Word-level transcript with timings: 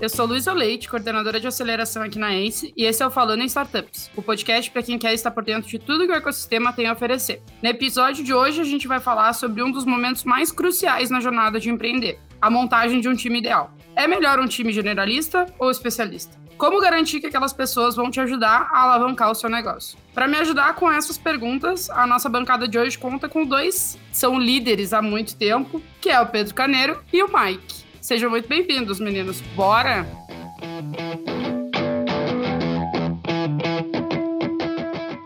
eu 0.00 0.08
sou 0.08 0.24
Luísa 0.24 0.54
Leite, 0.54 0.88
coordenadora 0.88 1.38
de 1.38 1.46
aceleração 1.46 2.02
aqui 2.02 2.18
na 2.18 2.34
ACE, 2.34 2.72
e 2.74 2.84
esse 2.84 3.02
é 3.02 3.06
o 3.06 3.10
Falando 3.10 3.42
em 3.42 3.46
Startups, 3.46 4.10
o 4.16 4.22
podcast 4.22 4.70
para 4.70 4.82
quem 4.82 4.98
quer 4.98 5.12
estar 5.12 5.30
por 5.30 5.44
dentro 5.44 5.68
de 5.68 5.78
tudo 5.78 6.06
que 6.06 6.12
o 6.12 6.16
ecossistema 6.16 6.72
tem 6.72 6.86
a 6.86 6.92
oferecer. 6.94 7.42
No 7.62 7.68
episódio 7.68 8.24
de 8.24 8.32
hoje, 8.32 8.62
a 8.62 8.64
gente 8.64 8.88
vai 8.88 8.98
falar 8.98 9.34
sobre 9.34 9.62
um 9.62 9.70
dos 9.70 9.84
momentos 9.84 10.24
mais 10.24 10.50
cruciais 10.50 11.10
na 11.10 11.20
jornada 11.20 11.60
de 11.60 11.68
empreender, 11.68 12.18
a 12.40 12.48
montagem 12.48 12.98
de 13.00 13.10
um 13.10 13.14
time 13.14 13.40
ideal. 13.40 13.74
É 13.94 14.08
melhor 14.08 14.40
um 14.40 14.46
time 14.46 14.72
generalista 14.72 15.44
ou 15.58 15.70
especialista? 15.70 16.40
Como 16.56 16.80
garantir 16.80 17.20
que 17.20 17.26
aquelas 17.26 17.52
pessoas 17.52 17.94
vão 17.94 18.10
te 18.10 18.20
ajudar 18.20 18.68
a 18.72 18.82
alavancar 18.82 19.30
o 19.30 19.34
seu 19.34 19.50
negócio? 19.50 19.98
Para 20.14 20.26
me 20.26 20.38
ajudar 20.38 20.74
com 20.76 20.90
essas 20.90 21.18
perguntas, 21.18 21.90
a 21.90 22.06
nossa 22.06 22.28
bancada 22.28 22.66
de 22.66 22.78
hoje 22.78 22.98
conta 22.98 23.28
com 23.28 23.44
dois, 23.44 23.98
são 24.12 24.38
líderes 24.38 24.94
há 24.94 25.02
muito 25.02 25.36
tempo, 25.36 25.82
que 26.00 26.08
é 26.08 26.18
o 26.20 26.26
Pedro 26.26 26.54
Caneiro 26.54 27.02
e 27.12 27.22
o 27.22 27.28
Mike. 27.28 27.79
Sejam 28.00 28.30
muito 28.30 28.48
bem-vindos, 28.48 28.98
meninos. 28.98 29.42
Bora! 29.54 30.06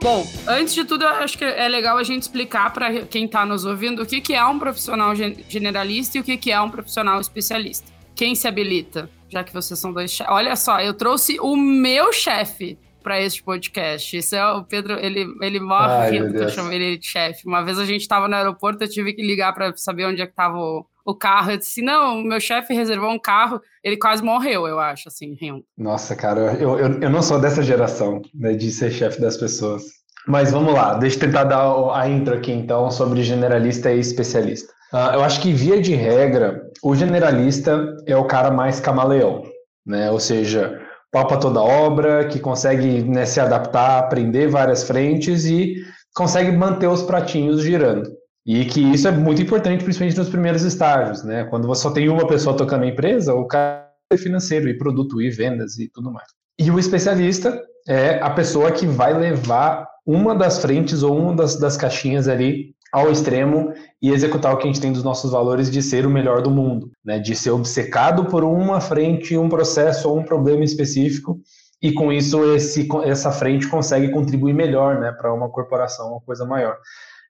Bom, 0.02 0.26
antes 0.46 0.74
de 0.74 0.84
tudo, 0.84 1.04
eu 1.04 1.08
acho 1.08 1.38
que 1.38 1.44
é 1.44 1.68
legal 1.68 1.96
a 1.96 2.02
gente 2.02 2.22
explicar 2.22 2.72
para 2.72 3.06
quem 3.06 3.26
está 3.26 3.46
nos 3.46 3.64
ouvindo 3.64 4.02
o 4.02 4.06
que, 4.06 4.20
que 4.20 4.34
é 4.34 4.44
um 4.44 4.58
profissional 4.58 5.14
generalista 5.14 6.18
e 6.18 6.20
o 6.20 6.24
que, 6.24 6.36
que 6.36 6.50
é 6.50 6.60
um 6.60 6.68
profissional 6.68 7.20
especialista. 7.20 7.90
Quem 8.14 8.34
se 8.34 8.46
habilita? 8.46 9.08
Já 9.28 9.42
que 9.42 9.52
vocês 9.52 9.78
são 9.78 9.92
dois 9.92 10.10
chefes. 10.10 10.32
Olha 10.32 10.56
só, 10.56 10.80
eu 10.80 10.92
trouxe 10.94 11.38
o 11.40 11.56
meu 11.56 12.12
chefe 12.12 12.76
para 13.02 13.20
este 13.20 13.42
podcast. 13.42 14.16
Isso 14.16 14.34
é 14.34 14.52
o 14.52 14.64
Pedro, 14.64 14.98
ele, 14.98 15.26
ele 15.40 15.60
morre 15.60 16.10
rindo 16.10 16.32
que 16.32 16.44
eu 16.44 16.48
chamo 16.48 16.72
ele 16.72 16.98
de 16.98 17.06
chefe. 17.06 17.46
Uma 17.46 17.62
vez 17.62 17.78
a 17.78 17.84
gente 17.84 18.00
estava 18.00 18.26
no 18.28 18.34
aeroporto, 18.34 18.82
eu 18.82 18.88
tive 18.88 19.12
que 19.12 19.22
ligar 19.22 19.52
para 19.54 19.76
saber 19.76 20.06
onde 20.06 20.20
é 20.20 20.26
que 20.26 20.32
estava 20.32 20.56
o, 20.56 20.84
o 21.04 21.14
carro. 21.14 21.50
Eu 21.50 21.58
disse, 21.58 21.82
não, 21.82 22.22
meu 22.22 22.40
chefe 22.40 22.72
reservou 22.72 23.10
um 23.10 23.18
carro, 23.18 23.60
ele 23.82 23.96
quase 23.96 24.22
morreu, 24.22 24.66
eu 24.66 24.80
acho, 24.80 25.08
assim, 25.08 25.36
rindo. 25.38 25.64
Nossa, 25.76 26.16
cara, 26.16 26.54
eu, 26.54 26.78
eu, 26.78 27.00
eu 27.00 27.10
não 27.10 27.22
sou 27.22 27.38
dessa 27.38 27.62
geração, 27.62 28.22
né, 28.34 28.54
de 28.54 28.70
ser 28.70 28.90
chefe 28.90 29.20
das 29.20 29.36
pessoas. 29.36 29.82
Mas 30.26 30.50
vamos 30.50 30.72
lá, 30.72 30.94
deixa 30.94 31.16
eu 31.16 31.20
tentar 31.20 31.44
dar 31.44 31.64
a 31.94 32.08
intro 32.08 32.34
aqui, 32.34 32.50
então, 32.50 32.90
sobre 32.90 33.22
generalista 33.22 33.92
e 33.92 34.00
especialista. 34.00 34.72
Uh, 34.92 35.14
eu 35.14 35.24
acho 35.24 35.40
que, 35.42 35.52
via 35.52 35.82
de 35.82 35.94
regra, 35.94 36.62
o 36.82 36.94
generalista 36.94 37.94
é 38.06 38.16
o 38.16 38.24
cara 38.24 38.50
mais 38.50 38.80
camaleão, 38.80 39.42
né? 39.84 40.10
Ou 40.10 40.20
seja, 40.20 40.80
palpa 41.12 41.36
toda 41.36 41.62
obra, 41.62 42.24
que 42.26 42.40
consegue 42.40 43.02
né, 43.02 43.26
se 43.26 43.38
adaptar, 43.38 43.98
aprender 43.98 44.48
várias 44.48 44.84
frentes 44.84 45.44
e 45.44 45.76
consegue 46.14 46.52
manter 46.52 46.86
os 46.86 47.02
pratinhos 47.02 47.62
girando. 47.62 48.10
E 48.46 48.64
que 48.66 48.80
isso 48.80 49.08
é 49.08 49.10
muito 49.10 49.40
importante, 49.40 49.82
principalmente 49.82 50.18
nos 50.18 50.28
primeiros 50.28 50.62
estágios, 50.62 51.24
né? 51.24 51.44
Quando 51.44 51.66
você 51.66 51.82
só 51.82 51.90
tem 51.90 52.08
uma 52.08 52.26
pessoa 52.26 52.56
tocando 52.56 52.84
a 52.84 52.88
empresa, 52.88 53.34
o 53.34 53.46
cara 53.46 53.88
é 54.12 54.16
financeiro 54.18 54.68
e 54.68 54.76
produto 54.76 55.20
e 55.22 55.30
vendas 55.30 55.78
e 55.78 55.88
tudo 55.88 56.12
mais. 56.12 56.28
E 56.58 56.70
o 56.70 56.78
especialista 56.78 57.58
é 57.88 58.20
a 58.20 58.30
pessoa 58.30 58.70
que 58.70 58.86
vai 58.86 59.14
levar 59.18 59.88
uma 60.06 60.34
das 60.34 60.58
frentes 60.58 61.02
ou 61.02 61.18
uma 61.18 61.34
das, 61.34 61.58
das 61.58 61.76
caixinhas 61.76 62.28
ali 62.28 62.74
ao 62.92 63.10
extremo 63.10 63.72
e 64.00 64.10
executar 64.10 64.52
o 64.52 64.58
que 64.58 64.64
a 64.64 64.66
gente 64.66 64.80
tem 64.80 64.92
dos 64.92 65.02
nossos 65.02 65.32
valores 65.32 65.70
de 65.70 65.82
ser 65.82 66.06
o 66.06 66.10
melhor 66.10 66.42
do 66.42 66.50
mundo, 66.50 66.90
né? 67.02 67.18
De 67.18 67.34
ser 67.34 67.50
obcecado 67.50 68.26
por 68.26 68.44
uma 68.44 68.78
frente, 68.80 69.38
um 69.38 69.48
processo 69.48 70.08
ou 70.08 70.18
um 70.18 70.22
problema 70.22 70.62
específico 70.62 71.40
e 71.82 71.92
com 71.92 72.12
isso 72.12 72.44
esse, 72.54 72.88
essa 73.04 73.32
frente 73.32 73.68
consegue 73.68 74.10
contribuir 74.10 74.54
melhor, 74.54 75.00
né, 75.00 75.12
para 75.12 75.34
uma 75.34 75.50
corporação, 75.50 76.12
uma 76.12 76.20
coisa 76.20 76.46
maior 76.46 76.78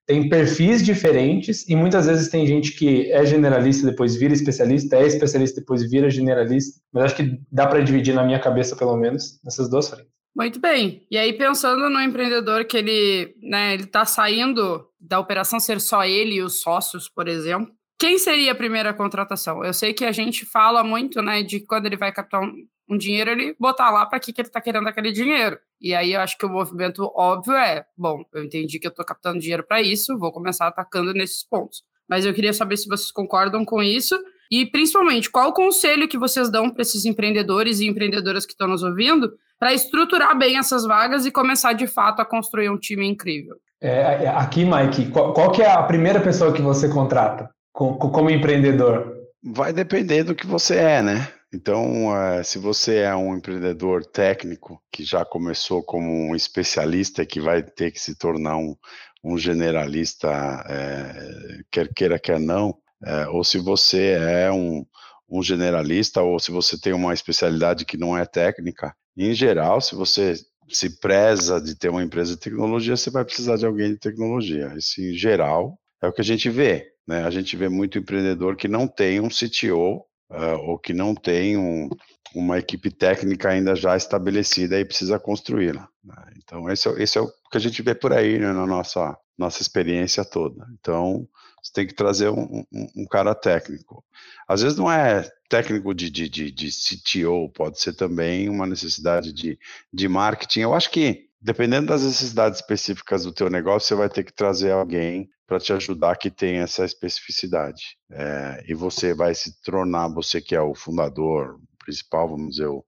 tem 0.07 0.29
perfis 0.29 0.85
diferentes 0.85 1.67
e 1.69 1.75
muitas 1.75 2.07
vezes 2.07 2.29
tem 2.29 2.47
gente 2.47 2.73
que 2.73 3.11
é 3.11 3.25
generalista 3.25 3.91
depois 3.91 4.17
vira 4.17 4.35
especialista, 4.35 4.97
é 4.97 5.07
especialista 5.07 5.61
depois 5.61 5.89
vira 5.91 6.11
generalista, 6.11 6.81
mas 6.93 7.05
acho 7.05 7.17
que 7.17 7.39
dá 7.51 7.67
para 7.67 7.81
dividir 7.81 8.15
na 8.15 8.25
minha 8.25 8.39
cabeça 8.39 8.77
pelo 8.77 8.97
menos 8.97 9.41
nessas 9.43 9.69
duas 9.69 9.89
frentes. 9.89 10.13
Muito 10.37 10.61
bem. 10.61 11.07
E 11.11 11.17
aí 11.17 11.33
pensando 11.33 11.89
no 11.89 12.01
empreendedor 12.01 12.65
que 12.65 12.77
ele, 12.77 13.35
né, 13.41 13.75
ele 13.75 13.87
tá 13.87 14.05
saindo 14.05 14.87
da 15.01 15.19
operação 15.19 15.61
ser 15.61 15.81
só 15.81 16.05
ele 16.05 16.37
e 16.37 16.43
os 16.43 16.61
sócios, 16.61 17.09
por 17.09 17.29
exemplo, 17.29 17.73
quem 17.99 18.19
seria 18.19 18.53
a 18.53 18.57
primeira 18.57 18.93
contratação? 18.93 19.65
Eu 19.65 19.73
sei 19.73 19.95
que 19.95 20.05
a 20.05 20.13
gente 20.13 20.45
fala 20.45 20.83
muito, 20.83 21.23
né, 21.23 21.43
de 21.43 21.61
quando 21.61 21.87
ele 21.87 21.97
vai 21.97 22.13
captar 22.13 22.43
um, 22.43 22.53
um 22.89 22.99
dinheiro, 22.99 23.31
ele 23.31 23.57
botar 23.59 23.91
lá 23.91 24.05
para 24.07 24.21
que, 24.21 24.33
que 24.33 24.41
ele 24.41 24.49
está 24.49 24.61
querendo 24.61 24.89
aquele 24.89 25.13
dinheiro. 25.13 25.59
E 25.81 25.95
aí 25.95 26.13
eu 26.13 26.21
acho 26.21 26.37
que 26.37 26.47
o 26.47 26.51
movimento 26.51 27.11
óbvio 27.15 27.55
é: 27.55 27.85
bom, 27.97 28.25
eu 28.33 28.45
entendi 28.45 28.79
que 28.79 28.87
eu 28.87 28.91
estou 28.91 29.05
captando 29.05 29.39
dinheiro 29.39 29.65
para 29.65 29.81
isso, 29.81 30.19
vou 30.19 30.33
começar 30.33 30.67
atacando 30.67 31.13
nesses 31.13 31.43
pontos. 31.43 31.83
Mas 32.09 32.27
eu 32.27 32.35
queria 32.35 32.53
saber 32.53 32.77
se 32.77 32.89
vocês 32.89 33.11
concordam 33.11 33.65
com 33.65 33.83
isso 33.83 34.19
e, 34.51 34.67
principalmente, 34.67 35.31
qual 35.31 35.49
o 35.49 35.55
conselho 35.55 36.07
que 36.07 36.19
vocês 36.19 36.51
dão 36.51 36.71
para 36.71 36.83
esses 36.83 37.05
empreendedores 37.05 37.81
e 37.81 37.87
empreendedoras 37.87 38.45
que 38.45 38.53
estão 38.53 38.69
nos 38.69 38.83
ouvindo 38.83 39.33
para 39.59 39.73
estruturar 39.73 40.37
bem 40.37 40.59
essas 40.59 40.85
vagas 40.85 41.25
e 41.25 41.31
começar 41.31 41.73
de 41.73 41.87
fato 41.87 42.21
a 42.21 42.25
construir 42.25 42.69
um 42.69 42.79
time 42.79 43.07
incrível. 43.07 43.57
É, 43.81 44.25
é 44.25 44.29
aqui, 44.29 44.65
Mike, 44.65 45.11
qual, 45.11 45.33
qual, 45.33 45.51
que 45.51 45.63
é 45.63 45.71
a 45.71 45.83
primeira 45.83 46.21
pessoa 46.21 46.53
que 46.53 46.63
você 46.63 46.89
contrata 46.89 47.51
como, 47.73 47.99
como 47.99 48.31
empreendedor? 48.31 49.13
Vai 49.43 49.73
depender 49.73 50.25
do 50.25 50.35
que 50.35 50.47
você 50.47 50.77
é, 50.77 51.03
né? 51.03 51.29
Então, 51.55 52.09
uh, 52.09 52.43
se 52.43 52.59
você 52.59 52.99
é 52.99 53.15
um 53.15 53.37
empreendedor 53.37 54.05
técnico 54.05 54.83
que 54.91 55.05
já 55.05 55.25
começou 55.25 55.85
como 55.85 56.11
um 56.11 56.35
especialista 56.35 57.25
que 57.25 57.41
vai 57.41 57.63
ter 57.63 57.93
que 57.93 58.01
se 58.01 58.19
tornar 58.19 58.57
um, 58.57 58.75
um 59.23 59.39
generalista, 59.39 60.29
é, 60.69 61.61
quer 61.71 61.95
queira, 61.95 62.19
quer 62.19 62.41
não, 62.41 62.77
é, 63.07 63.29
ou 63.29 63.45
se 63.45 63.59
você 63.59 64.17
é 64.19 64.51
um, 64.51 64.85
um 65.31 65.45
generalista, 65.45 66.23
ou 66.23 66.41
se 66.41 66.51
você 66.51 66.77
tem 66.77 66.93
uma 66.93 67.15
especialidade 67.15 67.85
que 67.85 67.97
não 67.97 68.19
é 68.19 68.27
técnica, 68.27 68.93
em 69.17 69.33
geral, 69.33 69.81
se 69.81 69.95
você 69.95 70.35
se 70.69 70.99
preza 70.99 71.61
de 71.61 71.79
ter 71.79 71.89
uma 71.89 72.03
empresa 72.03 72.35
de 72.35 72.41
tecnologia, 72.41 72.97
você 72.97 73.11
vai 73.11 73.25
precisar 73.25 73.57
de 73.57 73.65
alguém 73.65 73.93
de 73.93 73.99
tecnologia. 74.01 74.75
Isso, 74.77 75.01
em 75.01 75.15
geral, 75.15 75.79
é 76.03 76.09
o 76.09 76.13
que 76.13 76.21
a 76.21 76.25
gente 76.25 76.51
vê. 76.51 76.89
Né? 77.07 77.23
A 77.23 77.31
gente 77.31 77.57
vê 77.57 77.69
muito 77.69 77.97
empreendedor 77.97 78.57
que 78.57 78.67
não 78.67 78.89
tem 78.89 79.21
um 79.21 79.29
CTO 79.29 80.05
uh, 80.31 80.59
ou 80.63 80.79
que 80.79 80.93
não 80.93 81.15
tem 81.15 81.57
um, 81.57 81.89
uma 82.35 82.59
equipe 82.59 82.91
técnica 82.91 83.51
ainda 83.51 83.75
já 83.75 83.97
estabelecida 83.97 84.79
e 84.79 84.85
precisa 84.85 85.19
construí-la. 85.19 85.89
Né? 86.03 86.15
Então, 86.37 86.69
esse 86.71 86.89
é, 86.89 87.03
esse 87.03 87.19
é 87.19 87.21
o 87.21 87.29
que 87.51 87.57
a 87.57 87.61
gente 87.61 87.81
vê 87.83 87.95
por 87.95 88.13
aí 88.13 88.39
né, 88.39 88.53
na 88.53 88.67
nossa, 88.67 89.17
nossa 89.39 89.63
experiência 89.63 90.25
toda. 90.25 90.67
Então, 90.79 91.29
você 91.63 91.73
tem 91.73 91.87
que 91.87 91.95
trazer 91.95 92.29
um, 92.29 92.65
um, 92.73 92.87
um 92.97 93.07
cara 93.07 93.35
técnico. 93.35 94.05
Às 94.47 94.63
vezes 94.63 94.77
não 94.77 94.91
é 94.91 95.29
técnico 95.49 95.95
de, 95.95 96.11
de, 96.11 96.29
de, 96.29 96.51
de 96.51 96.71
CTO, 96.71 97.49
pode 97.55 97.81
ser 97.81 97.95
também 97.95 98.49
uma 98.49 98.67
necessidade 98.67 99.33
de, 99.33 99.59
de 99.93 100.09
marketing. 100.09 100.61
Eu 100.61 100.75
acho 100.75 100.91
que 100.91 101.29
dependendo 101.45 101.89
das 101.89 102.03
necessidades 102.03 102.59
específicas 102.59 103.25
do 103.25 103.33
teu 103.33 103.51
negócio, 103.51 103.87
você 103.87 103.95
vai 103.95 104.09
ter 104.09 104.25
que 104.25 104.33
trazer 104.33 104.73
alguém 104.73 105.29
para 105.47 105.61
te 105.61 105.73
ajudar 105.73 106.17
que 106.17 106.31
tem 106.31 106.57
essa 106.57 106.85
especificidade. 106.85 107.97
É, 108.11 108.65
e 108.67 108.75
você 108.75 109.15
vai 109.15 109.35
se 109.35 109.61
tornar, 109.63 110.09
você 110.09 110.41
que 110.41 110.55
é 110.55 110.61
o 110.61 110.75
fundador 110.75 111.61
principal, 111.79 112.29
vamos 112.29 112.57
dizer, 112.57 112.67
o, 112.67 112.85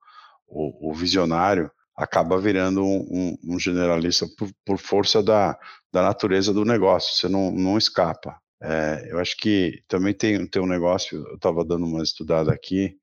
o, 0.47 0.91
o 0.91 0.95
visionário, 0.95 1.71
acaba 1.97 2.39
virando 2.39 2.85
um, 2.85 3.07
um, 3.45 3.55
um 3.55 3.59
generalista 3.59 4.27
por, 4.37 4.51
por, 4.65 4.79
força 4.79 5.23
da, 5.23 5.59
da 5.93 6.03
natureza 6.03 6.53
do 6.53 6.65
negócio, 6.65 7.15
você 7.15 7.29
não, 7.29 7.51
não 7.51 7.79
escapa. 7.79 8.39
É, 8.63 9.09
eu 9.11 9.19
acho 9.19 9.37
que 9.37 9.83
também 9.89 10.15
tem, 10.15 10.47
tem 10.47 10.63
um 10.63 10.67
negócio, 10.67 11.25
eu 11.29 11.37
estava 11.37 11.65
dando 11.65 11.87
uma 11.87 12.03
estudada 12.03 12.53
aqui, 12.53 12.97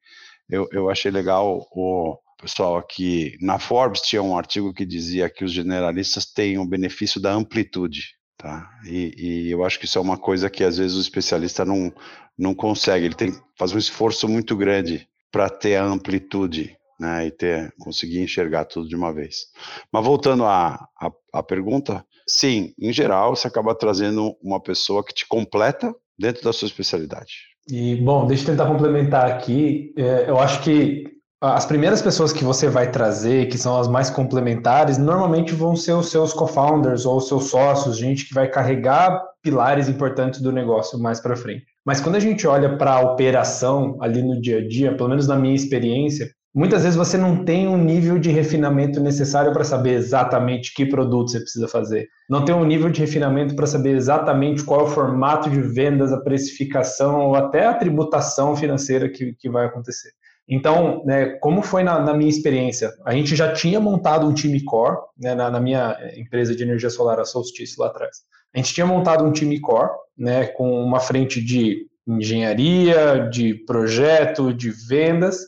eu, 0.49 0.67
eu 0.71 0.89
achei 0.89 1.11
legal 1.11 1.67
o, 1.71 2.17
pessoal 2.43 2.77
aqui, 2.77 3.37
na 3.39 3.57
Forbes 3.57 4.01
tinha 4.01 4.21
um 4.21 4.37
artigo 4.37 4.73
que 4.73 4.85
dizia 4.85 5.29
que 5.29 5.45
os 5.45 5.51
generalistas 5.51 6.25
têm 6.25 6.57
o 6.57 6.67
benefício 6.67 7.21
da 7.21 7.31
amplitude, 7.31 8.15
tá? 8.44 8.69
E, 8.86 9.13
e, 9.18 9.51
eu 9.51 9.63
acho 9.63 9.80
que 9.80 9.86
isso 9.86 9.98
é 9.98 10.01
uma 10.01 10.18
coisa 10.18 10.50
que 10.50 10.66
às 10.66 10.78
vezes 10.78 10.98
o 10.98 11.01
especialista 11.01 11.63
não, 11.63 11.94
não 12.38 12.54
consegue, 12.54 13.06
ele 13.06 13.16
tem 13.16 13.31
que 13.31 13.40
fazer 13.57 13.75
um 13.75 13.80
esforço 13.80 14.28
muito 14.28 14.57
grande 14.57 15.07
para 15.31 15.50
ter 15.50 15.78
a 15.78 15.86
amplitude, 15.86 16.75
né? 17.00 17.25
E 17.25 17.31
ter, 17.31 17.74
conseguir 17.80 18.19
enxergar 18.19 18.66
tudo 18.66 18.90
de 18.90 18.98
uma 18.98 19.13
vez. 19.13 19.45
Mas 19.92 20.04
voltando 20.04 20.44
à, 20.44 20.74
à, 21.00 21.10
à 21.31 21.42
pergunta, 21.42 22.06
sim, 22.28 22.74
em 22.78 22.92
geral 22.92 23.34
você 23.34 23.48
acaba 23.48 23.74
trazendo 23.74 24.36
uma 24.44 24.62
pessoa 24.62 25.04
que 25.06 25.13
te 25.13 25.25
completa 25.25 25.95
dentro 26.19 26.44
da 26.44 26.51
sua 26.51 26.68
especialidade. 26.68 27.31
E, 27.69 27.95
bom, 27.95 28.28
deixa 28.28 28.44
eu 28.44 28.48
tentar 28.48 28.68
complementar 28.68 29.31
aqui. 29.31 29.94
É, 29.98 30.30
eu 30.30 30.38
acho 30.38 30.62
que 30.62 31.06
as 31.45 31.66
primeiras 31.66 32.01
pessoas 32.01 32.31
que 32.31 32.42
você 32.42 32.69
vai 32.69 32.90
trazer, 32.90 33.50
que 33.50 33.57
são 33.57 33.78
as 33.78 33.90
mais 33.90 34.10
complementares, 34.10 34.98
normalmente 34.98 35.54
vão 35.54 35.75
ser 35.75 35.92
os 35.92 36.10
seus 36.10 36.31
co-founders 36.31 37.06
ou 37.06 37.18
os 37.18 37.28
seus 37.28 37.50
sócios, 37.50 37.98
gente 37.98 38.25
que 38.25 38.34
vai 38.34 38.48
carregar 38.48 39.22
pilares 39.42 39.90
importantes 39.90 40.40
do 40.40 40.54
negócio 40.54 40.98
mais 40.98 41.19
para 41.19 41.36
frente. 41.36 41.66
Mas 41.86 42.00
quando 42.00 42.16
a 42.16 42.19
gente 42.22 42.48
olha 42.48 42.78
para 42.78 42.94
a 42.94 43.01
operação 43.01 43.98
ali 44.00 44.22
no 44.24 44.40
dia 44.40 44.60
a 44.60 44.66
dia, 44.66 44.95
pelo 44.95 45.10
menos 45.10 45.28
na 45.28 45.36
minha 45.36 45.54
experiência, 45.54 46.30
muitas 46.56 46.84
vezes 46.84 46.95
você 46.95 47.18
não 47.18 47.44
tem 47.44 47.68
um 47.68 47.78
nível 47.78 48.18
de 48.18 48.31
refinamento 48.31 49.01
necessário 49.01 49.51
para 49.51 49.66
saber 49.66 49.95
exatamente 49.95 50.74
que 50.74 50.86
produto 50.86 51.31
você 51.31 51.42
precisa 51.42 51.68
fazer. 51.68 52.07
Não 52.30 52.45
tem 52.45 52.56
um 52.56 52.63
nível 52.63 52.90
de 52.90 53.01
refinamento 53.01 53.54
para 53.54 53.68
saber 53.68 53.98
exatamente 53.98 54.63
qual 54.63 54.80
é 54.80 54.84
o 54.84 54.88
formato 54.88 55.50
de 55.50 55.60
vendas, 55.60 56.13
a 56.13 56.22
precificação 56.22 57.19
ou 57.19 57.36
até 57.36 57.66
a 57.66 57.74
tributação 57.74 58.56
financeira 58.56 59.10
que, 59.10 59.34
que 59.38 59.50
vai 59.50 59.66
acontecer. 59.66 60.12
Então, 60.48 61.04
né, 61.06 61.38
como 61.40 61.62
foi 61.62 61.84
na, 61.84 62.00
na, 62.00 62.13
minha 62.13 62.30
experiência? 62.30 62.92
A 63.06 63.13
gente 63.13 63.36
já 63.36 63.54
tinha 63.54 63.80
montado 63.80 64.28
um 64.28 64.34
time 64.34 64.62
core, 64.63 64.98
né, 65.18 65.34
na, 65.34 65.50
na, 65.50 65.60
minha 65.60 65.98
empresa 66.18 66.56
de 66.56 66.63
energia 66.63 66.90
solar, 66.90 67.19
a 67.19 67.25
Solstice, 67.25 67.80
lá 67.80 67.88
atrás. 67.88 68.18
A 68.54 68.57
gente 68.57 68.74
tinha 68.74 68.86
montado 68.86 69.24
um 69.24 69.31
time 69.31 69.60
core, 69.60 69.90
né, 70.18 70.48
com 70.48 70.84
uma 70.84 71.00
frente 71.00 71.42
de 71.42 71.88
engenharia, 72.06 73.30
de 73.31 73.54
projeto, 73.66 74.54
de 74.54 74.69
vendas, 74.69 75.40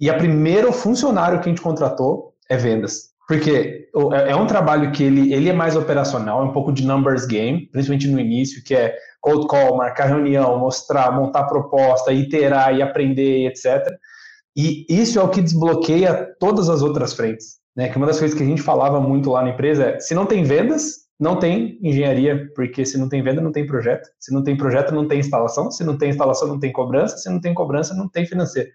e 0.00 0.08
a 0.08 0.14
primeiro 0.14 0.72
funcionário 0.72 1.40
que 1.40 1.46
a 1.46 1.52
gente 1.52 1.60
contratou 1.60 2.34
é 2.48 2.56
vendas. 2.56 3.08
Porque 3.26 3.90
é, 4.12 4.30
é 4.30 4.36
um 4.36 4.46
trabalho 4.46 4.92
que 4.92 5.02
ele, 5.02 5.34
ele 5.34 5.50
é 5.50 5.52
mais 5.52 5.76
operacional, 5.76 6.40
é 6.40 6.44
um 6.44 6.52
pouco 6.52 6.72
de 6.72 6.86
numbers 6.86 7.26
game, 7.26 7.66
principalmente 7.66 8.08
no 8.08 8.18
início, 8.18 8.62
que 8.64 8.74
é 8.74 8.96
cold 9.20 9.46
call, 9.48 9.76
marcar 9.76 10.06
reunião, 10.06 10.58
mostrar, 10.58 11.12
montar 11.12 11.44
proposta, 11.44 12.12
iterar 12.12 12.74
e 12.74 12.80
aprender, 12.80 13.46
etc. 13.46 13.86
E 14.58 14.84
isso 14.88 15.20
é 15.20 15.22
o 15.22 15.28
que 15.28 15.40
desbloqueia 15.40 16.34
todas 16.40 16.68
as 16.68 16.82
outras 16.82 17.14
frentes. 17.14 17.58
Né? 17.76 17.88
Que 17.88 17.96
uma 17.96 18.06
das 18.06 18.18
coisas 18.18 18.36
que 18.36 18.42
a 18.42 18.46
gente 18.46 18.60
falava 18.60 19.00
muito 19.00 19.30
lá 19.30 19.40
na 19.40 19.50
empresa 19.50 19.84
é: 19.84 20.00
se 20.00 20.16
não 20.16 20.26
tem 20.26 20.42
vendas, 20.42 21.06
não 21.18 21.38
tem 21.38 21.78
engenharia, 21.80 22.50
porque 22.56 22.84
se 22.84 22.98
não 22.98 23.08
tem 23.08 23.22
venda, 23.22 23.40
não 23.40 23.52
tem 23.52 23.64
projeto. 23.64 24.08
Se 24.18 24.34
não 24.34 24.42
tem 24.42 24.56
projeto, 24.56 24.92
não 24.92 25.06
tem 25.06 25.20
instalação. 25.20 25.70
Se 25.70 25.84
não 25.84 25.96
tem 25.96 26.10
instalação, 26.10 26.48
não 26.48 26.58
tem 26.58 26.72
cobrança. 26.72 27.16
Se 27.18 27.30
não 27.30 27.40
tem 27.40 27.54
cobrança, 27.54 27.94
não 27.94 28.08
tem 28.08 28.26
financeiro. 28.26 28.68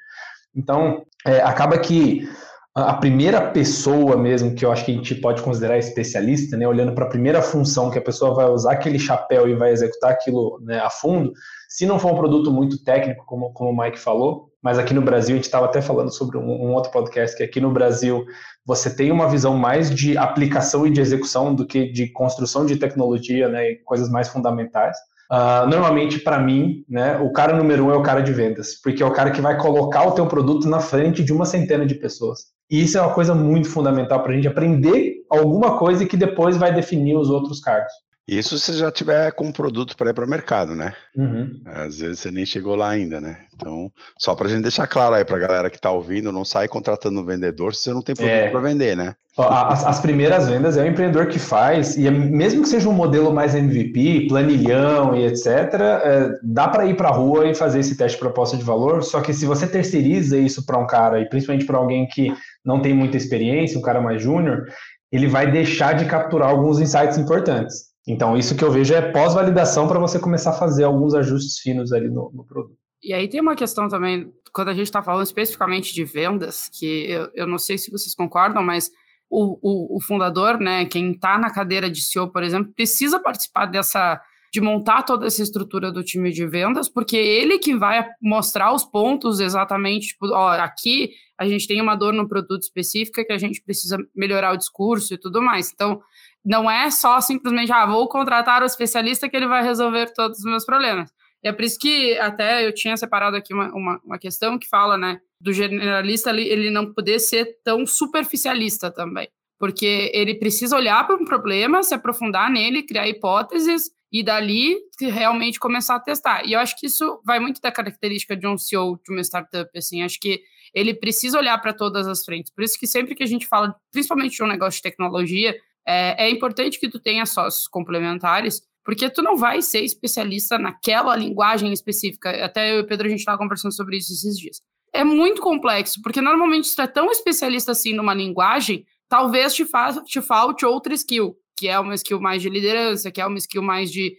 Então, 0.55 1.03
é, 1.27 1.41
acaba 1.41 1.77
que 1.77 2.29
a 2.75 2.93
primeira 2.95 3.39
pessoa 3.51 4.17
mesmo 4.17 4.55
que 4.55 4.65
eu 4.65 4.71
acho 4.71 4.83
que 4.83 4.91
a 4.91 4.95
gente 4.95 5.13
pode 5.15 5.43
considerar 5.43 5.77
especialista, 5.77 6.57
né, 6.57 6.67
olhando 6.67 6.93
para 6.93 7.05
a 7.05 7.09
primeira 7.09 7.41
função 7.41 7.91
que 7.91 7.99
a 7.99 8.01
pessoa 8.01 8.33
vai 8.33 8.45
usar 8.49 8.73
aquele 8.73 8.97
chapéu 8.97 9.47
e 9.47 9.53
vai 9.53 9.71
executar 9.71 10.11
aquilo 10.11 10.59
né, 10.63 10.79
a 10.79 10.89
fundo, 10.89 11.33
se 11.69 11.85
não 11.85 11.99
for 11.99 12.13
um 12.13 12.15
produto 12.15 12.51
muito 12.51 12.83
técnico, 12.83 13.25
como, 13.25 13.51
como 13.53 13.69
o 13.69 13.77
Mike 13.77 13.99
falou, 13.99 14.49
mas 14.61 14.79
aqui 14.79 14.93
no 14.93 15.01
Brasil, 15.01 15.33
a 15.33 15.37
gente 15.37 15.45
estava 15.45 15.65
até 15.65 15.81
falando 15.81 16.11
sobre 16.11 16.37
um, 16.37 16.43
um, 16.43 16.73
outro 16.73 16.91
podcast, 16.91 17.35
que 17.35 17.43
aqui 17.43 17.59
no 17.59 17.71
Brasil 17.71 18.25
você 18.65 18.95
tem 18.95 19.11
uma 19.11 19.27
visão 19.27 19.57
mais 19.57 19.93
de 19.93 20.17
aplicação 20.17 20.87
e 20.87 20.89
de 20.89 21.01
execução 21.01 21.53
do 21.53 21.67
que 21.67 21.91
de 21.91 22.11
construção 22.11 22.65
de 22.65 22.77
tecnologia, 22.77 23.49
né, 23.49 23.71
e 23.71 23.75
coisas 23.83 24.09
mais 24.09 24.29
fundamentais. 24.29 24.97
Uh, 25.33 25.67
normalmente, 25.67 26.19
para 26.19 26.37
mim, 26.37 26.85
né, 26.87 27.17
o 27.17 27.31
cara 27.31 27.57
número 27.57 27.85
um 27.85 27.91
é 27.91 27.95
o 27.95 28.03
cara 28.03 28.21
de 28.21 28.31
vendas, 28.31 28.79
porque 28.83 29.01
é 29.01 29.05
o 29.05 29.11
cara 29.11 29.31
que 29.31 29.41
vai 29.41 29.57
colocar 29.57 30.07
o 30.07 30.11
teu 30.11 30.27
produto 30.27 30.69
na 30.69 30.79
frente 30.79 31.23
de 31.23 31.33
uma 31.33 31.43
centena 31.43 31.87
de 31.87 31.95
pessoas. 31.95 32.53
E 32.69 32.83
isso 32.83 32.99
é 32.99 33.01
uma 33.01 33.15
coisa 33.15 33.33
muito 33.33 33.67
fundamental 33.67 34.21
para 34.21 34.31
a 34.31 34.35
gente 34.35 34.47
aprender 34.47 35.15
alguma 35.31 35.75
coisa 35.79 36.05
que 36.05 36.15
depois 36.15 36.55
vai 36.55 36.71
definir 36.71 37.15
os 37.15 37.31
outros 37.31 37.59
cargos. 37.59 37.91
Isso 38.27 38.57
se 38.57 38.73
já 38.73 38.89
tiver 38.89 39.31
com 39.33 39.47
um 39.47 39.51
produto 39.51 39.97
para 39.97 40.11
ir 40.11 40.13
para 40.13 40.25
o 40.25 40.29
mercado, 40.29 40.73
né? 40.73 40.93
Uhum. 41.15 41.61
Às 41.65 41.99
vezes 41.99 42.19
você 42.19 42.31
nem 42.31 42.45
chegou 42.45 42.73
lá 42.73 42.89
ainda, 42.89 43.19
né? 43.19 43.39
Então, 43.53 43.91
só 44.17 44.33
para 44.33 44.47
a 44.47 44.49
gente 44.49 44.61
deixar 44.61 44.87
claro 44.87 45.15
aí 45.15 45.25
para 45.25 45.35
a 45.35 45.39
galera 45.39 45.69
que 45.69 45.75
está 45.75 45.91
ouvindo, 45.91 46.31
não 46.31 46.45
sai 46.45 46.69
contratando 46.69 47.19
um 47.19 47.25
vendedor 47.25 47.75
se 47.75 47.83
você 47.83 47.93
não 47.93 48.01
tem 48.01 48.15
produto 48.15 48.33
é. 48.33 48.49
para 48.49 48.61
vender, 48.61 48.95
né? 48.95 49.13
As, 49.37 49.83
as, 49.83 49.99
primeiras 49.99 50.47
vendas 50.47 50.77
é 50.77 50.83
o 50.83 50.87
empreendedor 50.87 51.25
que 51.25 51.39
faz, 51.39 51.97
e 51.97 52.05
é, 52.05 52.11
mesmo 52.11 52.61
que 52.61 52.69
seja 52.69 52.87
um 52.87 52.93
modelo 52.93 53.33
mais 53.33 53.55
MVP, 53.55 54.27
planilhão 54.29 55.15
e 55.15 55.25
etc., 55.25 55.47
é, 55.47 56.29
dá 56.43 56.67
para 56.67 56.85
ir 56.85 56.95
para 56.95 57.09
a 57.09 57.13
rua 57.13 57.47
e 57.47 57.55
fazer 57.55 57.79
esse 57.79 57.97
teste 57.97 58.15
de 58.15 58.21
proposta 58.21 58.55
de 58.55 58.63
valor, 58.63 59.03
só 59.03 59.21
que 59.21 59.33
se 59.33 59.47
você 59.47 59.65
terceiriza 59.65 60.37
isso 60.37 60.63
para 60.65 60.77
um 60.77 60.85
cara, 60.85 61.19
e 61.19 61.27
principalmente 61.27 61.65
para 61.65 61.79
alguém 61.79 62.07
que 62.07 62.31
não 62.63 62.79
tem 62.79 62.93
muita 62.93 63.17
experiência, 63.17 63.77
um 63.77 63.81
cara 63.81 63.99
mais 63.99 64.21
júnior, 64.21 64.67
ele 65.11 65.27
vai 65.27 65.51
deixar 65.51 65.93
de 65.93 66.05
capturar 66.05 66.49
alguns 66.49 66.79
insights 66.79 67.17
importantes. 67.17 67.92
Então, 68.07 68.35
isso 68.35 68.55
que 68.55 68.63
eu 68.63 68.71
vejo 68.71 68.93
é 68.93 69.11
pós-validação 69.11 69.87
para 69.87 69.99
você 69.99 70.19
começar 70.19 70.51
a 70.51 70.59
fazer 70.59 70.83
alguns 70.83 71.13
ajustes 71.13 71.59
finos 71.59 71.93
ali 71.93 72.09
no, 72.09 72.31
no 72.33 72.45
produto. 72.45 72.77
E 73.01 73.13
aí 73.13 73.27
tem 73.27 73.41
uma 73.41 73.55
questão 73.55 73.87
também, 73.87 74.31
quando 74.53 74.69
a 74.69 74.73
gente 74.73 74.85
está 74.85 75.01
falando 75.01 75.25
especificamente 75.25 75.93
de 75.93 76.03
vendas, 76.03 76.69
que 76.69 77.09
eu, 77.09 77.29
eu 77.33 77.47
não 77.47 77.57
sei 77.57 77.77
se 77.77 77.91
vocês 77.91 78.13
concordam, 78.15 78.63
mas 78.63 78.91
o, 79.29 79.57
o, 79.61 79.97
o 79.97 80.01
fundador, 80.01 80.59
né, 80.59 80.85
quem 80.85 81.11
está 81.11 81.37
na 81.37 81.51
cadeira 81.51 81.89
de 81.89 82.01
CEO, 82.01 82.31
por 82.31 82.43
exemplo, 82.43 82.71
precisa 82.73 83.19
participar 83.19 83.65
dessa 83.65 84.21
de 84.53 84.61
montar 84.61 85.01
toda 85.01 85.25
essa 85.25 85.41
estrutura 85.41 85.91
do 85.91 86.03
time 86.03 86.31
de 86.31 86.45
vendas, 86.45 86.87
porque 86.87 87.17
é 87.17 87.25
ele 87.25 87.57
que 87.57 87.75
vai 87.75 88.07
mostrar 88.21 88.71
os 88.71 88.85
pontos 88.85 89.39
exatamente, 89.39 90.09
tipo, 90.09 90.27
ó, 90.27 90.51
aqui 90.51 91.09
a 91.39 91.47
gente 91.47 91.67
tem 91.67 91.81
uma 91.81 91.95
dor 91.95 92.13
no 92.13 92.29
produto 92.29 92.61
específica 92.61 93.25
que 93.25 93.33
a 93.33 93.37
gente 93.39 93.63
precisa 93.63 93.97
melhorar 94.15 94.53
o 94.53 94.57
discurso 94.57 95.11
e 95.11 95.17
tudo 95.17 95.41
mais. 95.41 95.71
Então, 95.73 95.99
não 96.45 96.69
é 96.69 96.91
só 96.91 97.19
simplesmente, 97.19 97.71
ah, 97.71 97.87
vou 97.87 98.07
contratar 98.07 98.61
o 98.61 98.65
especialista 98.65 99.27
que 99.27 99.35
ele 99.35 99.47
vai 99.47 99.63
resolver 99.63 100.13
todos 100.13 100.37
os 100.37 100.45
meus 100.45 100.63
problemas. 100.63 101.09
E 101.43 101.47
é 101.47 101.51
por 101.51 101.63
isso 101.63 101.79
que 101.79 102.15
até 102.19 102.63
eu 102.63 102.71
tinha 102.71 102.95
separado 102.95 103.35
aqui 103.35 103.55
uma, 103.55 103.73
uma, 103.73 104.01
uma 104.05 104.19
questão 104.19 104.59
que 104.59 104.69
fala, 104.69 104.99
né, 104.99 105.19
do 105.41 105.51
generalista 105.51 106.29
ele, 106.29 106.43
ele 106.43 106.69
não 106.69 106.93
poder 106.93 107.17
ser 107.17 107.57
tão 107.63 107.87
superficialista 107.87 108.91
também. 108.91 109.27
Porque 109.57 110.11
ele 110.13 110.35
precisa 110.35 110.75
olhar 110.75 111.07
para 111.07 111.15
um 111.15 111.25
problema, 111.25 111.81
se 111.81 111.95
aprofundar 111.95 112.51
nele, 112.51 112.83
criar 112.83 113.07
hipóteses 113.07 113.89
e 114.13 114.21
dali 114.21 114.77
realmente 115.01 115.59
começar 115.59 115.95
a 115.95 115.99
testar. 115.99 116.45
E 116.45 116.53
eu 116.53 116.59
acho 116.59 116.77
que 116.77 116.85
isso 116.85 117.19
vai 117.25 117.39
muito 117.39 117.59
da 117.59 117.71
característica 117.71 118.37
de 118.37 118.45
um 118.45 118.59
CEO 118.59 118.99
de 119.03 119.11
uma 119.11 119.21
startup, 119.21 119.75
assim, 119.75 120.03
acho 120.03 120.19
que 120.19 120.39
ele 120.71 120.93
precisa 120.93 121.39
olhar 121.39 121.57
para 121.57 121.73
todas 121.73 122.07
as 122.07 122.23
frentes. 122.23 122.53
Por 122.53 122.63
isso 122.63 122.77
que 122.77 122.85
sempre 122.85 123.15
que 123.15 123.23
a 123.23 123.27
gente 123.27 123.47
fala, 123.47 123.75
principalmente 123.91 124.35
de 124.35 124.43
um 124.43 124.47
negócio 124.47 124.77
de 124.77 124.83
tecnologia, 124.83 125.55
é, 125.85 126.27
é 126.27 126.29
importante 126.29 126.79
que 126.79 126.87
tu 126.87 126.99
tenha 126.99 127.25
sócios 127.25 127.67
complementares, 127.67 128.61
porque 128.85 129.09
tu 129.09 129.23
não 129.23 129.35
vai 129.35 129.63
ser 129.63 129.81
especialista 129.81 130.59
naquela 130.59 131.15
linguagem 131.15 131.73
específica. 131.73 132.29
Até 132.45 132.71
eu 132.71 132.77
e 132.77 132.81
o 132.81 132.87
Pedro, 132.87 133.07
a 133.07 133.09
gente 133.09 133.19
estava 133.19 133.37
conversando 133.39 133.73
sobre 133.73 133.97
isso 133.97 134.13
esses 134.13 134.37
dias. 134.37 134.61
É 134.93 135.03
muito 135.03 135.41
complexo, 135.41 135.99
porque 136.03 136.21
normalmente 136.21 136.67
se 136.67 136.75
tu 136.75 136.83
é 136.83 136.87
tão 136.87 137.09
especialista 137.09 137.71
assim 137.71 137.93
numa 137.93 138.13
linguagem, 138.13 138.85
talvez 139.09 139.55
te, 139.55 139.65
fa 139.65 139.91
te 140.03 140.21
falte 140.21 140.65
outra 140.65 140.93
skill, 140.93 141.35
que 141.57 141.67
é 141.67 141.79
uma 141.79 141.95
skill 141.95 142.19
mais 142.19 142.41
de 142.41 142.49
liderança, 142.49 143.11
que 143.11 143.21
é 143.21 143.25
uma 143.25 143.37
skill 143.37 143.61
mais 143.61 143.91
de 143.91 144.15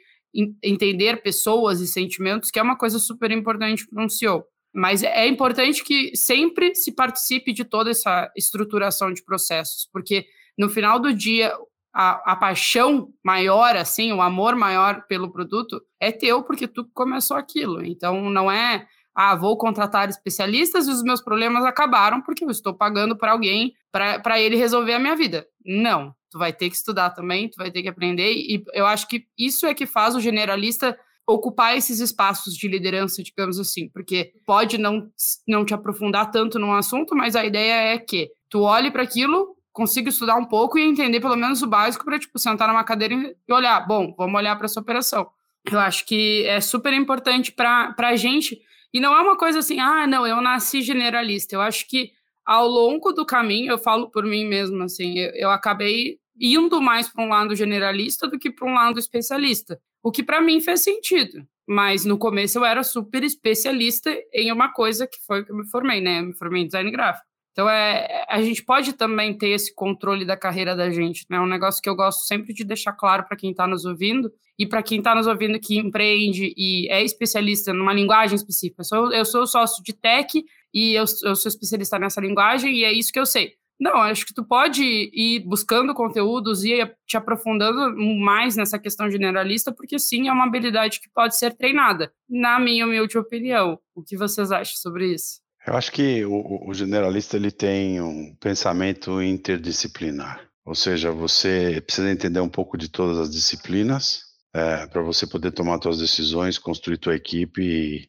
entender 0.63 1.23
pessoas 1.23 1.81
e 1.81 1.87
sentimentos, 1.87 2.51
que 2.51 2.59
é 2.59 2.63
uma 2.63 2.77
coisa 2.77 2.99
super 2.99 3.31
importante 3.31 3.87
para 3.87 4.05
um 4.05 4.09
CEO. 4.09 4.45
Mas 4.75 5.05
é 5.05 5.29
importante 5.29 5.85
que 5.85 6.17
sempre 6.17 6.75
se 6.75 6.91
participe 6.91 7.53
de 7.53 7.65
toda 7.65 7.91
essa 7.91 8.31
estruturação 8.37 9.13
de 9.13 9.23
processos, 9.23 9.89
porque 9.93 10.27
no 10.59 10.69
final 10.69 10.99
do 10.99 11.15
dia, 11.15 11.57
a, 11.93 12.33
a, 12.33 12.37
paixão 12.37 13.13
maior, 13.23 13.77
assim, 13.77 14.13
o 14.13 14.21
amor 14.21 14.57
maior 14.57 15.05
pelo 15.07 15.31
produto 15.31 15.81
é 16.01 16.11
teu 16.11 16.43
porque 16.43 16.67
tu 16.67 16.85
começou 16.93 17.37
aquilo. 17.37 17.85
Então, 17.85 18.29
não 18.31 18.51
é, 18.51 18.87
ah, 19.15 19.37
vou 19.37 19.57
contratar 19.57 20.09
especialistas 20.09 20.89
e 20.89 20.91
os 20.91 21.05
meus 21.05 21.23
problemas 21.23 21.65
acabaram 21.65 22.21
porque 22.21 22.45
eu 22.45 22.51
estou 22.51 22.75
pagando 22.75 23.17
para 23.17 23.31
alguém 23.31 23.73
para 23.93 24.41
ele 24.41 24.57
resolver 24.57 24.95
a 24.95 24.99
minha 24.99 25.15
vida. 25.15 25.47
Não, 25.65 26.13
tu 26.35 26.39
vai 26.39 26.53
ter 26.53 26.69
que 26.69 26.75
estudar 26.75 27.11
também, 27.11 27.49
tu 27.49 27.55
vai 27.57 27.71
ter 27.71 27.81
que 27.81 27.89
aprender 27.89 28.33
e 28.33 28.65
eu 28.73 28.87
acho 28.87 29.07
que 29.07 29.25
isso 29.39 29.67
é 29.67 29.73
que 29.73 29.87
faz 29.87 30.17
o 30.17 30.21
generalista 30.21 30.99
ocupar 31.25 31.77
esses 31.77 32.01
espaços 32.01 32.57
de 32.57 32.67
liderança, 32.67 33.23
digamos 33.23 33.61
assim, 33.61 33.89
porque 33.89 34.33
pode 34.45 34.77
não, 34.77 35.09
não 35.47 35.65
te 35.65 35.73
aprofundar 35.73 36.33
tanto 36.33 36.59
num 36.59 36.75
assunto, 36.75 37.15
mas 37.15 37.37
a 37.37 37.45
ideia 37.45 37.95
é 37.95 37.99
que 37.99 38.33
tu 38.51 38.63
olhe 38.63 38.91
para 38.91 39.05
aquilo, 39.05 39.57
consiga 39.73 40.09
estudar 40.09 40.35
um 40.35 40.45
pouco 40.45 40.77
e 40.77 40.83
entender 40.83 41.21
pelo 41.21 41.37
menos 41.37 41.63
o 41.63 41.69
básico 41.69 42.05
para 42.05 42.19
tipo 42.19 42.37
sentar 42.37 42.67
numa 42.67 42.83
cadeira 42.83 43.15
e 43.15 43.53
olhar, 43.53 43.87
bom, 43.87 44.13
vamos 44.19 44.35
olhar 44.35 44.57
para 44.57 44.65
essa 44.65 44.81
operação. 44.81 45.29
Eu 45.71 45.79
acho 45.79 46.05
que 46.05 46.45
é 46.47 46.61
super 46.61 46.93
importante 46.93 47.53
para 47.53 47.95
a 47.97 48.17
gente 48.17 48.61
e 48.93 48.99
não 48.99 49.15
é 49.15 49.21
uma 49.21 49.37
coisa 49.37 49.61
assim, 49.61 49.79
ah, 49.79 50.05
não, 50.05 50.27
eu 50.27 50.41
nasci 50.41 50.83
generalista. 50.83 51.55
Eu 51.55 51.61
acho 51.61 51.87
que 51.89 52.11
ao 52.45 52.67
longo 52.67 53.13
do 53.13 53.25
caminho, 53.25 53.71
eu 53.71 53.79
falo 53.79 54.11
por 54.11 54.25
mim 54.25 54.45
mesmo, 54.45 54.83
assim, 54.83 55.19
eu, 55.19 55.31
eu 55.35 55.51
acabei 55.51 56.19
indo 56.41 56.81
mais 56.81 57.09
para 57.09 57.25
um 57.25 57.29
lado 57.29 57.55
generalista 57.55 58.29
do 58.29 58.39
que 58.39 58.51
para 58.51 58.69
um 58.69 58.75
lado 58.75 58.99
especialista. 58.99 59.81
O 60.03 60.11
que 60.11 60.23
para 60.23 60.41
mim 60.41 60.61
fez 60.61 60.81
sentido. 60.81 61.47
Mas 61.67 62.05
no 62.05 62.19
começo 62.19 62.59
eu 62.59 62.65
era 62.65 62.83
super 62.83 63.25
especialista 63.25 64.15
em 64.33 64.53
uma 64.53 64.73
coisa 64.73 65.07
que 65.07 65.19
foi 65.27 65.45
que 65.45 65.51
eu 65.51 65.57
me 65.57 65.67
formei, 65.71 66.01
né? 66.01 66.21
Eu 66.21 66.27
me 66.27 66.35
formei 66.35 66.63
em 66.63 66.67
design 66.67 66.91
gráfico. 66.91 67.27
Então 67.53 67.71
é, 67.71 68.27
a 68.29 68.43
gente 68.43 68.65
pode 68.65 68.95
também 68.95 69.33
ter 69.33 69.51
esse 69.51 69.73
controle 69.73 70.25
da 70.25 70.37
carreira 70.37 70.75
da 70.75 70.91
gente, 70.91 71.25
né? 71.31 71.37
É 71.37 71.41
um 71.41 71.47
negócio 71.47 71.81
que 71.81 71.89
eu 71.89 71.95
gosto 71.95 72.27
sempre 72.27 72.53
de 72.53 72.65
deixar 72.65 72.93
claro 72.93 73.25
para 73.27 73.37
quem 73.37 73.53
está 73.53 73.67
nos 73.67 73.85
ouvindo 73.85 74.31
e 74.59 74.67
para 74.67 74.83
quem 74.83 74.99
está 74.99 75.15
nos 75.15 75.27
ouvindo 75.27 75.59
que 75.59 75.79
empreende 75.79 76.53
e 76.57 76.89
é 76.91 77.03
especialista 77.03 77.73
numa 77.73 77.93
linguagem 77.93 78.35
específica. 78.35 78.81
Eu 78.81 78.85
sou, 78.85 79.13
eu 79.13 79.25
sou 79.25 79.47
sócio 79.47 79.83
de 79.85 79.93
tech 79.93 80.45
e 80.75 80.95
eu, 80.95 81.05
eu 81.23 81.37
sou 81.37 81.49
especialista 81.49 81.99
nessa 81.99 82.21
linguagem 82.21 82.75
e 82.75 82.85
é 82.85 82.93
isso 82.93 83.13
que 83.13 83.21
eu 83.21 83.27
sei. 83.27 83.55
Não, 83.79 83.97
acho 83.97 84.25
que 84.25 84.35
tu 84.35 84.45
pode 84.45 84.83
ir 84.83 85.41
buscando 85.41 85.95
conteúdos 85.95 86.65
e 86.65 86.79
te 87.07 87.17
aprofundando 87.17 87.97
mais 87.97 88.57
nessa 88.57 88.79
questão 88.79 89.11
generalista, 89.11 89.73
porque 89.73 89.99
sim, 89.99 90.29
é 90.29 90.33
uma 90.33 90.45
habilidade 90.45 91.01
que 91.01 91.11
pode 91.13 91.37
ser 91.37 91.55
treinada, 91.57 92.13
na 92.29 92.59
minha 92.61 92.87
humilde 92.87 93.19
opinião. 93.19 93.79
O 93.95 94.03
que 94.03 94.17
vocês 94.17 94.53
acham 94.53 94.77
sobre 94.77 95.13
isso? 95.13 95.41
Eu 95.67 95.75
acho 95.75 95.91
que 95.91 96.25
o, 96.25 96.69
o 96.69 96.75
generalista 96.75 97.37
ele 97.37 97.51
tem 97.51 98.01
um 98.01 98.37
pensamento 98.39 99.23
interdisciplinar, 99.23 100.49
ou 100.65 100.75
seja, 100.75 101.11
você 101.11 101.83
precisa 101.85 102.11
entender 102.11 102.41
um 102.41 102.49
pouco 102.49 102.77
de 102.77 102.89
todas 102.89 103.19
as 103.19 103.31
disciplinas 103.31 104.23
é, 104.55 104.87
para 104.87 105.03
você 105.03 105.27
poder 105.27 105.51
tomar 105.51 105.83
suas 105.83 105.99
decisões, 105.99 106.59
construir 106.59 106.99
tua 106.99 107.17
equipe 107.17 107.61
e, 107.61 108.09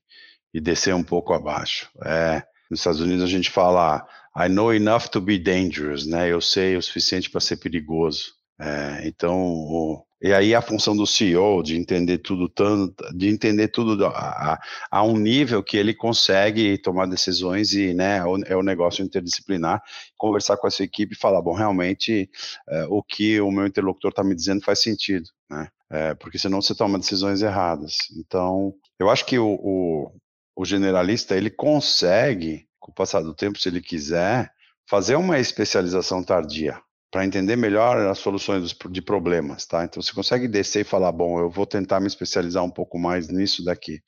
e 0.53 0.62
descer 0.62 0.93
um 0.93 1.03
pouco 1.03 1.34
abaixo. 1.34 1.89
É, 2.05 2.43
nos 2.69 2.81
Estados 2.81 3.01
Unidos 3.01 3.24
a 3.24 3.27
gente 3.27 3.50
fala 3.50 4.05
I 4.38 4.50
know 4.50 4.74
enough 4.74 5.08
to 5.12 5.22
be 5.22 5.38
dangerous, 5.38 6.06
né? 6.06 6.32
Eu 6.32 6.42
sei 6.42 6.75
o 6.75 6.82
suficiente 6.82 7.30
para 7.30 7.39
ser 7.39 7.58
perigoso. 7.58 8.34
É, 8.60 9.08
então, 9.08 9.38
o, 9.38 10.06
e 10.22 10.34
aí 10.34 10.56
a 10.56 10.62
função 10.62 10.96
do 10.96 11.06
CEO 11.06 11.62
de 11.62 11.77
entender 11.77 12.20
tudo 12.20 12.50
tanto, 12.50 12.96
de 13.13 13.27
entender 13.27 13.68
tudo 13.68 14.06
a, 14.06 14.10
a, 14.10 14.60
a, 14.89 15.04
um 15.04 15.18
nível 15.18 15.62
que 15.62 15.77
ele 15.77 15.94
consegue 15.94 16.77
tomar 16.77 17.06
decisões 17.06 17.74
e, 17.74 17.94
né, 17.94 18.20
é 18.48 18.56
o 18.56 18.63
negócio 18.63 19.04
interdisciplinar, 19.04 19.84
conversar 20.18 20.58
com 20.58 20.68
a 20.68 20.72
sua 20.72 20.86
equipe 20.86 21.13
e 21.13 21.18
falar, 21.18 21.42
bom, 21.42 21.54
realmente 21.54 22.30
é, 22.70 22.86
o 22.89 23.04
que 23.04 23.39
o 23.42 23.51
meu 23.51 23.68
interlocutor 23.68 24.10
está 24.10 24.24
me 24.24 24.34
dizendo 24.36 24.63
faz 24.63 24.82
sentido, 24.82 25.30
né? 25.50 25.68
É, 25.92 26.15
porque 26.15 26.39
senão 26.39 26.62
você 26.62 26.74
toma 26.74 26.98
decisões 26.98 27.42
erradas. 27.42 27.98
Então, 28.18 28.74
eu 29.00 29.10
acho 29.10 29.25
que 29.25 29.38
o, 29.38 29.48
o, 29.62 30.12
o 30.56 30.65
generalista 30.65 31.38
ele 31.38 31.50
consegue, 31.50 32.68
com 32.86 32.92
o 32.92 32.94
passar 32.96 33.22
do 33.22 33.34
tempo, 33.34 33.60
se 33.60 33.68
ele 33.68 33.82
quiser, 33.82 34.51
fazer 34.88 35.15
uma 35.15 35.39
especialização 35.39 36.24
tardia 36.24 36.80
para 37.12 37.25
entender 37.25 37.56
melhor 37.56 37.98
as 38.08 38.20
soluções 38.20 38.77
de 38.92 39.01
problemas, 39.01 39.65
tá? 39.65 39.84
Então 39.84 40.04
você 40.04 40.13
consegue 40.13 40.48
descer 40.48 40.82
e 40.82 40.84
falar, 40.84 41.12
bom, 41.12 41.39
eu 41.39 41.50
vou 41.50 41.65
tentar 41.65 42.00
me 42.00 42.06
especializar 42.06 42.63
um 42.63 42.70
pouco 42.70 43.00
mais 43.00 43.27
nisso 43.27 43.63
daqui. 43.63 44.04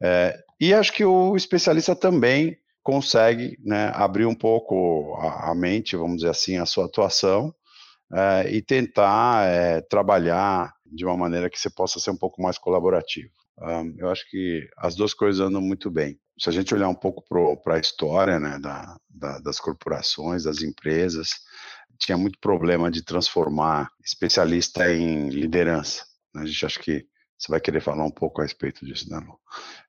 É, 0.00 0.38
e 0.60 0.72
acho 0.72 0.92
que 0.92 1.04
o 1.04 1.34
especialista 1.36 1.96
também 1.96 2.56
consegue 2.84 3.58
né, 3.64 3.90
abrir 3.94 4.26
um 4.26 4.34
pouco 4.34 5.16
a, 5.20 5.50
a, 5.50 5.54
mente, 5.54 5.96
vamos 5.96 6.18
dizer 6.18 6.30
assim, 6.30 6.56
a 6.58 6.66
sua 6.66 6.84
atuação 6.84 7.52
é, 8.12 8.48
e 8.52 8.62
tentar 8.62 9.44
é, 9.48 9.80
trabalhar 9.80 10.72
de 10.86 11.04
uma 11.04 11.16
maneira 11.16 11.50
que 11.50 11.58
você 11.58 11.70
possa 11.70 11.98
ser 11.98 12.10
um 12.10 12.16
pouco 12.16 12.40
mais 12.40 12.58
colaborativo. 12.58 13.30
Um, 13.60 13.94
eu 13.98 14.08
acho 14.08 14.28
que 14.30 14.68
as 14.76 14.94
duas 14.94 15.14
coisas 15.14 15.44
andam 15.44 15.60
muito 15.60 15.90
bem. 15.90 16.18
Se 16.38 16.48
a 16.48 16.52
gente 16.52 16.74
olhar 16.74 16.88
um 16.88 16.94
pouco 16.94 17.24
para 17.62 17.76
a 17.76 17.80
história 17.80 18.40
né, 18.40 18.58
da, 18.58 18.96
da, 19.08 19.38
das 19.38 19.60
corporações, 19.60 20.44
das 20.44 20.62
empresas, 20.62 21.30
tinha 21.98 22.18
muito 22.18 22.38
problema 22.40 22.90
de 22.90 23.02
transformar 23.02 23.88
especialista 24.04 24.92
em 24.92 25.28
liderança. 25.28 26.04
Né? 26.34 26.42
A 26.42 26.46
gente 26.46 26.66
acha 26.66 26.80
que 26.80 27.06
você 27.38 27.50
vai 27.50 27.60
querer 27.60 27.80
falar 27.80 28.04
um 28.04 28.10
pouco 28.10 28.40
a 28.40 28.44
respeito 28.44 28.84
disso, 28.84 29.10
né, 29.10 29.18
Lu? 29.18 29.38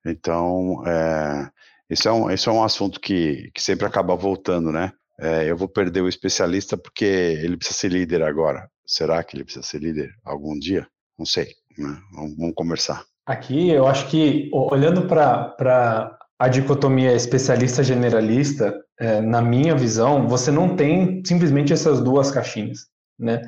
Então, 0.05 0.83
é, 0.85 1.49
esse, 1.89 2.07
é 2.07 2.11
um, 2.11 2.29
esse 2.29 2.49
é 2.49 2.51
um 2.51 2.63
assunto 2.63 2.99
que, 2.99 3.49
que 3.53 3.61
sempre 3.61 3.85
acaba 3.85 4.15
voltando, 4.15 4.71
né? 4.71 4.91
É, 5.19 5.49
eu 5.49 5.55
vou 5.55 5.69
perder 5.69 6.01
o 6.01 6.09
especialista 6.09 6.75
porque 6.75 7.05
ele 7.05 7.55
precisa 7.55 7.79
ser 7.79 7.89
líder 7.89 8.21
agora. 8.21 8.69
Será 8.85 9.23
que 9.23 9.35
ele 9.35 9.45
precisa 9.45 9.65
ser 9.65 9.79
líder 9.79 10.13
algum 10.23 10.57
dia? 10.59 10.85
Não 11.17 11.25
sei. 11.25 11.53
Né? 11.77 11.97
Vamos, 12.11 12.35
vamos 12.37 12.55
conversar. 12.55 13.05
Aqui, 13.25 13.69
eu 13.69 13.87
acho 13.87 14.07
que, 14.09 14.49
olhando 14.53 15.07
para 15.07 16.14
a 16.39 16.47
dicotomia 16.47 17.13
especialista 17.13 17.83
generalista, 17.83 18.75
é, 18.99 19.21
na 19.21 19.41
minha 19.41 19.75
visão, 19.75 20.27
você 20.27 20.51
não 20.51 20.75
tem 20.75 21.21
simplesmente 21.25 21.71
essas 21.71 22.01
duas 22.01 22.31
caixinhas, 22.31 22.87
né? 23.17 23.41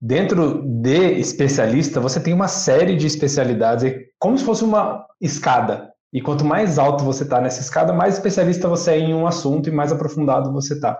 Dentro 0.00 0.62
de 0.64 1.12
especialista, 1.12 2.00
você 2.00 2.18
tem 2.18 2.34
uma 2.34 2.48
série 2.48 2.96
de 2.96 3.06
especialidades, 3.06 3.84
é 3.84 4.00
como 4.18 4.36
se 4.36 4.44
fosse 4.44 4.64
uma 4.64 5.06
escada. 5.20 5.92
E 6.12 6.20
quanto 6.20 6.44
mais 6.44 6.78
alto 6.78 7.04
você 7.04 7.22
está 7.22 7.40
nessa 7.40 7.60
escada, 7.60 7.92
mais 7.92 8.14
especialista 8.14 8.68
você 8.68 8.92
é 8.92 8.98
em 8.98 9.14
um 9.14 9.26
assunto 9.26 9.68
e 9.68 9.72
mais 9.72 9.92
aprofundado 9.92 10.52
você 10.52 10.74
está. 10.74 10.98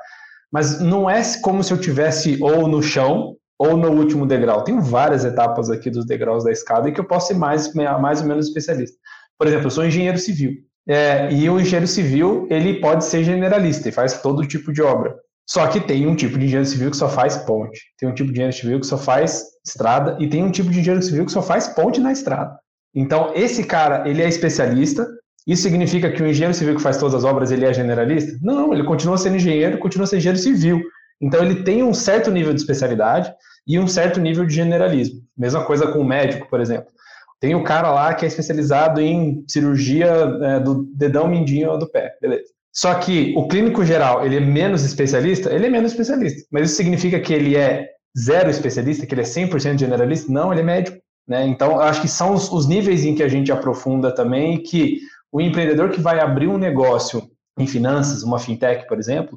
Mas 0.53 0.81
não 0.81 1.11
é 1.11 1.21
como 1.43 1.65
se 1.65 1.73
eu 1.73 1.79
tivesse 1.79 2.39
ou 2.41 2.69
no 2.69 2.83
chão 2.83 3.37
ou 3.59 3.77
no 3.77 3.91
último 3.91 4.27
degrau. 4.27 4.62
Tem 4.62 4.79
várias 4.79 5.25
etapas 5.25 5.69
aqui 5.69 5.91
dos 5.91 6.07
degraus 6.07 6.45
da 6.45 6.53
escada 6.53 6.89
e 6.89 6.93
que 6.93 7.01
eu 7.01 7.05
posso 7.05 7.29
ser 7.29 7.35
mais, 7.35 7.73
mais 7.75 8.21
ou 8.21 8.27
menos 8.27 8.47
especialista. 8.47 8.97
Por 9.37 9.47
exemplo, 9.47 9.67
eu 9.67 9.71
sou 9.71 9.85
engenheiro 9.85 10.19
civil. 10.19 10.53
É, 10.89 11.33
e 11.33 11.49
o 11.49 11.61
engenheiro 11.61 11.87
civil, 11.87 12.47
ele 12.51 12.81
pode 12.81 13.05
ser 13.05 13.23
generalista 13.23 13.89
e 13.89 13.93
faz 13.93 14.21
todo 14.21 14.47
tipo 14.47 14.73
de 14.73 14.83
obra. 14.83 15.15
Só 15.49 15.67
que 15.67 15.81
tem 15.81 16.07
um 16.07 16.15
tipo 16.15 16.39
de 16.39 16.47
engenheiro 16.47 16.69
civil 16.69 16.91
que 16.91 16.97
só 16.97 17.09
faz 17.09 17.37
ponte, 17.37 17.81
tem 17.99 18.09
um 18.09 18.15
tipo 18.15 18.29
de 18.29 18.33
engenheiro 18.33 18.57
civil 18.57 18.81
que 18.81 18.87
só 18.87 18.97
faz 18.97 19.45
estrada 19.67 20.17
e 20.21 20.29
tem 20.29 20.43
um 20.43 20.51
tipo 20.51 20.71
de 20.71 20.81
engenheiro 20.81 21.05
civil 21.05 21.27
que 21.27 21.33
só 21.33 21.43
faz 21.43 21.69
ponte 21.69 22.01
na 22.01 22.12
estrada. 22.12 22.57
Então, 22.95 23.33
esse 23.35 23.65
cara, 23.65 24.09
ele 24.09 24.23
é 24.23 24.29
especialista. 24.29 25.07
Isso 25.47 25.62
significa 25.62 26.11
que 26.11 26.23
o 26.23 26.27
engenheiro 26.27 26.55
civil 26.55 26.77
que 26.77 26.83
faz 26.83 26.99
todas 26.99 27.15
as 27.15 27.25
obras, 27.25 27.51
ele 27.51 27.65
é 27.65 27.73
generalista? 27.73 28.39
Não, 28.41 28.73
ele 28.73 28.85
continua 28.85 29.19
sendo 29.19 29.37
engenheiro, 29.37 29.79
continua 29.79 30.07
sendo 30.07 30.19
engenheiro 30.19 30.39
civil. 30.39 30.83
Então, 31.21 31.43
ele 31.43 31.62
tem 31.62 31.83
um 31.83 31.95
certo 31.95 32.31
nível 32.31 32.53
de 32.53 32.61
especialidade 32.61 33.33
e 33.67 33.79
um 33.79 33.87
certo 33.87 34.21
nível 34.21 34.45
de 34.45 34.55
generalismo. 34.55 35.21
Mesma 35.37 35.65
coisa 35.65 35.87
com 35.87 36.01
o 36.01 36.05
médico, 36.05 36.49
por 36.49 36.61
exemplo. 36.61 36.93
Tem 37.42 37.56
o 37.56 37.64
cara 37.64 37.90
lá 37.90 38.14
que 38.14 38.25
é 38.25 38.28
especializado 38.28 39.00
em 39.00 39.44
cirurgia 39.49 40.06
é, 40.42 40.61
do 40.61 40.84
dedão 40.94 41.26
mindinho 41.26 41.76
do 41.76 41.90
pé, 41.90 42.14
beleza. 42.22 42.44
Só 42.72 42.94
que 42.94 43.34
o 43.37 43.49
clínico 43.49 43.84
geral, 43.84 44.25
ele 44.25 44.37
é 44.37 44.40
menos 44.40 44.84
especialista? 44.84 45.52
Ele 45.52 45.66
é 45.66 45.68
menos 45.68 45.90
especialista. 45.90 46.46
Mas 46.52 46.66
isso 46.66 46.76
significa 46.76 47.18
que 47.18 47.34
ele 47.34 47.56
é 47.56 47.88
zero 48.16 48.49
especialista, 48.49 49.04
que 49.06 49.12
ele 49.12 49.22
é 49.22 49.25
100% 49.25 49.76
generalista? 49.76 50.32
Não, 50.32 50.52
ele 50.52 50.61
é 50.61 50.64
médico. 50.64 50.99
Né? 51.26 51.44
Então, 51.49 51.80
acho 51.80 52.00
que 52.00 52.06
são 52.06 52.32
os, 52.32 52.49
os 52.49 52.68
níveis 52.68 53.04
em 53.04 53.16
que 53.16 53.25
a 53.25 53.28
gente 53.28 53.50
aprofunda 53.50 54.14
também 54.14 54.62
que 54.62 55.00
o 55.32 55.40
empreendedor 55.40 55.90
que 55.90 56.00
vai 56.00 56.20
abrir 56.20 56.46
um 56.46 56.56
negócio 56.56 57.28
em 57.58 57.66
finanças, 57.66 58.22
uma 58.22 58.38
fintech, 58.38 58.87
por 58.87 59.00
exemplo, 59.00 59.37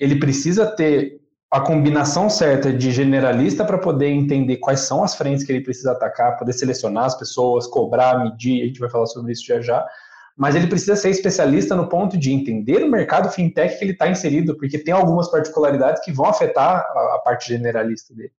ele 0.00 0.18
precisa 0.18 0.66
ter 0.66 1.20
a 1.54 1.60
combinação 1.60 2.28
certa 2.28 2.72
de 2.72 2.90
generalista 2.90 3.64
para 3.64 3.78
poder 3.78 4.08
entender 4.08 4.56
quais 4.56 4.80
são 4.80 5.04
as 5.04 5.14
frentes 5.14 5.44
que 5.44 5.52
ele 5.52 5.60
precisa 5.60 5.92
atacar, 5.92 6.36
poder 6.36 6.52
selecionar 6.52 7.04
as 7.04 7.16
pessoas, 7.16 7.68
cobrar, 7.68 8.24
medir, 8.24 8.60
a 8.60 8.66
gente 8.66 8.80
vai 8.80 8.90
falar 8.90 9.06
sobre 9.06 9.30
isso 9.30 9.46
já 9.46 9.60
já, 9.60 9.86
mas 10.36 10.56
ele 10.56 10.66
precisa 10.66 10.96
ser 10.96 11.10
especialista 11.10 11.76
no 11.76 11.88
ponto 11.88 12.18
de 12.18 12.32
entender 12.32 12.82
o 12.82 12.90
mercado 12.90 13.30
fintech 13.30 13.78
que 13.78 13.84
ele 13.84 13.92
está 13.92 14.08
inserido, 14.08 14.56
porque 14.56 14.80
tem 14.80 14.92
algumas 14.92 15.30
particularidades 15.30 16.04
que 16.04 16.10
vão 16.10 16.26
afetar 16.26 16.84
a, 16.88 17.14
a 17.14 17.20
parte 17.24 17.50
generalista 17.50 18.12
dele. 18.12 18.32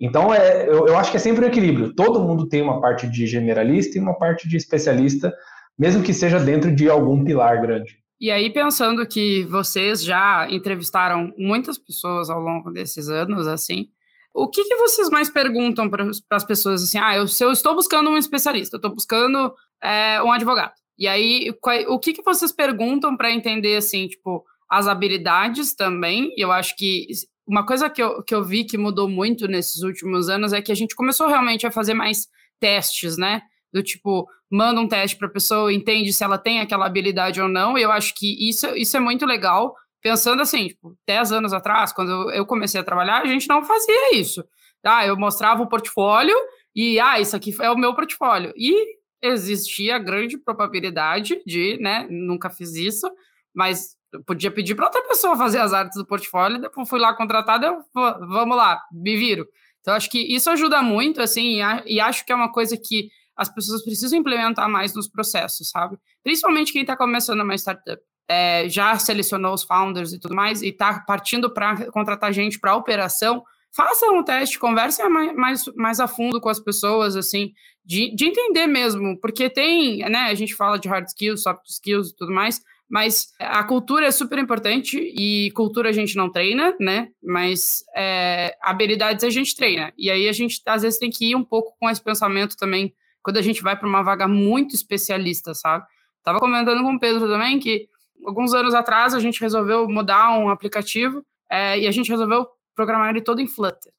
Então, 0.00 0.32
é, 0.32 0.66
eu, 0.66 0.86
eu 0.86 0.96
acho 0.96 1.10
que 1.10 1.18
é 1.18 1.20
sempre 1.20 1.44
um 1.44 1.48
equilíbrio. 1.48 1.94
Todo 1.94 2.22
mundo 2.22 2.48
tem 2.48 2.62
uma 2.62 2.80
parte 2.80 3.06
de 3.06 3.26
generalista 3.26 3.98
e 3.98 4.00
uma 4.00 4.14
parte 4.14 4.48
de 4.48 4.56
especialista, 4.56 5.30
mesmo 5.78 6.02
que 6.02 6.14
seja 6.14 6.40
dentro 6.40 6.74
de 6.74 6.88
algum 6.88 7.22
pilar 7.24 7.60
grande. 7.60 8.02
E 8.20 8.30
aí, 8.30 8.50
pensando 8.50 9.06
que 9.06 9.44
vocês 9.44 10.02
já 10.02 10.46
entrevistaram 10.50 11.32
muitas 11.36 11.76
pessoas 11.76 12.30
ao 12.30 12.40
longo 12.40 12.70
desses 12.70 13.08
anos, 13.08 13.46
assim, 13.46 13.88
o 14.32 14.48
que, 14.48 14.64
que 14.64 14.76
vocês 14.76 15.08
mais 15.10 15.28
perguntam 15.30 15.88
para 15.88 16.08
as 16.30 16.44
pessoas 16.44 16.82
assim? 16.82 16.98
Ah, 16.98 17.16
eu, 17.16 17.24
eu 17.40 17.52
estou 17.52 17.74
buscando 17.74 18.10
um 18.10 18.18
especialista, 18.18 18.76
eu 18.76 18.78
estou 18.78 18.94
buscando 18.94 19.54
é, 19.82 20.22
um 20.22 20.32
advogado. 20.32 20.72
E 20.98 21.06
aí, 21.08 21.52
o 21.88 21.98
que, 21.98 22.12
que 22.12 22.22
vocês 22.22 22.52
perguntam 22.52 23.16
para 23.16 23.32
entender, 23.32 23.76
assim, 23.76 24.06
tipo, 24.08 24.44
as 24.68 24.86
habilidades 24.86 25.74
também? 25.74 26.32
E 26.36 26.40
eu 26.40 26.52
acho 26.52 26.76
que 26.76 27.06
uma 27.46 27.66
coisa 27.66 27.90
que 27.90 28.02
eu, 28.02 28.22
que 28.22 28.34
eu 28.34 28.44
vi 28.44 28.64
que 28.64 28.78
mudou 28.78 29.08
muito 29.08 29.46
nesses 29.46 29.82
últimos 29.82 30.28
anos 30.28 30.52
é 30.52 30.62
que 30.62 30.72
a 30.72 30.74
gente 30.74 30.94
começou 30.94 31.28
realmente 31.28 31.66
a 31.66 31.70
fazer 31.70 31.94
mais 31.94 32.28
testes, 32.58 33.16
né? 33.16 33.42
Do 33.74 33.82
tipo, 33.82 34.28
manda 34.48 34.80
um 34.80 34.86
teste 34.86 35.16
para 35.18 35.26
a 35.26 35.30
pessoa, 35.30 35.72
entende 35.72 36.12
se 36.12 36.22
ela 36.22 36.38
tem 36.38 36.60
aquela 36.60 36.86
habilidade 36.86 37.42
ou 37.42 37.48
não. 37.48 37.76
E 37.76 37.82
eu 37.82 37.90
acho 37.90 38.14
que 38.14 38.48
isso, 38.48 38.68
isso 38.76 38.96
é 38.96 39.00
muito 39.00 39.26
legal, 39.26 39.74
pensando 40.00 40.40
assim, 40.40 40.68
tipo, 40.68 40.96
10 41.08 41.32
anos 41.32 41.52
atrás, 41.52 41.92
quando 41.92 42.30
eu 42.30 42.46
comecei 42.46 42.80
a 42.80 42.84
trabalhar, 42.84 43.22
a 43.22 43.26
gente 43.26 43.48
não 43.48 43.64
fazia 43.64 44.14
isso. 44.14 44.44
Ah, 44.84 45.04
eu 45.04 45.16
mostrava 45.16 45.60
o 45.60 45.68
portfólio 45.68 46.36
e, 46.74 47.00
ah, 47.00 47.18
isso 47.18 47.34
aqui 47.34 47.52
é 47.60 47.68
o 47.68 47.76
meu 47.76 47.92
portfólio. 47.94 48.52
E 48.56 48.96
existia 49.20 49.98
grande 49.98 50.38
probabilidade 50.38 51.42
de, 51.44 51.76
né, 51.80 52.06
nunca 52.08 52.50
fiz 52.50 52.76
isso, 52.76 53.10
mas 53.52 53.96
podia 54.24 54.52
pedir 54.52 54.76
para 54.76 54.84
outra 54.84 55.02
pessoa 55.02 55.36
fazer 55.36 55.58
as 55.58 55.72
artes 55.72 55.98
do 55.98 56.06
portfólio, 56.06 56.60
depois 56.60 56.88
fui 56.88 57.00
lá 57.00 57.12
contratada, 57.14 57.66
eu, 57.66 57.78
vamos 57.92 58.56
lá, 58.56 58.80
me 58.92 59.16
viro. 59.16 59.48
Então, 59.80 59.94
acho 59.94 60.08
que 60.08 60.18
isso 60.18 60.48
ajuda 60.48 60.80
muito, 60.80 61.20
assim, 61.20 61.60
e 61.86 62.00
acho 62.00 62.24
que 62.24 62.32
é 62.32 62.34
uma 62.34 62.52
coisa 62.52 62.76
que 62.76 63.08
as 63.36 63.48
pessoas 63.48 63.82
precisam 63.84 64.18
implementar 64.18 64.68
mais 64.68 64.94
nos 64.94 65.08
processos, 65.08 65.70
sabe? 65.70 65.98
Principalmente 66.22 66.72
quem 66.72 66.82
está 66.82 66.96
começando 66.96 67.40
uma 67.40 67.54
startup. 67.54 68.00
É, 68.28 68.68
já 68.68 68.98
selecionou 68.98 69.52
os 69.52 69.64
founders 69.64 70.12
e 70.12 70.18
tudo 70.18 70.34
mais, 70.34 70.62
e 70.62 70.68
está 70.68 71.00
partindo 71.00 71.52
para 71.52 71.90
contratar 71.90 72.32
gente 72.32 72.58
para 72.58 72.74
operação, 72.74 73.44
façam 73.74 74.16
um 74.16 74.22
teste, 74.22 74.58
conversem 74.58 75.06
mais, 75.10 75.64
mais, 75.74 76.00
a 76.00 76.06
fundo 76.06 76.40
com 76.40 76.48
as 76.48 76.60
pessoas, 76.60 77.16
assim, 77.16 77.52
de, 77.84 78.14
de 78.14 78.24
entender 78.24 78.66
mesmo, 78.66 79.18
porque 79.20 79.50
tem, 79.50 79.98
né, 80.08 80.20
a 80.20 80.34
gente 80.34 80.54
fala 80.54 80.78
de 80.78 80.88
hard 80.88 81.06
skills, 81.06 81.42
soft 81.42 81.66
skills 81.68 82.10
e 82.10 82.16
tudo 82.16 82.32
mais, 82.32 82.62
mas 82.88 83.32
a 83.38 83.64
cultura 83.64 84.06
é 84.06 84.10
super 84.10 84.38
importante 84.38 84.98
e 84.98 85.50
cultura 85.52 85.88
a 85.88 85.92
gente 85.92 86.16
não 86.16 86.30
treina, 86.30 86.74
né? 86.78 87.08
Mas 87.22 87.82
é, 87.96 88.54
habilidades 88.62 89.24
a 89.24 89.30
gente 89.30 89.56
treina. 89.56 89.92
E 89.96 90.10
aí 90.10 90.28
a 90.28 90.32
gente 90.32 90.60
às 90.66 90.82
vezes 90.82 90.98
tem 90.98 91.10
que 91.10 91.30
ir 91.30 91.34
um 91.34 91.42
pouco 91.42 91.74
com 91.80 91.88
esse 91.88 92.02
pensamento 92.02 92.56
também 92.56 92.94
quando 93.24 93.38
a 93.38 93.42
gente 93.42 93.62
vai 93.62 93.76
para 93.76 93.88
uma 93.88 94.02
vaga 94.02 94.28
muito 94.28 94.74
especialista, 94.74 95.54
sabe? 95.54 95.84
Tava 96.22 96.38
comentando 96.38 96.82
com 96.82 96.94
o 96.94 97.00
Pedro 97.00 97.26
também 97.26 97.58
que 97.58 97.88
alguns 98.24 98.52
anos 98.54 98.74
atrás 98.74 99.14
a 99.14 99.18
gente 99.18 99.40
resolveu 99.40 99.88
mudar 99.88 100.38
um 100.38 100.50
aplicativo 100.50 101.24
é, 101.50 101.80
e 101.80 101.86
a 101.86 101.90
gente 101.90 102.10
resolveu 102.10 102.46
programar 102.74 103.10
ele 103.10 103.22
todo 103.22 103.40
em 103.40 103.46
Flutter. 103.46 103.92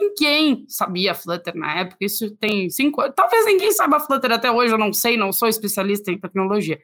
Ninguém 0.00 0.64
sabia 0.68 1.14
Flutter 1.14 1.56
na 1.56 1.80
época, 1.80 1.98
isso 2.00 2.34
tem 2.36 2.68
cinco 2.68 3.00
anos. 3.00 3.14
Talvez 3.16 3.46
ninguém 3.46 3.72
saiba 3.72 4.00
Flutter 4.00 4.32
até 4.32 4.50
hoje, 4.50 4.72
eu 4.72 4.78
não 4.78 4.92
sei, 4.92 5.16
não 5.16 5.32
sou 5.32 5.48
especialista 5.48 6.10
em 6.10 6.18
tecnologia. 6.18 6.78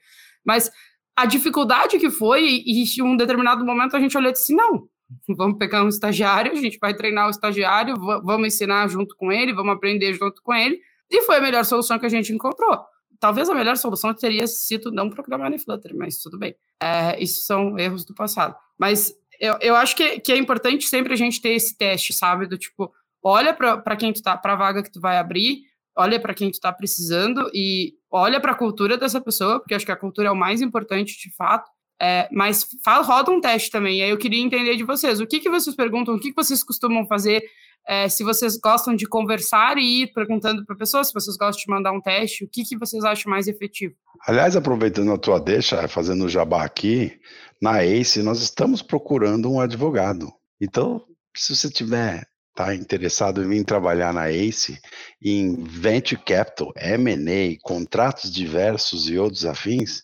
Mas 0.44 0.70
a 1.16 1.26
dificuldade 1.26 1.98
que 1.98 2.08
foi, 2.08 2.62
e 2.64 2.84
em 2.84 3.02
um 3.02 3.16
determinado 3.16 3.64
momento 3.64 3.96
a 3.96 4.00
gente 4.00 4.16
olhou 4.16 4.30
e 4.30 4.32
disse: 4.32 4.54
não, 4.54 4.88
vamos 5.28 5.58
pegar 5.58 5.84
um 5.84 5.88
estagiário, 5.88 6.52
a 6.52 6.54
gente 6.54 6.78
vai 6.80 6.94
treinar 6.94 7.26
o 7.26 7.30
estagiário, 7.30 7.96
vamos 7.96 8.48
ensinar 8.48 8.88
junto 8.88 9.16
com 9.16 9.32
ele, 9.32 9.52
vamos 9.52 9.74
aprender 9.74 10.14
junto 10.14 10.40
com 10.42 10.54
ele, 10.54 10.80
e 11.10 11.22
foi 11.22 11.36
a 11.36 11.40
melhor 11.40 11.64
solução 11.64 11.98
que 11.98 12.06
a 12.06 12.10
gente 12.10 12.32
encontrou. 12.32 12.84
Talvez 13.18 13.50
a 13.50 13.54
melhor 13.54 13.76
solução 13.76 14.14
teria 14.14 14.46
sido 14.46 14.90
não 14.90 15.10
programar 15.10 15.52
em 15.52 15.58
Flutter, 15.58 15.94
mas 15.94 16.22
tudo 16.22 16.38
bem. 16.38 16.54
É, 16.82 17.22
isso 17.22 17.42
são 17.42 17.78
erros 17.78 18.04
do 18.04 18.14
passado. 18.14 18.56
Mas 18.78 19.12
eu, 19.38 19.56
eu 19.60 19.74
acho 19.74 19.96
que, 19.96 20.20
que 20.20 20.32
é 20.32 20.36
importante 20.36 20.86
sempre 20.86 21.12
a 21.12 21.16
gente 21.16 21.40
ter 21.40 21.50
esse 21.50 21.76
teste, 21.76 22.12
sabe? 22.12 22.46
Do 22.46 22.56
tipo, 22.56 22.92
olha 23.22 23.52
para 23.52 23.96
quem 23.96 24.12
tu 24.12 24.22
tá, 24.22 24.36
para 24.36 24.52
a 24.52 24.56
vaga 24.56 24.82
que 24.82 24.90
tu 24.90 25.00
vai 25.00 25.18
abrir, 25.18 25.62
olha 25.96 26.20
para 26.20 26.32
quem 26.32 26.50
tu 26.50 26.54
está 26.54 26.72
precisando 26.72 27.50
e 27.52 27.94
olha 28.10 28.40
para 28.40 28.52
a 28.52 28.56
cultura 28.56 28.96
dessa 28.96 29.20
pessoa, 29.20 29.58
porque 29.58 29.74
acho 29.74 29.84
que 29.84 29.92
a 29.92 29.96
cultura 29.96 30.28
é 30.28 30.30
o 30.30 30.36
mais 30.36 30.60
importante 30.62 31.18
de 31.18 31.34
fato. 31.34 31.70
É, 32.02 32.26
mas 32.32 32.66
fala, 32.82 33.04
roda 33.04 33.30
um 33.30 33.40
teste 33.42 33.70
também. 33.70 33.98
E 33.98 34.02
aí 34.02 34.10
eu 34.10 34.16
queria 34.16 34.40
entender 34.40 34.74
de 34.76 34.84
vocês. 34.84 35.20
O 35.20 35.26
que, 35.26 35.38
que 35.38 35.50
vocês 35.50 35.76
perguntam? 35.76 36.14
O 36.14 36.18
que, 36.18 36.30
que 36.30 36.36
vocês 36.36 36.64
costumam 36.64 37.06
fazer? 37.06 37.44
É, 37.86 38.08
se 38.08 38.22
vocês 38.22 38.56
gostam 38.56 38.94
de 38.94 39.06
conversar 39.06 39.76
e 39.78 40.02
ir 40.02 40.12
perguntando 40.12 40.64
para 40.64 40.74
a 40.74 40.78
pessoa, 40.78 41.02
se 41.02 41.12
vocês 41.12 41.36
gostam 41.36 41.64
de 41.64 41.70
mandar 41.70 41.92
um 41.92 42.00
teste, 42.00 42.44
o 42.44 42.48
que, 42.48 42.64
que 42.64 42.78
vocês 42.78 43.04
acham 43.04 43.30
mais 43.30 43.48
efetivo? 43.48 43.94
Aliás, 44.26 44.54
aproveitando 44.54 45.12
a 45.12 45.18
tua 45.18 45.40
deixa, 45.40 45.88
fazendo 45.88 46.24
o 46.24 46.28
jabá 46.28 46.64
aqui, 46.64 47.18
na 47.60 47.82
ACE 47.82 48.22
nós 48.22 48.40
estamos 48.42 48.82
procurando 48.82 49.50
um 49.50 49.60
advogado. 49.60 50.30
Então, 50.60 51.04
se 51.36 51.56
você 51.56 51.70
tiver 51.70 52.26
tá 52.54 52.74
interessado 52.74 53.42
em 53.42 53.48
vir 53.48 53.64
trabalhar 53.64 54.12
na 54.12 54.30
ACE, 54.30 54.78
em 55.22 55.64
Venture 55.64 56.20
Capital, 56.22 56.72
M&A, 56.76 57.56
contratos 57.62 58.30
diversos 58.30 59.08
e 59.08 59.16
outros 59.16 59.46
afins, 59.46 60.02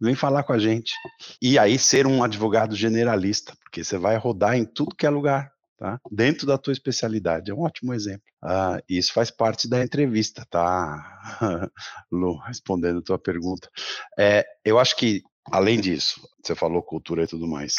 vem 0.00 0.14
falar 0.14 0.42
com 0.42 0.52
a 0.52 0.58
gente. 0.58 0.94
E 1.42 1.58
aí 1.58 1.78
ser 1.78 2.06
um 2.06 2.22
advogado 2.22 2.74
generalista, 2.74 3.52
porque 3.62 3.84
você 3.84 3.98
vai 3.98 4.16
rodar 4.16 4.56
em 4.56 4.64
tudo 4.64 4.94
que 4.96 5.06
é 5.06 5.10
lugar, 5.10 5.50
tá? 5.78 6.00
Dentro 6.10 6.46
da 6.46 6.58
tua 6.58 6.72
especialidade. 6.72 7.50
É 7.50 7.54
um 7.54 7.60
ótimo 7.60 7.94
exemplo. 7.94 8.26
Ah, 8.42 8.82
isso 8.88 9.12
faz 9.12 9.30
parte 9.30 9.68
da 9.68 9.82
entrevista, 9.82 10.44
tá? 10.50 11.40
Lu, 12.12 12.36
respondendo 12.38 12.98
a 12.98 13.02
tua 13.02 13.18
pergunta. 13.18 13.70
É, 14.18 14.44
eu 14.64 14.78
acho 14.78 14.96
que 14.96 15.22
Além 15.50 15.80
disso, 15.80 16.20
você 16.42 16.54
falou 16.54 16.82
cultura 16.82 17.24
e 17.24 17.26
tudo 17.26 17.46
mais. 17.46 17.76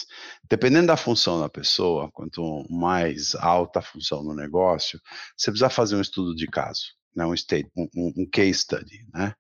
Dependendo 0.49 0.87
da 0.87 0.97
função 0.97 1.39
da 1.39 1.49
pessoa, 1.49 2.09
quanto 2.11 2.65
mais 2.69 3.35
alta 3.35 3.79
a 3.79 3.83
função 3.83 4.23
no 4.23 4.33
negócio, 4.33 4.99
você 5.37 5.51
precisa 5.51 5.69
fazer 5.69 5.95
um 5.95 6.01
estudo 6.01 6.35
de 6.35 6.47
caso, 6.47 6.81
né? 7.15 7.25
um, 7.25 7.33
state, 7.33 7.69
um, 7.77 7.87
um 7.95 8.25
case 8.25 8.55
study, 8.55 9.05
né? 9.13 9.33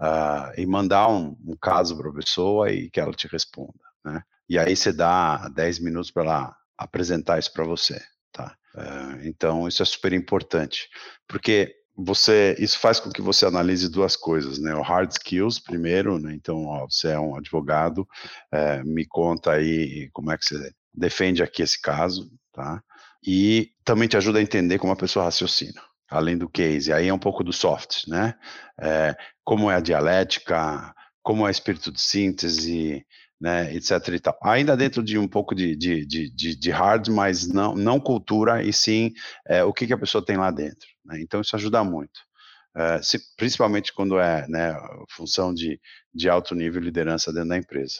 Uh, 0.00 0.60
e 0.60 0.66
mandar 0.66 1.08
um, 1.08 1.36
um 1.44 1.56
caso 1.60 1.96
para 1.96 2.08
a 2.08 2.14
pessoa 2.14 2.72
e 2.72 2.90
que 2.90 2.98
ela 2.98 3.12
te 3.12 3.28
responda, 3.28 3.78
né? 4.04 4.22
E 4.48 4.58
aí 4.58 4.74
você 4.74 4.92
dá 4.92 5.48
10 5.50 5.78
minutos 5.78 6.10
para 6.10 6.22
ela 6.24 6.56
apresentar 6.78 7.38
isso 7.38 7.52
para 7.52 7.64
você, 7.64 8.00
tá? 8.32 8.56
Uh, 8.74 9.26
então, 9.26 9.68
isso 9.68 9.82
é 9.82 9.86
super 9.86 10.12
importante, 10.12 10.88
porque 11.28 11.74
você 11.96 12.56
isso 12.58 12.78
faz 12.78 12.98
com 12.98 13.10
que 13.10 13.22
você 13.22 13.46
analise 13.46 13.88
duas 13.88 14.16
coisas, 14.16 14.58
né? 14.58 14.74
O 14.74 14.82
hard 14.82 15.10
skills 15.12 15.60
primeiro, 15.60 16.18
né? 16.18 16.34
Então, 16.34 16.66
ó, 16.66 16.86
você 16.88 17.08
é 17.08 17.18
um 17.18 17.36
advogado, 17.36 18.06
é, 18.52 18.82
me 18.82 19.06
conta 19.06 19.52
aí 19.52 20.10
como 20.12 20.32
é 20.32 20.36
que 20.38 20.44
você 20.44 20.72
defende 20.92 21.42
aqui 21.42 21.62
esse 21.62 21.80
caso, 21.80 22.30
tá? 22.52 22.82
E 23.24 23.70
também 23.84 24.08
te 24.08 24.16
ajuda 24.16 24.38
a 24.38 24.42
entender 24.42 24.78
como 24.78 24.92
a 24.92 24.96
pessoa 24.96 25.24
raciocina, 25.24 25.80
além 26.10 26.36
do 26.36 26.48
case. 26.48 26.92
Aí 26.92 27.08
é 27.08 27.14
um 27.14 27.18
pouco 27.18 27.44
do 27.44 27.52
soft, 27.52 28.06
né? 28.08 28.34
É, 28.80 29.16
como 29.44 29.70
é 29.70 29.76
a 29.76 29.80
dialética, 29.80 30.92
como 31.22 31.44
é 31.46 31.48
o 31.48 31.50
espírito 31.50 31.92
de 31.92 32.00
síntese, 32.00 33.06
né, 33.40 33.74
etc. 33.74 33.90
E 34.08 34.20
tal. 34.20 34.38
Ainda 34.42 34.76
dentro 34.76 35.02
de 35.02 35.18
um 35.18 35.28
pouco 35.28 35.54
de, 35.54 35.76
de, 35.76 36.04
de, 36.06 36.56
de 36.56 36.70
hard, 36.70 37.08
mas 37.08 37.46
não, 37.46 37.74
não 37.74 38.00
cultura, 38.00 38.62
e 38.62 38.72
sim 38.72 39.12
é, 39.46 39.64
o 39.64 39.72
que, 39.72 39.86
que 39.86 39.92
a 39.92 39.98
pessoa 39.98 40.24
tem 40.24 40.36
lá 40.36 40.50
dentro. 40.50 40.88
Né? 41.04 41.20
Então, 41.20 41.40
isso 41.40 41.54
ajuda 41.56 41.82
muito. 41.84 42.20
É, 42.76 43.00
se, 43.02 43.18
principalmente 43.36 43.92
quando 43.92 44.18
é 44.18 44.46
né, 44.48 44.74
função 45.10 45.54
de, 45.54 45.80
de 46.12 46.28
alto 46.28 46.54
nível 46.54 46.80
de 46.80 46.86
liderança 46.86 47.32
dentro 47.32 47.50
da 47.50 47.56
empresa. 47.56 47.96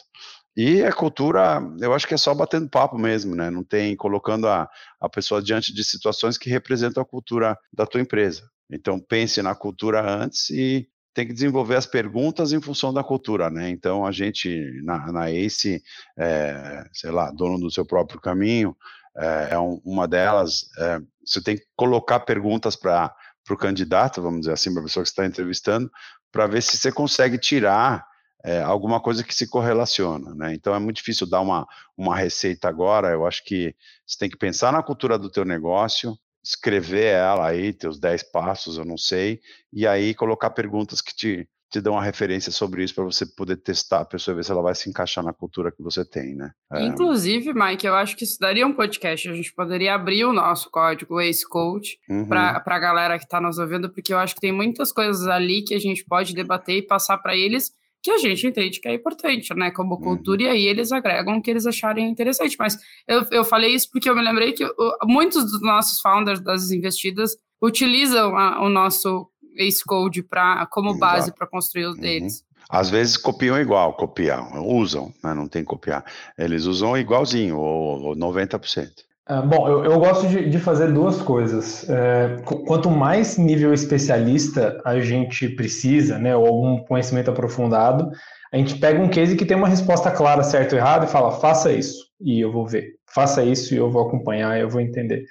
E 0.57 0.83
a 0.83 0.91
cultura, 0.91 1.61
eu 1.81 1.93
acho 1.93 2.07
que 2.07 2.13
é 2.13 2.17
só 2.17 2.33
batendo 2.33 2.69
papo 2.69 2.97
mesmo, 2.97 3.35
né? 3.35 3.49
Não 3.49 3.63
tem 3.63 3.93
colocando 3.95 4.47
a, 4.47 4.69
a 5.01 5.09
pessoa 5.09 5.41
diante 5.41 5.73
de 5.73 5.83
situações 5.83 6.37
que 6.37 6.49
representam 6.49 7.03
a 7.03 7.05
cultura 7.05 7.57
da 7.73 7.85
tua 7.85 7.99
empresa. 7.99 8.49
Então 8.71 8.99
pense 8.99 9.41
na 9.41 9.53
cultura 9.53 10.01
antes 10.01 10.49
e 10.49 10.87
tem 11.15 11.25
que 11.25 11.33
desenvolver 11.33 11.77
as 11.77 11.85
perguntas 11.85 12.51
em 12.51 12.61
função 12.61 12.93
da 12.93 13.01
cultura, 13.01 13.49
né? 13.49 13.69
Então 13.69 14.05
a 14.05 14.11
gente 14.11 14.81
na, 14.83 15.11
na 15.13 15.31
ACE, 15.31 15.81
é, 16.19 16.85
sei 16.91 17.09
lá, 17.09 17.31
dono 17.31 17.57
do 17.57 17.71
seu 17.71 17.85
próprio 17.85 18.19
caminho, 18.19 18.75
é, 19.17 19.47
é 19.51 19.59
um, 19.59 19.81
uma 19.85 20.05
delas. 20.09 20.69
É, 20.77 20.99
você 21.25 21.41
tem 21.41 21.55
que 21.55 21.63
colocar 21.73 22.19
perguntas 22.19 22.75
para 22.75 23.15
o 23.49 23.55
candidato, 23.55 24.21
vamos 24.21 24.41
dizer 24.41 24.51
assim, 24.51 24.73
para 24.73 24.81
a 24.81 24.83
pessoa 24.83 25.03
que 25.03 25.09
está 25.09 25.25
entrevistando, 25.25 25.89
para 26.33 26.47
ver 26.47 26.61
se 26.61 26.75
você 26.75 26.91
consegue 26.91 27.37
tirar 27.37 28.05
é, 28.43 28.61
alguma 28.61 28.99
coisa 28.99 29.23
que 29.23 29.33
se 29.33 29.47
correlaciona, 29.47 30.35
né? 30.35 30.53
Então 30.53 30.75
é 30.75 30.79
muito 30.79 30.97
difícil 30.97 31.25
dar 31.25 31.39
uma, 31.39 31.65
uma 31.97 32.13
receita 32.13 32.67
agora. 32.67 33.07
Eu 33.07 33.25
acho 33.25 33.41
que 33.45 33.73
você 34.05 34.17
tem 34.19 34.29
que 34.29 34.37
pensar 34.37 34.73
na 34.73 34.83
cultura 34.83 35.17
do 35.17 35.31
teu 35.31 35.45
negócio, 35.45 36.13
escrever 36.45 37.05
ela 37.05 37.47
aí, 37.47 37.73
teus 37.73 37.99
10 37.99 38.31
passos, 38.31 38.77
eu 38.77 38.85
não 38.85 38.97
sei, 38.97 39.41
e 39.73 39.87
aí 39.87 40.13
colocar 40.13 40.51
perguntas 40.51 41.01
que 41.01 41.15
te, 41.15 41.49
te 41.71 41.81
dão 41.81 41.93
uma 41.93 42.03
referência 42.03 42.51
sobre 42.51 42.83
isso 42.83 42.93
para 42.93 43.03
você 43.03 43.25
poder 43.25 43.57
testar 43.57 44.01
a 44.01 44.05
pessoa 44.05 44.33
e 44.33 44.35
ver 44.35 44.45
se 44.45 44.51
ela 44.51 44.61
vai 44.61 44.75
se 44.75 44.87
encaixar 44.87 45.23
na 45.23 45.33
cultura 45.33 45.71
que 45.71 45.81
você 45.81 46.05
tem, 46.05 46.35
né? 46.35 46.51
É... 46.71 46.85
Inclusive, 46.85 47.51
Mike, 47.51 47.87
eu 47.87 47.95
acho 47.95 48.15
que 48.15 48.23
isso 48.23 48.39
daria 48.39 48.65
um 48.67 48.73
podcast. 48.73 49.27
A 49.27 49.33
gente 49.33 49.51
poderia 49.53 49.95
abrir 49.95 50.23
o 50.25 50.33
nosso 50.33 50.69
código 50.69 51.19
Ace 51.19 51.47
Coach 51.47 51.97
uhum. 52.07 52.27
para 52.27 52.61
a 52.63 52.79
galera 52.79 53.17
que 53.17 53.25
está 53.25 53.41
nos 53.41 53.57
ouvindo, 53.57 53.89
porque 53.89 54.13
eu 54.13 54.19
acho 54.19 54.35
que 54.35 54.41
tem 54.41 54.51
muitas 54.51 54.91
coisas 54.91 55.27
ali 55.27 55.63
que 55.63 55.73
a 55.73 55.79
gente 55.79 56.05
pode 56.05 56.35
debater 56.35 56.77
e 56.77 56.81
passar 56.85 57.17
para 57.17 57.35
eles 57.35 57.73
que 58.05 58.11
a 58.11 58.17
gente 58.19 58.45
entende 58.45 58.79
que 58.79 58.87
é 58.87 58.93
importante, 58.93 59.51
né, 59.55 59.71
como 59.71 59.99
cultura, 59.99 60.43
uhum. 60.43 60.47
e 60.47 60.51
aí 60.51 60.65
eles 60.67 60.91
agregam 60.91 61.37
o 61.37 61.41
que 61.41 61.49
eles 61.49 61.65
acharem 61.65 62.07
interessante. 62.07 62.55
Mas 62.59 62.77
eu, 63.07 63.25
eu 63.31 63.43
falei 63.43 63.73
isso 63.73 63.89
porque 63.91 64.07
eu 64.07 64.15
me 64.15 64.21
lembrei 64.21 64.53
que 64.53 64.63
muitos 65.03 65.43
dos 65.51 65.61
nossos 65.61 65.99
founders 65.99 66.39
das 66.39 66.69
investidas 66.69 67.35
utilizam 67.59 68.37
a, 68.37 68.63
o 68.63 68.69
nosso 68.69 69.27
Ace 69.57 69.83
Code 69.83 70.21
pra, 70.21 70.67
como 70.67 70.89
Exato. 70.89 70.99
base 70.99 71.33
para 71.33 71.47
construir 71.47 71.85
os 71.87 71.95
uhum. 71.95 72.01
deles. 72.01 72.45
Às 72.69 72.89
vezes 72.91 73.17
copiam 73.17 73.59
igual, 73.59 73.93
copiam, 73.93 74.67
usam, 74.67 75.11
né, 75.23 75.33
não 75.33 75.47
tem 75.47 75.63
que 75.63 75.69
copiar. 75.69 76.05
Eles 76.37 76.65
usam 76.65 76.95
igualzinho, 76.95 77.57
ou, 77.57 78.03
ou 78.03 78.15
90%. 78.15 78.89
Ah, 79.27 79.41
bom, 79.41 79.67
eu, 79.67 79.83
eu 79.85 79.99
gosto 79.99 80.27
de, 80.27 80.47
de, 80.47 80.59
fazer 80.59 80.91
duas 80.93 81.19
coisas. 81.19 81.89
É, 81.89 82.37
quanto 82.67 82.91
mais 82.91 83.37
nível 83.39 83.73
especialista 83.73 84.79
a 84.85 84.99
gente 84.99 85.49
precisa, 85.49 86.19
né, 86.19 86.35
ou 86.35 86.45
algum 86.45 86.77
conhecimento 86.85 87.31
aprofundado, 87.31 88.11
a 88.53 88.57
gente 88.57 88.77
pega 88.77 89.01
um 89.01 89.09
case 89.09 89.35
que 89.35 89.45
tem 89.45 89.57
uma 89.57 89.67
resposta 89.67 90.11
clara, 90.11 90.43
certo 90.43 90.73
ou 90.73 90.77
errado, 90.77 91.05
e 91.05 91.07
fala, 91.07 91.31
faça 91.31 91.71
isso, 91.71 92.05
e 92.21 92.39
eu 92.39 92.51
vou 92.51 92.67
ver. 92.67 92.93
Faça 93.11 93.43
isso 93.43 93.73
e 93.73 93.77
eu 93.77 93.89
vou 93.89 94.03
acompanhar, 94.07 94.59
eu 94.59 94.69
vou 94.69 94.79
entender. 94.79 95.25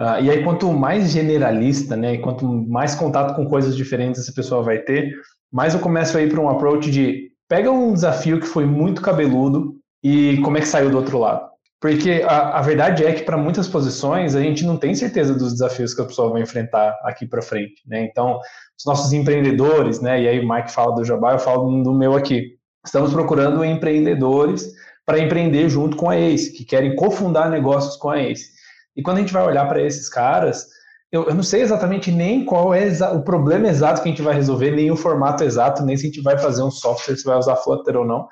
Uh, 0.00 0.22
e 0.22 0.30
aí, 0.30 0.42
quanto 0.42 0.72
mais 0.72 1.10
generalista, 1.10 1.94
né, 1.94 2.16
quanto 2.18 2.46
mais 2.46 2.94
contato 2.94 3.34
com 3.36 3.46
coisas 3.46 3.76
diferentes 3.76 4.20
essa 4.22 4.32
pessoa 4.32 4.62
vai 4.62 4.78
ter, 4.78 5.12
mais 5.52 5.74
eu 5.74 5.80
começo 5.80 6.16
a 6.16 6.22
ir 6.22 6.30
para 6.30 6.40
um 6.40 6.48
approach 6.48 6.90
de 6.90 7.30
pega 7.48 7.70
um 7.70 7.92
desafio 7.92 8.40
que 8.40 8.46
foi 8.46 8.64
muito 8.64 9.02
cabeludo 9.02 9.76
e 10.02 10.38
como 10.38 10.56
é 10.56 10.60
que 10.60 10.68
saiu 10.68 10.90
do 10.90 10.96
outro 10.96 11.18
lado. 11.18 11.55
Porque 11.80 12.24
a, 12.26 12.58
a 12.58 12.62
verdade 12.62 13.04
é 13.04 13.12
que 13.12 13.22
para 13.22 13.36
muitas 13.36 13.68
posições 13.68 14.34
a 14.34 14.40
gente 14.40 14.64
não 14.64 14.76
tem 14.76 14.94
certeza 14.94 15.34
dos 15.34 15.52
desafios 15.52 15.92
que 15.92 16.00
a 16.00 16.06
pessoa 16.06 16.32
vai 16.32 16.42
enfrentar 16.42 16.98
aqui 17.04 17.26
para 17.26 17.42
frente, 17.42 17.82
né? 17.86 18.02
Então, 18.04 18.38
os 18.78 18.84
nossos 18.86 19.12
empreendedores, 19.12 20.00
né? 20.00 20.22
E 20.22 20.28
aí 20.28 20.40
o 20.40 20.48
Mike 20.48 20.72
fala 20.72 20.94
do 20.94 21.04
Jabá, 21.04 21.32
eu 21.32 21.38
falo 21.38 21.82
do 21.82 21.92
meu 21.92 22.14
aqui. 22.14 22.56
Estamos 22.84 23.12
procurando 23.12 23.64
empreendedores 23.64 24.72
para 25.04 25.18
empreender 25.18 25.68
junto 25.68 25.96
com 25.96 26.08
a 26.08 26.16
ACE, 26.16 26.52
que 26.52 26.64
querem 26.64 26.96
cofundar 26.96 27.50
negócios 27.50 27.96
com 27.96 28.10
a 28.10 28.20
ACE. 28.20 28.50
E 28.96 29.02
quando 29.02 29.18
a 29.18 29.20
gente 29.20 29.32
vai 29.32 29.44
olhar 29.44 29.68
para 29.68 29.82
esses 29.82 30.08
caras, 30.08 30.66
eu, 31.12 31.24
eu, 31.28 31.34
não 31.34 31.42
sei 31.42 31.60
exatamente 31.62 32.10
nem 32.10 32.44
qual 32.44 32.74
é 32.74 32.88
o 33.12 33.22
problema 33.22 33.68
exato 33.68 34.02
que 34.02 34.08
a 34.08 34.10
gente 34.10 34.22
vai 34.22 34.34
resolver, 34.34 34.70
nem 34.70 34.90
o 34.90 34.96
formato 34.96 35.44
exato, 35.44 35.84
nem 35.84 35.96
se 35.96 36.04
a 36.04 36.06
gente 36.06 36.22
vai 36.22 36.38
fazer 36.38 36.62
um 36.62 36.70
software, 36.70 37.16
se 37.16 37.24
vai 37.24 37.36
usar 37.36 37.56
Flutter 37.56 37.96
ou 37.96 38.04
não. 38.04 38.26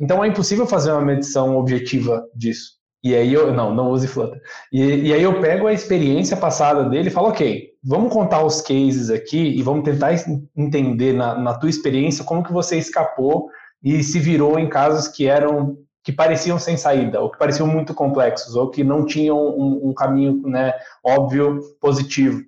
Então 0.00 0.24
é 0.24 0.28
impossível 0.28 0.66
fazer 0.66 0.90
uma 0.92 1.04
medição 1.04 1.56
objetiva 1.56 2.24
disso. 2.34 2.77
E 3.02 3.14
aí 3.14 3.32
eu, 3.32 3.52
não, 3.52 3.74
não 3.74 3.90
use 3.90 4.08
Flutter. 4.08 4.40
E, 4.72 5.08
e 5.08 5.12
aí 5.12 5.22
eu 5.22 5.40
pego 5.40 5.66
a 5.66 5.72
experiência 5.72 6.36
passada 6.36 6.84
dele 6.88 7.08
e 7.08 7.12
falo, 7.12 7.28
ok, 7.28 7.70
vamos 7.82 8.12
contar 8.12 8.44
os 8.44 8.60
cases 8.60 9.08
aqui 9.10 9.38
e 9.38 9.62
vamos 9.62 9.84
tentar 9.84 10.10
entender 10.56 11.12
na, 11.12 11.38
na 11.38 11.54
tua 11.54 11.70
experiência 11.70 12.24
como 12.24 12.42
que 12.42 12.52
você 12.52 12.76
escapou 12.76 13.48
e 13.82 14.02
se 14.02 14.18
virou 14.18 14.58
em 14.58 14.68
casos 14.68 15.06
que 15.08 15.26
eram 15.26 15.78
que 16.02 16.12
pareciam 16.12 16.58
sem 16.58 16.74
saída, 16.74 17.20
ou 17.20 17.30
que 17.30 17.38
pareciam 17.38 17.66
muito 17.66 17.92
complexos, 17.92 18.54
ou 18.56 18.70
que 18.70 18.82
não 18.82 19.04
tinham 19.04 19.36
um, 19.36 19.90
um 19.90 19.92
caminho 19.92 20.40
né, 20.46 20.72
óbvio 21.04 21.60
positivo. 21.78 22.40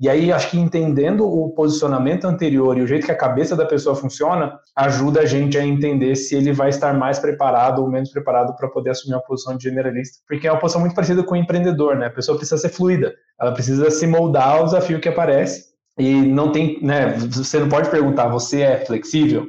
E 0.00 0.08
aí, 0.08 0.30
acho 0.30 0.50
que 0.50 0.58
entendendo 0.58 1.26
o 1.26 1.50
posicionamento 1.50 2.24
anterior 2.24 2.78
e 2.78 2.82
o 2.82 2.86
jeito 2.86 3.04
que 3.04 3.10
a 3.10 3.16
cabeça 3.16 3.56
da 3.56 3.66
pessoa 3.66 3.96
funciona, 3.96 4.56
ajuda 4.76 5.20
a 5.20 5.26
gente 5.26 5.58
a 5.58 5.64
entender 5.64 6.14
se 6.14 6.36
ele 6.36 6.52
vai 6.52 6.68
estar 6.68 6.94
mais 6.94 7.18
preparado 7.18 7.82
ou 7.82 7.90
menos 7.90 8.10
preparado 8.10 8.54
para 8.54 8.68
poder 8.68 8.90
assumir 8.90 9.16
uma 9.16 9.24
posição 9.24 9.56
de 9.56 9.64
generalista. 9.64 10.18
Porque 10.28 10.46
é 10.46 10.52
uma 10.52 10.60
posição 10.60 10.80
muito 10.80 10.94
parecida 10.94 11.24
com 11.24 11.34
o 11.34 11.36
empreendedor, 11.36 11.96
né? 11.96 12.06
A 12.06 12.10
pessoa 12.10 12.38
precisa 12.38 12.58
ser 12.58 12.68
fluida, 12.68 13.12
ela 13.40 13.52
precisa 13.52 13.90
se 13.90 14.06
moldar 14.06 14.48
ao 14.48 14.64
desafio 14.66 15.00
que 15.00 15.08
aparece. 15.08 15.66
E 15.98 16.14
não 16.14 16.52
tem, 16.52 16.78
né? 16.80 17.14
Você 17.18 17.58
não 17.58 17.68
pode 17.68 17.90
perguntar, 17.90 18.28
você 18.28 18.60
é 18.60 18.84
flexível? 18.84 19.48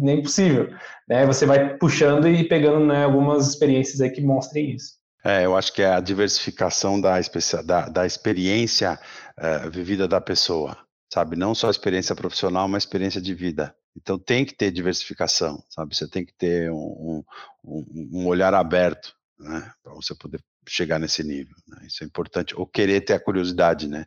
Nem 0.00 0.22
possível. 0.22 0.68
Né? 1.08 1.24
Você 1.24 1.46
vai 1.46 1.76
puxando 1.78 2.28
e 2.28 2.44
pegando 2.44 2.84
né, 2.84 3.04
algumas 3.04 3.48
experiências 3.48 4.00
aí 4.02 4.10
que 4.10 4.20
mostrem 4.20 4.74
isso. 4.74 5.00
É, 5.24 5.44
eu 5.44 5.56
acho 5.56 5.72
que 5.72 5.82
a 5.82 6.00
diversificação 6.00 7.00
da, 7.00 7.14
da, 7.64 7.88
da 7.88 8.04
experiência 8.04 8.98
uh, 9.38 9.70
vivida 9.70 10.06
da 10.06 10.20
pessoa, 10.20 10.76
sabe? 11.12 11.36
Não 11.36 11.54
só 11.54 11.68
a 11.68 11.70
experiência 11.70 12.14
profissional, 12.14 12.68
mas 12.68 12.82
a 12.82 12.86
experiência 12.86 13.20
de 13.20 13.34
vida. 13.34 13.74
Então 13.96 14.18
tem 14.18 14.44
que 14.44 14.54
ter 14.54 14.70
diversificação, 14.70 15.62
sabe? 15.68 15.94
Você 15.94 16.08
tem 16.08 16.24
que 16.24 16.32
ter 16.34 16.70
um, 16.70 17.22
um, 17.64 18.08
um 18.12 18.26
olhar 18.26 18.54
aberto, 18.54 19.14
né? 19.38 19.70
Para 19.82 19.94
você 19.94 20.14
poder 20.14 20.42
chegar 20.66 20.98
nesse 20.98 21.22
nível. 21.22 21.54
Né? 21.66 21.86
Isso 21.86 22.02
é 22.02 22.06
importante. 22.06 22.54
Ou 22.56 22.66
querer 22.66 23.02
ter 23.02 23.14
a 23.14 23.20
curiosidade, 23.20 23.88
né? 23.88 24.06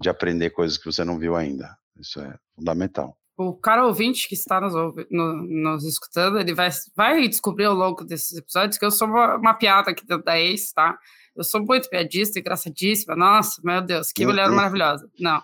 De 0.00 0.08
aprender 0.08 0.50
coisas 0.50 0.78
que 0.78 0.86
você 0.86 1.04
não 1.04 1.18
viu 1.18 1.36
ainda. 1.36 1.76
Isso 1.98 2.20
é 2.20 2.38
fundamental 2.54 3.16
o 3.36 3.54
cara 3.54 3.86
ouvinte 3.86 4.28
que 4.28 4.34
está 4.34 4.60
nos, 4.60 4.72
no, 5.10 5.32
nos 5.42 5.84
escutando, 5.84 6.38
ele 6.38 6.54
vai, 6.54 6.70
vai 6.96 7.28
descobrir 7.28 7.66
ao 7.66 7.74
longo 7.74 8.02
desses 8.02 8.36
episódios 8.38 8.78
que 8.78 8.84
eu 8.84 8.90
sou 8.90 9.06
uma, 9.06 9.36
uma 9.36 9.54
piada 9.54 9.90
aqui 9.90 10.06
dentro 10.06 10.24
da 10.24 10.40
Ace, 10.40 10.72
tá? 10.72 10.98
Eu 11.36 11.44
sou 11.44 11.62
muito 11.62 11.90
piadista, 11.90 12.38
engraçadíssima. 12.38 13.14
Nossa, 13.14 13.60
meu 13.62 13.82
Deus, 13.82 14.10
que 14.10 14.24
mulher 14.24 14.48
uhum. 14.48 14.56
maravilhosa. 14.56 15.06
Não. 15.20 15.42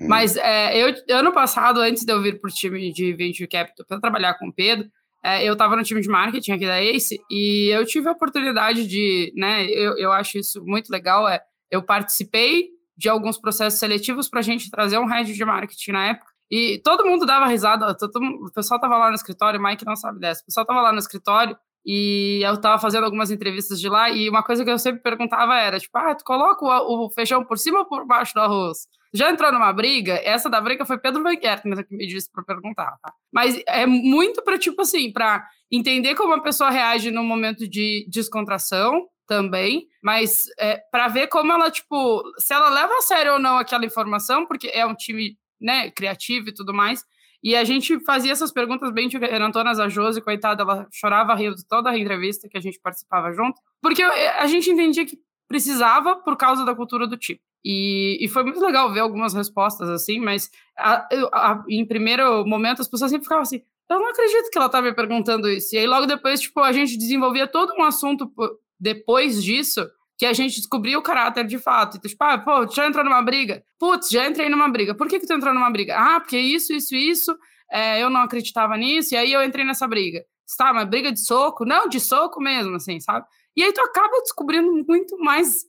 Uhum. 0.00 0.08
Mas 0.08 0.36
é, 0.36 0.76
eu, 0.78 0.94
ano 1.10 1.32
passado, 1.32 1.80
antes 1.80 2.04
de 2.04 2.12
eu 2.12 2.22
vir 2.22 2.40
para 2.40 2.48
o 2.48 2.52
time 2.52 2.90
de 2.92 3.12
Venture 3.12 3.46
Capital 3.46 3.84
para 3.86 4.00
trabalhar 4.00 4.34
com 4.34 4.48
o 4.48 4.52
Pedro, 4.52 4.88
é, 5.22 5.44
eu 5.44 5.52
estava 5.52 5.76
no 5.76 5.82
time 5.82 6.00
de 6.00 6.08
marketing 6.08 6.52
aqui 6.52 6.66
da 6.66 6.82
Ace 6.82 7.20
e 7.30 7.68
eu 7.68 7.84
tive 7.84 8.08
a 8.08 8.12
oportunidade 8.12 8.86
de, 8.86 9.32
né, 9.36 9.66
eu, 9.66 9.96
eu 9.98 10.12
acho 10.12 10.38
isso 10.38 10.62
muito 10.64 10.90
legal, 10.90 11.26
é, 11.28 11.40
eu 11.70 11.82
participei 11.82 12.68
de 12.96 13.08
alguns 13.08 13.38
processos 13.38 13.78
seletivos 13.78 14.28
para 14.28 14.40
a 14.40 14.42
gente 14.42 14.70
trazer 14.70 14.98
um 14.98 15.06
head 15.06 15.32
de 15.32 15.44
marketing 15.44 15.92
na 15.92 16.06
época 16.08 16.33
e 16.50 16.80
todo 16.84 17.04
mundo 17.04 17.26
dava 17.26 17.46
risada, 17.46 17.96
todo, 17.96 18.18
o 18.18 18.52
pessoal 18.52 18.80
tava 18.80 18.96
lá 18.96 19.08
no 19.08 19.14
escritório, 19.14 19.58
o 19.58 19.62
Mike 19.62 19.84
não 19.84 19.96
sabe 19.96 20.20
dessa, 20.20 20.42
o 20.42 20.46
pessoal 20.46 20.66
tava 20.66 20.80
lá 20.80 20.92
no 20.92 20.98
escritório 20.98 21.56
e 21.86 22.40
eu 22.42 22.58
tava 22.58 22.80
fazendo 22.80 23.04
algumas 23.04 23.30
entrevistas 23.30 23.78
de 23.78 23.88
lá 23.88 24.08
e 24.08 24.28
uma 24.28 24.42
coisa 24.42 24.64
que 24.64 24.70
eu 24.70 24.78
sempre 24.78 25.02
perguntava 25.02 25.56
era, 25.56 25.78
tipo, 25.78 25.96
ah, 25.98 26.14
tu 26.14 26.24
coloca 26.24 26.64
o, 26.64 27.06
o 27.06 27.10
feijão 27.10 27.44
por 27.44 27.58
cima 27.58 27.80
ou 27.80 27.86
por 27.86 28.06
baixo 28.06 28.34
do 28.34 28.40
arroz? 28.40 28.86
Já 29.12 29.30
entrou 29.30 29.52
numa 29.52 29.72
briga? 29.72 30.20
Essa 30.24 30.50
da 30.50 30.60
briga 30.60 30.84
foi 30.84 30.98
Pedro 30.98 31.22
Van 31.22 31.36
que 31.36 31.96
me 31.96 32.06
disse 32.06 32.30
para 32.32 32.42
perguntar, 32.42 32.96
tá? 33.00 33.12
Mas 33.32 33.62
é 33.68 33.86
muito 33.86 34.42
para 34.42 34.58
tipo 34.58 34.82
assim, 34.82 35.12
para 35.12 35.46
entender 35.70 36.14
como 36.14 36.34
a 36.34 36.42
pessoa 36.42 36.70
reage 36.70 37.10
no 37.10 37.22
momento 37.22 37.68
de 37.68 38.06
descontração 38.10 39.06
também, 39.26 39.86
mas 40.02 40.46
é, 40.58 40.80
para 40.90 41.08
ver 41.08 41.28
como 41.28 41.52
ela, 41.52 41.70
tipo, 41.70 42.22
se 42.38 42.52
ela 42.52 42.68
leva 42.68 42.92
a 42.98 43.02
sério 43.02 43.34
ou 43.34 43.38
não 43.38 43.56
aquela 43.56 43.86
informação, 43.86 44.46
porque 44.46 44.68
é 44.68 44.84
um 44.84 44.94
time 44.94 45.36
né, 45.64 45.90
criativo 45.90 46.50
e 46.50 46.54
tudo 46.54 46.74
mais. 46.74 47.02
E 47.42 47.56
a 47.56 47.64
gente 47.64 47.98
fazia 48.04 48.32
essas 48.32 48.52
perguntas 48.52 48.92
bem 48.92 49.08
diferentonas. 49.08 49.80
A 49.80 49.88
Josi, 49.88 50.20
coitada, 50.20 50.62
ela 50.62 50.86
chorava 50.92 51.34
rindo 51.34 51.56
toda 51.68 51.90
a 51.90 51.98
entrevista 51.98 52.48
que 52.48 52.56
a 52.56 52.60
gente 52.60 52.78
participava 52.80 53.32
junto, 53.32 53.60
porque 53.82 54.02
a 54.02 54.46
gente 54.46 54.70
entendia 54.70 55.04
que 55.04 55.18
precisava 55.48 56.16
por 56.16 56.36
causa 56.36 56.64
da 56.64 56.74
cultura 56.74 57.06
do 57.06 57.16
tipo. 57.16 57.42
E, 57.64 58.18
e 58.20 58.28
foi 58.28 58.42
muito 58.44 58.60
legal 58.60 58.92
ver 58.92 59.00
algumas 59.00 59.32
respostas 59.32 59.88
assim, 59.88 60.20
mas 60.20 60.50
a, 60.78 61.06
a, 61.32 61.64
em 61.68 61.86
primeiro 61.86 62.46
momento 62.46 62.82
as 62.82 62.88
pessoas 62.88 63.10
sempre 63.10 63.24
ficavam 63.24 63.42
assim: 63.42 63.62
eu 63.88 63.98
não 63.98 64.10
acredito 64.10 64.50
que 64.50 64.58
ela 64.58 64.68
tá 64.68 64.82
me 64.82 64.94
perguntando 64.94 65.48
isso. 65.48 65.74
E 65.74 65.78
aí 65.78 65.86
logo 65.86 66.06
depois, 66.06 66.40
tipo, 66.40 66.60
a 66.60 66.72
gente 66.72 66.96
desenvolvia 66.96 67.46
todo 67.46 67.74
um 67.78 67.82
assunto 67.82 68.30
depois 68.78 69.42
disso 69.42 69.86
que 70.16 70.26
a 70.26 70.32
gente 70.32 70.56
descobriu 70.56 70.98
o 70.98 71.02
caráter 71.02 71.44
de 71.46 71.58
fato. 71.58 71.96
Então, 71.96 72.08
tipo, 72.08 72.22
ah, 72.22 72.38
pô, 72.38 72.66
já 72.68 72.86
entrou 72.86 73.04
numa 73.04 73.22
briga? 73.22 73.64
Putz, 73.78 74.08
já 74.10 74.26
entrei 74.26 74.48
numa 74.48 74.68
briga. 74.68 74.94
Por 74.94 75.08
que 75.08 75.18
que 75.18 75.26
tu 75.26 75.32
entrou 75.32 75.52
numa 75.52 75.70
briga? 75.70 75.96
Ah, 75.96 76.20
porque 76.20 76.38
isso, 76.38 76.72
isso, 76.72 76.94
isso, 76.94 77.36
é, 77.70 78.02
eu 78.02 78.08
não 78.08 78.20
acreditava 78.20 78.76
nisso, 78.76 79.14
e 79.14 79.16
aí 79.16 79.32
eu 79.32 79.42
entrei 79.42 79.64
nessa 79.64 79.86
briga. 79.88 80.24
Tá, 80.56 80.72
mas 80.72 80.88
briga 80.88 81.10
de 81.10 81.20
soco? 81.20 81.64
Não, 81.64 81.88
de 81.88 81.98
soco 81.98 82.40
mesmo, 82.40 82.76
assim, 82.76 83.00
sabe? 83.00 83.26
E 83.56 83.62
aí 83.62 83.72
tu 83.72 83.80
acaba 83.80 84.20
descobrindo 84.20 84.70
muito 84.86 85.18
mais 85.18 85.64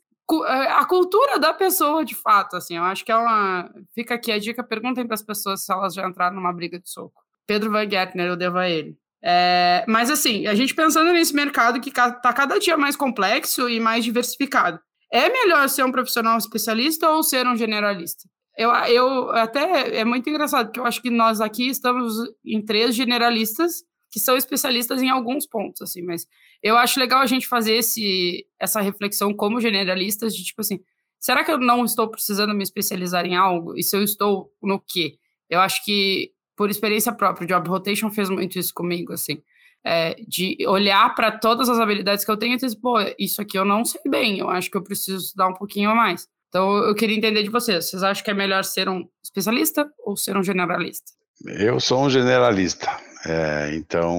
é, 0.48 0.72
a 0.72 0.86
cultura 0.86 1.40
da 1.40 1.54
pessoa, 1.54 2.04
de 2.04 2.14
fato, 2.16 2.56
assim. 2.56 2.78
Eu 2.78 2.84
acho 2.84 3.04
que 3.04 3.12
é 3.12 3.16
uma... 3.16 3.72
Fica 3.94 4.16
aqui 4.16 4.32
a 4.32 4.40
dica, 4.40 4.64
perguntem 4.64 5.06
para 5.06 5.16
as 5.16 5.24
pessoas 5.24 5.64
se 5.64 5.72
elas 5.72 5.94
já 5.94 6.08
entraram 6.08 6.36
numa 6.36 6.54
briga 6.54 6.80
de 6.80 6.90
soco. 6.90 7.24
Pedro 7.48 7.72
Van 7.72 7.90
Gertner, 7.90 8.28
eu 8.28 8.36
devo 8.36 8.58
a 8.58 8.70
ele. 8.70 8.98
É, 9.28 9.84
mas 9.88 10.12
assim, 10.12 10.46
a 10.46 10.54
gente 10.54 10.76
pensando 10.76 11.12
nesse 11.12 11.34
mercado 11.34 11.82
que 11.82 11.90
está 11.90 12.32
cada 12.32 12.60
dia 12.60 12.78
mais 12.78 12.96
complexo 12.96 13.68
e 13.68 13.80
mais 13.80 14.06
diversificado, 14.06 14.80
é 15.12 15.28
melhor 15.30 15.68
ser 15.68 15.84
um 15.84 15.92
profissional 15.92 16.38
especialista 16.38 17.10
ou 17.10 17.24
ser 17.24 17.48
um 17.48 17.56
generalista? 17.56 18.30
Eu, 18.56 18.70
eu 18.72 19.32
até 19.32 19.98
é 19.98 20.06
muito 20.06 20.30
engraçado, 20.30 20.68
porque 20.68 20.80
eu 20.80 20.86
acho 20.86 21.02
que 21.02 21.10
nós 21.10 21.42
aqui 21.42 21.68
estamos 21.68 22.14
em 22.46 22.64
três 22.64 22.96
generalistas 22.96 23.84
que 24.12 24.20
são 24.20 24.38
especialistas 24.38 25.02
em 25.02 25.10
alguns 25.10 25.48
pontos, 25.48 25.82
assim, 25.82 26.04
mas 26.04 26.28
eu 26.62 26.78
acho 26.78 27.00
legal 27.00 27.20
a 27.20 27.26
gente 27.26 27.48
fazer 27.48 27.74
esse, 27.74 28.46
essa 28.60 28.80
reflexão 28.80 29.34
como 29.34 29.60
generalistas 29.60 30.36
de 30.36 30.44
tipo 30.44 30.62
assim, 30.62 30.80
será 31.20 31.44
que 31.44 31.52
eu 31.52 31.58
não 31.58 31.84
estou 31.84 32.08
precisando 32.08 32.54
me 32.54 32.64
especializar 32.64 33.26
em 33.26 33.36
algo? 33.36 33.76
E 33.76 33.84
se 33.84 33.98
eu 33.98 34.04
estou 34.04 34.52
no 34.62 34.80
quê? 34.80 35.18
Eu 35.50 35.60
acho 35.60 35.84
que 35.84 36.32
por 36.56 36.70
experiência 36.70 37.12
própria, 37.12 37.46
o 37.46 37.48
Job 37.48 37.70
Rotation 37.70 38.10
fez 38.10 38.30
muito 38.30 38.58
isso 38.58 38.74
comigo, 38.74 39.14
assim, 39.14 39.42
é, 39.84 40.16
de 40.28 40.58
olhar 40.68 41.14
para 41.14 41.32
todas 41.32 41.70
as 41.70 41.80
habilidades 41.80 42.26
que 42.26 42.32
eu 42.32 42.38
tenho 42.38 42.54
e 42.54 42.58
dizer, 42.58 42.78
pô, 42.82 42.96
isso 43.20 43.42
aqui 43.42 43.58
eu 43.58 43.66
não 43.66 43.86
sei 43.86 44.02
bem, 44.08 44.40
eu 44.40 44.50
acho 44.50 44.70
que 44.70 44.78
eu 44.78 44.84
preciso 44.84 45.18
estudar 45.18 45.48
um 45.48 45.54
pouquinho 45.54 45.90
a 45.90 45.96
mais. 45.96 46.28
Então, 46.50 46.78
eu 46.78 46.96
queria 46.96 47.18
entender 47.18 47.44
de 47.44 47.50
vocês, 47.50 47.90
vocês 47.90 48.02
acham 48.02 48.24
que 48.24 48.32
é 48.32 48.34
melhor 48.34 48.64
ser 48.64 48.88
um 48.88 49.08
especialista 49.24 49.88
ou 50.06 50.16
ser 50.16 50.38
um 50.38 50.44
generalista? 50.44 51.12
Eu 51.46 51.80
sou 51.80 52.06
um 52.06 52.10
generalista, 52.10 52.88
é, 53.26 53.76
então 53.76 54.16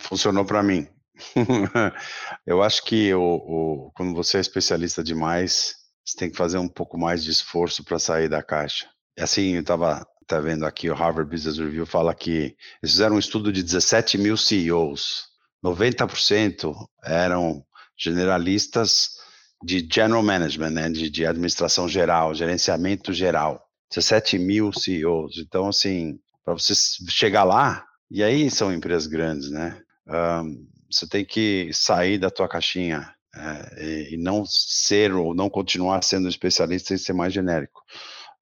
funcionou 0.00 0.44
para 0.44 0.62
mim. 0.62 0.86
eu 2.44 2.62
acho 2.62 2.84
que 2.84 3.14
o, 3.14 3.22
o, 3.22 3.92
quando 3.94 4.14
você 4.14 4.38
é 4.38 4.40
especialista 4.40 5.02
demais, 5.02 5.76
você 6.04 6.18
tem 6.18 6.30
que 6.30 6.36
fazer 6.36 6.58
um 6.58 6.68
pouco 6.68 6.98
mais 6.98 7.22
de 7.22 7.30
esforço 7.30 7.84
para 7.84 7.98
sair 7.98 8.28
da 8.28 8.42
caixa. 8.42 8.88
Assim, 9.18 9.54
eu 9.54 9.60
estava 9.60 10.04
Está 10.32 10.40
vendo 10.40 10.64
aqui 10.64 10.88
o 10.88 10.94
Harvard 10.94 11.30
Business 11.30 11.58
Review 11.58 11.84
fala 11.84 12.14
que 12.14 12.56
eles 12.82 12.92
fizeram 12.92 13.16
um 13.16 13.18
estudo 13.18 13.52
de 13.52 13.62
17 13.62 14.16
mil 14.16 14.34
CEOs. 14.34 15.24
90% 15.62 16.74
eram 17.04 17.62
generalistas 17.94 19.10
de 19.62 19.86
general 19.92 20.22
management, 20.22 20.70
né, 20.70 20.88
de, 20.88 21.10
de 21.10 21.26
administração 21.26 21.86
geral, 21.86 22.34
gerenciamento 22.34 23.12
geral. 23.12 23.62
17 23.90 24.38
mil 24.38 24.72
CEOs. 24.72 25.36
Então, 25.36 25.68
assim, 25.68 26.18
para 26.42 26.54
você 26.54 26.72
chegar 27.10 27.44
lá, 27.44 27.84
e 28.10 28.22
aí 28.22 28.50
são 28.50 28.72
empresas 28.72 29.06
grandes, 29.06 29.50
né? 29.50 29.82
Um, 30.08 30.66
você 30.90 31.06
tem 31.06 31.26
que 31.26 31.68
sair 31.74 32.16
da 32.16 32.30
tua 32.30 32.48
caixinha 32.48 33.14
é, 33.36 33.84
e, 33.84 34.14
e 34.14 34.16
não 34.16 34.46
ser 34.46 35.12
ou 35.12 35.34
não 35.34 35.50
continuar 35.50 36.02
sendo 36.02 36.26
especialista 36.26 36.94
e 36.94 36.98
ser 36.98 37.12
mais 37.12 37.34
genérico. 37.34 37.82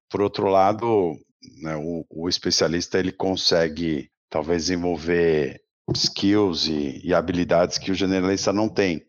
Por 0.08 0.20
outro 0.20 0.46
lado, 0.46 1.18
né, 1.62 1.76
o, 1.76 2.04
o, 2.10 2.28
especialista 2.28 2.98
ele 2.98 3.12
consegue 3.12 4.10
talvez 4.28 4.62
desenvolver 4.62 5.60
skills 5.94 6.66
e, 6.66 7.00
e, 7.04 7.14
habilidades 7.14 7.78
que 7.78 7.90
o 7.90 7.94
generalista 7.94 8.52
não 8.52 8.68
tem, 8.68 9.04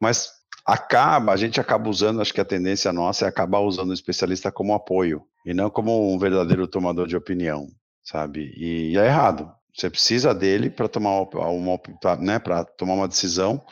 mas 0.00 0.30
acaba, 0.64 1.32
a 1.32 1.36
gente 1.36 1.60
acaba 1.60 1.90
usando, 1.90 2.20
acho 2.20 2.32
que 2.32 2.40
a 2.40 2.44
tendência 2.44 2.92
nossa 2.92 3.26
é 3.26 3.28
acabar 3.28 3.60
usando 3.60 3.90
o 3.90 3.94
especialista 3.94 4.50
como 4.50 4.74
apoio 4.74 5.22
e 5.44 5.52
não 5.52 5.68
como 5.68 6.12
um 6.12 6.18
verdadeiro 6.18 6.66
tomador 6.66 7.06
de 7.06 7.16
opinião, 7.16 7.68
sabe? 8.02 8.52
E, 8.56 8.92
e 8.92 8.98
é 8.98 9.06
errado. 9.06 9.52
Você 9.74 9.88
precisa 9.88 10.34
dele 10.34 10.68
para 10.68 10.86
tomar 10.86 11.22
uma, 11.22 11.78
pra, 11.78 12.16
né, 12.16 12.38
para 12.38 12.64
tomar 12.64 12.94
uma 12.94 13.08
decisão 13.08 13.64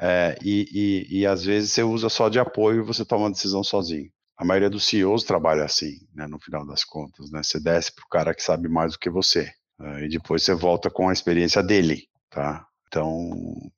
é, 0.00 0.36
e, 0.42 1.06
e, 1.10 1.20
e 1.20 1.26
às 1.26 1.44
vezes 1.44 1.70
você 1.70 1.82
usa 1.82 2.08
só 2.08 2.28
de 2.28 2.40
apoio 2.40 2.80
e 2.80 2.86
você 2.86 3.04
toma 3.04 3.24
uma 3.24 3.30
decisão 3.30 3.62
sozinho 3.62 4.10
a 4.36 4.44
maioria 4.44 4.70
dos 4.70 4.84
CEOs 4.86 5.24
trabalha 5.24 5.64
assim, 5.64 5.98
né, 6.14 6.26
no 6.26 6.38
final 6.38 6.66
das 6.66 6.84
contas, 6.84 7.30
né? 7.30 7.42
Você 7.42 7.60
desce 7.60 7.94
para 7.94 8.04
o 8.04 8.08
cara 8.08 8.34
que 8.34 8.42
sabe 8.42 8.68
mais 8.68 8.92
do 8.92 8.98
que 8.98 9.08
você 9.08 9.50
uh, 9.80 9.98
e 10.00 10.08
depois 10.08 10.42
você 10.42 10.54
volta 10.54 10.90
com 10.90 11.08
a 11.08 11.12
experiência 11.12 11.62
dele, 11.62 12.04
tá? 12.30 12.66
Então, 12.88 13.30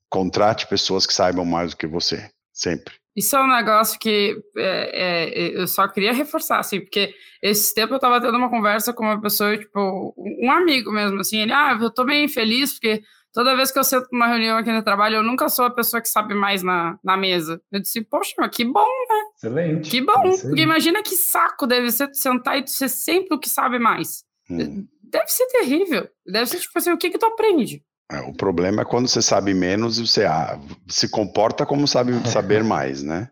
contrate 0.08 0.66
pessoas 0.66 1.06
que 1.06 1.12
saibam 1.12 1.44
mais 1.44 1.70
do 1.70 1.76
que 1.76 1.86
você, 1.86 2.30
sempre. 2.52 2.94
Isso 3.14 3.34
é 3.34 3.42
um 3.42 3.48
negócio 3.48 3.98
que 3.98 4.38
é, 4.58 4.90
é, 4.92 5.60
eu 5.60 5.66
só 5.66 5.88
queria 5.88 6.12
reforçar, 6.12 6.58
assim, 6.58 6.80
porque 6.80 7.14
esse 7.42 7.74
tempo 7.74 7.94
eu 7.94 7.96
estava 7.96 8.20
tendo 8.20 8.36
uma 8.36 8.50
conversa 8.50 8.92
com 8.92 9.04
uma 9.04 9.20
pessoa, 9.20 9.56
tipo, 9.56 10.14
um 10.18 10.50
amigo 10.50 10.92
mesmo, 10.92 11.20
assim, 11.20 11.38
ele, 11.38 11.52
ah, 11.52 11.78
eu 11.80 11.90
tô 11.90 12.04
bem 12.04 12.28
feliz 12.28 12.74
porque 12.74 13.02
Toda 13.36 13.54
vez 13.54 13.70
que 13.70 13.78
eu 13.78 13.84
sento 13.84 14.08
numa 14.10 14.28
reunião 14.28 14.56
aqui 14.56 14.72
no 14.72 14.82
trabalho, 14.82 15.16
eu 15.16 15.22
nunca 15.22 15.46
sou 15.50 15.66
a 15.66 15.70
pessoa 15.70 16.00
que 16.00 16.08
sabe 16.08 16.34
mais 16.34 16.62
na, 16.62 16.98
na 17.04 17.18
mesa. 17.18 17.60
Eu 17.70 17.82
disse, 17.82 18.00
poxa, 18.00 18.48
que 18.50 18.64
bom, 18.64 18.80
né? 18.80 19.24
Excelente. 19.36 19.90
Que 19.90 20.00
bom. 20.00 20.22
Porque 20.40 20.62
imagina 20.62 21.02
que 21.02 21.14
saco 21.14 21.66
deve 21.66 21.92
ser 21.92 22.08
sentar 22.14 22.58
e 22.58 22.66
ser 22.66 22.88
sempre 22.88 23.36
o 23.36 23.38
que 23.38 23.46
sabe 23.46 23.78
mais. 23.78 24.24
Hum. 24.50 24.86
Deve 25.02 25.28
ser 25.28 25.46
terrível. 25.48 26.08
Deve 26.26 26.46
ser 26.46 26.60
tipo 26.60 26.78
assim, 26.78 26.90
o 26.90 26.96
que 26.96 27.10
que 27.10 27.18
tu 27.18 27.26
aprende? 27.26 27.82
É, 28.10 28.20
o 28.20 28.32
problema 28.32 28.80
é 28.80 28.84
quando 28.86 29.06
você 29.06 29.20
sabe 29.20 29.52
menos 29.52 29.98
e 29.98 30.06
você 30.06 30.24
ah, 30.24 30.58
se 30.88 31.06
comporta 31.06 31.66
como 31.66 31.86
sabe 31.86 32.14
saber 32.26 32.64
mais, 32.64 33.02
né? 33.02 33.28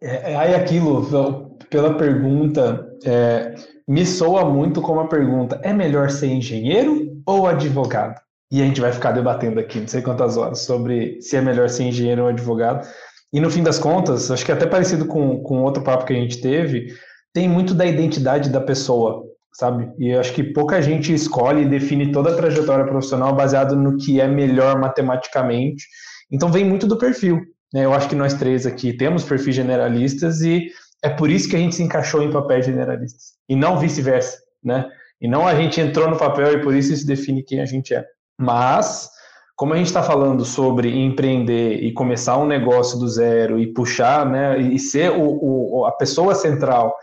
é, 0.00 0.32
é 0.32 0.34
aí 0.34 0.54
aquilo, 0.54 1.58
pela 1.68 1.98
pergunta, 1.98 2.88
é, 3.04 3.54
me 3.86 4.06
soa 4.06 4.46
muito 4.46 4.80
como 4.80 5.00
a 5.00 5.08
pergunta: 5.08 5.60
é 5.62 5.74
melhor 5.74 6.08
ser 6.08 6.28
engenheiro 6.28 7.22
ou 7.26 7.46
advogado? 7.46 8.24
E 8.50 8.62
a 8.62 8.64
gente 8.64 8.80
vai 8.80 8.92
ficar 8.92 9.12
debatendo 9.12 9.58
aqui, 9.58 9.80
não 9.80 9.88
sei 9.88 10.02
quantas 10.02 10.36
horas, 10.36 10.60
sobre 10.60 11.20
se 11.20 11.36
é 11.36 11.40
melhor 11.40 11.68
ser 11.68 11.84
engenheiro 11.84 12.22
ou 12.22 12.28
advogado. 12.28 12.86
E 13.32 13.40
no 13.40 13.50
fim 13.50 13.62
das 13.62 13.78
contas, 13.78 14.30
acho 14.30 14.44
que 14.44 14.52
é 14.52 14.54
até 14.54 14.66
parecido 14.66 15.06
com, 15.06 15.42
com 15.42 15.62
outro 15.62 15.82
papo 15.82 16.04
que 16.04 16.12
a 16.12 16.16
gente 16.16 16.40
teve, 16.40 16.94
tem 17.32 17.48
muito 17.48 17.74
da 17.74 17.84
identidade 17.84 18.48
da 18.48 18.60
pessoa 18.60 19.26
sabe? 19.56 19.90
E 19.98 20.10
eu 20.10 20.20
acho 20.20 20.34
que 20.34 20.44
pouca 20.44 20.82
gente 20.82 21.12
escolhe 21.12 21.62
e 21.62 21.68
define 21.68 22.12
toda 22.12 22.30
a 22.30 22.36
trajetória 22.36 22.84
profissional 22.84 23.34
baseado 23.34 23.74
no 23.74 23.96
que 23.96 24.20
é 24.20 24.28
melhor 24.28 24.78
matematicamente. 24.78 25.86
Então 26.30 26.52
vem 26.52 26.64
muito 26.64 26.86
do 26.86 26.98
perfil. 26.98 27.40
Né? 27.72 27.84
Eu 27.84 27.94
acho 27.94 28.08
que 28.08 28.14
nós 28.14 28.34
três 28.34 28.66
aqui 28.66 28.92
temos 28.92 29.24
perfis 29.24 29.54
generalistas 29.54 30.42
e 30.42 30.68
é 31.02 31.08
por 31.08 31.30
isso 31.30 31.48
que 31.48 31.56
a 31.56 31.58
gente 31.58 31.74
se 31.74 31.82
encaixou 31.82 32.22
em 32.22 32.30
papéis 32.30 32.66
generalistas 32.66 33.32
e 33.48 33.56
não 33.56 33.78
vice-versa, 33.78 34.38
né? 34.62 34.86
E 35.20 35.26
não 35.26 35.46
a 35.46 35.54
gente 35.54 35.80
entrou 35.80 36.10
no 36.10 36.18
papel 36.18 36.52
e 36.52 36.62
por 36.62 36.74
isso 36.74 36.92
isso 36.92 37.06
define 37.06 37.42
quem 37.42 37.60
a 37.60 37.64
gente 37.64 37.94
é. 37.94 38.04
Mas 38.38 39.10
como 39.56 39.72
a 39.72 39.76
gente 39.76 39.86
está 39.86 40.02
falando 40.02 40.44
sobre 40.44 40.94
empreender 40.94 41.82
e 41.82 41.90
começar 41.90 42.36
um 42.36 42.46
negócio 42.46 42.98
do 42.98 43.08
zero 43.08 43.58
e 43.58 43.72
puxar, 43.72 44.26
né, 44.26 44.60
e 44.60 44.78
ser 44.78 45.10
o, 45.10 45.78
o 45.80 45.86
a 45.86 45.92
pessoa 45.92 46.34
central 46.34 46.94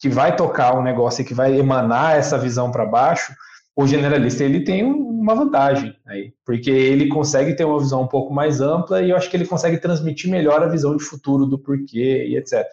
que 0.00 0.08
vai 0.08 0.34
tocar 0.34 0.74
o 0.74 0.80
um 0.80 0.82
negócio 0.82 1.22
e 1.22 1.24
que 1.24 1.34
vai 1.34 1.56
emanar 1.56 2.16
essa 2.16 2.36
visão 2.36 2.72
para 2.72 2.84
baixo, 2.84 3.32
o 3.76 3.86
generalista 3.86 4.42
ele 4.42 4.64
tem 4.64 4.82
uma 4.82 5.34
vantagem 5.34 5.94
aí, 6.06 6.32
porque 6.44 6.70
ele 6.70 7.08
consegue 7.08 7.54
ter 7.54 7.64
uma 7.64 7.78
visão 7.78 8.02
um 8.02 8.08
pouco 8.08 8.34
mais 8.34 8.60
ampla 8.60 9.00
e 9.02 9.10
eu 9.10 9.16
acho 9.16 9.30
que 9.30 9.36
ele 9.36 9.46
consegue 9.46 9.78
transmitir 9.78 10.28
melhor 10.28 10.62
a 10.62 10.68
visão 10.68 10.96
de 10.96 11.04
futuro 11.04 11.46
do 11.46 11.58
porquê 11.58 12.26
e 12.26 12.36
etc. 12.36 12.66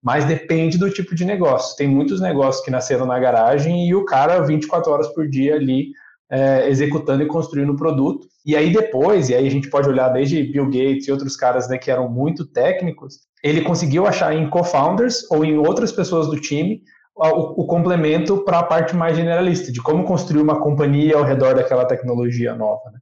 Mas 0.00 0.24
depende 0.24 0.78
do 0.78 0.88
tipo 0.90 1.14
de 1.14 1.24
negócio. 1.24 1.76
Tem 1.76 1.88
muitos 1.88 2.20
negócios 2.20 2.64
que 2.64 2.70
nasceram 2.70 3.06
na 3.06 3.18
garagem 3.18 3.88
e 3.88 3.94
o 3.94 4.04
cara 4.04 4.40
24 4.40 4.92
horas 4.92 5.08
por 5.08 5.28
dia 5.28 5.56
ali 5.56 5.88
é, 6.30 6.68
executando 6.68 7.22
e 7.22 7.26
construindo 7.26 7.70
o 7.70 7.76
produto. 7.76 8.26
E 8.44 8.56
aí 8.56 8.72
depois, 8.72 9.28
e 9.28 9.34
aí 9.34 9.46
a 9.46 9.50
gente 9.50 9.70
pode 9.70 9.88
olhar 9.88 10.08
desde 10.08 10.42
Bill 10.42 10.66
Gates 10.66 11.08
e 11.08 11.12
outros 11.12 11.36
caras 11.36 11.68
né, 11.68 11.78
que 11.78 11.90
eram 11.90 12.08
muito 12.08 12.46
técnicos, 12.46 13.20
ele 13.42 13.62
conseguiu 13.62 14.06
achar 14.06 14.34
em 14.34 14.48
co-founders 14.48 15.30
ou 15.30 15.44
em 15.44 15.56
outras 15.56 15.92
pessoas 15.92 16.28
do 16.28 16.40
time 16.40 16.82
o, 17.16 17.62
o 17.62 17.66
complemento 17.66 18.44
para 18.44 18.58
a 18.58 18.62
parte 18.62 18.94
mais 18.94 19.16
generalista, 19.16 19.72
de 19.72 19.82
como 19.82 20.04
construir 20.04 20.42
uma 20.42 20.60
companhia 20.60 21.16
ao 21.16 21.24
redor 21.24 21.54
daquela 21.54 21.86
tecnologia 21.86 22.54
nova. 22.54 22.90
Né? 22.92 22.98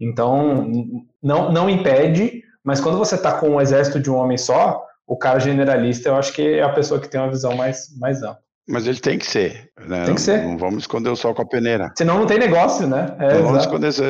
Então, 0.00 0.70
não, 1.22 1.52
não 1.52 1.68
impede, 1.68 2.42
mas 2.64 2.80
quando 2.80 2.96
você 2.96 3.16
está 3.16 3.38
com 3.38 3.50
um 3.50 3.60
exército 3.60 4.00
de 4.00 4.10
um 4.10 4.16
homem 4.16 4.38
só, 4.38 4.82
o 5.06 5.16
cara 5.16 5.38
generalista, 5.38 6.08
eu 6.08 6.16
acho 6.16 6.32
que 6.32 6.42
é 6.42 6.62
a 6.62 6.72
pessoa 6.72 7.00
que 7.00 7.08
tem 7.08 7.20
uma 7.20 7.30
visão 7.30 7.54
mais, 7.56 7.96
mais 7.98 8.22
ampla. 8.22 8.47
Mas 8.68 8.86
ele 8.86 9.00
tem 9.00 9.18
que 9.18 9.26
ser. 9.26 9.70
Né? 9.86 10.04
Tem 10.04 10.14
que 10.14 10.20
ser. 10.20 10.42
Não, 10.42 10.50
não, 10.50 10.58
vamos 10.58 10.82
esconder 10.82 11.08
o 11.08 11.16
sol 11.16 11.34
com 11.34 11.40
a 11.40 11.46
peneira. 11.46 11.90
Senão 11.96 12.18
não 12.18 12.26
tem 12.26 12.38
negócio, 12.38 12.86
né? 12.86 13.16
É, 13.18 13.34
não 13.34 13.44
vamos 13.44 13.64
esconder. 13.64 13.92
Se, 13.92 14.02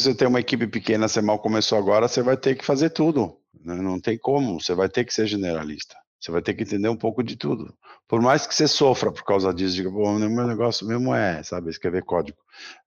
você 0.00 0.14
tem 0.14 0.28
uma 0.28 0.40
equipe 0.40 0.66
pequena, 0.66 1.08
você 1.08 1.22
mal 1.22 1.38
começou 1.38 1.78
agora, 1.78 2.06
você 2.06 2.20
vai 2.20 2.36
ter 2.36 2.54
que 2.54 2.64
fazer 2.64 2.90
tudo. 2.90 3.34
Né? 3.64 3.74
Não 3.74 3.98
tem 3.98 4.18
como. 4.18 4.60
Você 4.60 4.74
vai 4.74 4.88
ter 4.88 5.04
que 5.04 5.14
ser 5.14 5.26
generalista. 5.26 5.96
Você 6.20 6.30
vai 6.30 6.42
ter 6.42 6.54
que 6.54 6.62
entender 6.62 6.88
um 6.88 6.96
pouco 6.96 7.22
de 7.22 7.36
tudo. 7.36 7.74
Por 8.06 8.20
mais 8.20 8.46
que 8.46 8.54
você 8.54 8.68
sofra 8.68 9.10
por 9.10 9.24
causa 9.24 9.52
disso, 9.52 9.74
diga, 9.74 9.90
bom, 9.90 10.18
meu 10.18 10.46
negócio 10.46 10.86
mesmo 10.86 11.14
é, 11.14 11.42
sabe, 11.42 11.70
escrever 11.70 12.04
código. 12.04 12.38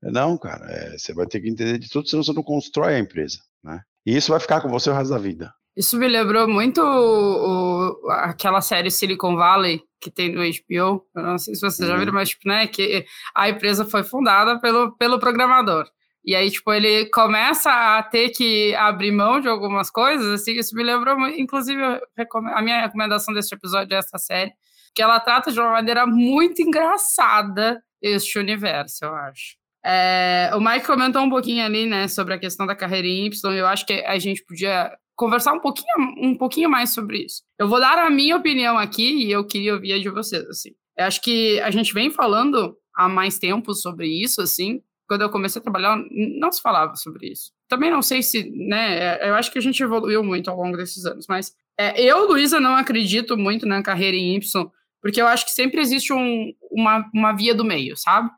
Não, 0.02 0.38
cara, 0.38 0.72
é, 0.72 0.98
você 0.98 1.14
vai 1.14 1.26
ter 1.26 1.42
que 1.42 1.50
entender 1.50 1.80
de 1.80 1.90
tudo, 1.90 2.08
senão 2.08 2.24
você 2.24 2.32
não 2.32 2.44
constrói 2.44 2.96
a 2.96 3.00
empresa, 3.00 3.40
né? 3.64 3.82
E 4.06 4.16
isso 4.16 4.32
vai 4.32 4.40
ficar 4.40 4.62
com 4.62 4.70
você 4.70 4.90
o 4.90 4.94
resto 4.94 5.10
da 5.10 5.18
vida. 5.18 5.52
Isso 5.76 5.98
me 5.98 6.08
lembrou 6.08 6.48
muito 6.48 6.82
o, 6.82 8.06
o, 8.06 8.10
aquela 8.12 8.62
série 8.62 8.90
Silicon 8.90 9.36
Valley 9.36 9.84
que 10.06 10.12
tem 10.12 10.32
no 10.32 10.42
HBO. 10.42 11.06
Eu 11.16 11.24
não 11.24 11.38
sei 11.38 11.56
se 11.56 11.62
vocês 11.62 11.90
uhum. 11.90 11.96
já 11.96 12.00
viram, 12.00 12.14
mas 12.14 12.30
tipo, 12.30 12.48
né, 12.48 12.68
que 12.68 13.06
a 13.34 13.50
empresa 13.50 13.84
foi 13.86 14.04
fundada 14.04 14.60
pelo, 14.60 14.96
pelo 14.98 15.20
programador. 15.20 15.86
E 16.24 16.36
aí, 16.36 16.50
tipo, 16.50 16.74
ele 16.74 17.06
começa 17.10 17.98
a 17.98 18.02
ter 18.04 18.30
que 18.30 18.74
abrir 18.76 19.12
mão 19.12 19.40
de 19.40 19.48
algumas 19.48 19.92
coisas, 19.92 20.42
assim, 20.42 20.54
isso 20.54 20.76
me 20.76 20.84
lembrou, 20.84 21.16
inclusive, 21.30 21.80
a 21.84 22.62
minha 22.64 22.82
recomendação 22.82 23.32
deste 23.32 23.54
episódio 23.54 23.94
é 23.94 24.00
essa 24.00 24.18
série, 24.18 24.52
que 24.96 25.04
ela 25.04 25.20
trata 25.20 25.52
de 25.52 25.60
uma 25.60 25.70
maneira 25.70 26.08
muito 26.08 26.64
engraçada 26.64 27.80
este 28.02 28.40
universo, 28.40 29.06
eu 29.06 29.14
acho. 29.14 29.56
É, 29.86 30.50
o 30.56 30.60
Mike 30.60 30.88
comentou 30.88 31.22
um 31.22 31.30
pouquinho 31.30 31.64
ali, 31.64 31.86
né, 31.86 32.08
sobre 32.08 32.34
a 32.34 32.40
questão 32.40 32.66
da 32.66 32.76
carreira 32.76 33.08
em 33.08 33.28
Y, 33.28 33.56
eu 33.56 33.68
acho 33.68 33.86
que 33.86 33.94
a 33.94 34.18
gente 34.18 34.44
podia 34.46 34.92
conversar 35.16 35.54
um 35.54 35.60
pouquinho, 35.60 35.88
um 36.18 36.36
pouquinho 36.36 36.70
mais 36.70 36.94
sobre 36.94 37.26
isso. 37.26 37.44
Eu 37.58 37.68
vou 37.68 37.80
dar 37.80 37.98
a 37.98 38.10
minha 38.10 38.36
opinião 38.36 38.78
aqui 38.78 39.26
e 39.26 39.32
eu 39.32 39.46
queria 39.46 39.74
ouvir 39.74 39.94
a 39.94 40.00
de 40.00 40.10
vocês, 40.10 40.46
assim. 40.48 40.72
Eu 40.98 41.06
acho 41.06 41.22
que 41.22 41.60
a 41.62 41.72
gente 41.72 41.94
vem 41.94 42.10
falando 42.10 42.76
há 42.96 43.08
mais 43.08 43.40
tempo 43.40 43.74
sobre 43.74 44.08
isso, 44.08 44.42
assim. 44.42 44.82
Quando 45.08 45.22
eu 45.22 45.30
comecei 45.30 45.60
a 45.60 45.64
trabalhar, 45.64 45.98
não 46.12 46.52
se 46.52 46.62
falava 46.62 46.96
sobre 46.96 47.32
isso. 47.32 47.52
Também 47.68 47.92
não 47.92 48.02
sei 48.02 48.24
se, 48.24 48.50
né, 48.52 49.28
eu 49.28 49.36
acho 49.36 49.52
que 49.52 49.60
a 49.60 49.62
gente 49.62 49.82
evoluiu 49.82 50.24
muito 50.24 50.50
ao 50.50 50.58
longo 50.58 50.78
desses 50.78 51.06
anos, 51.06 51.26
mas 51.28 51.54
é, 51.78 52.02
eu, 52.02 52.28
Luísa, 52.28 52.60
não 52.60 52.76
acredito 52.76 53.38
muito 53.38 53.66
na 53.66 53.84
carreira 53.84 54.16
em 54.16 54.36
Y, 54.36 54.72
porque 55.02 55.22
eu 55.22 55.28
acho 55.28 55.46
que 55.46 55.52
sempre 55.52 55.82
existe 55.82 56.12
um, 56.12 56.54
uma, 56.72 57.06
uma 57.14 57.34
via 57.34 57.54
do 57.54 57.64
meio, 57.64 57.96
sabe? 57.96 58.30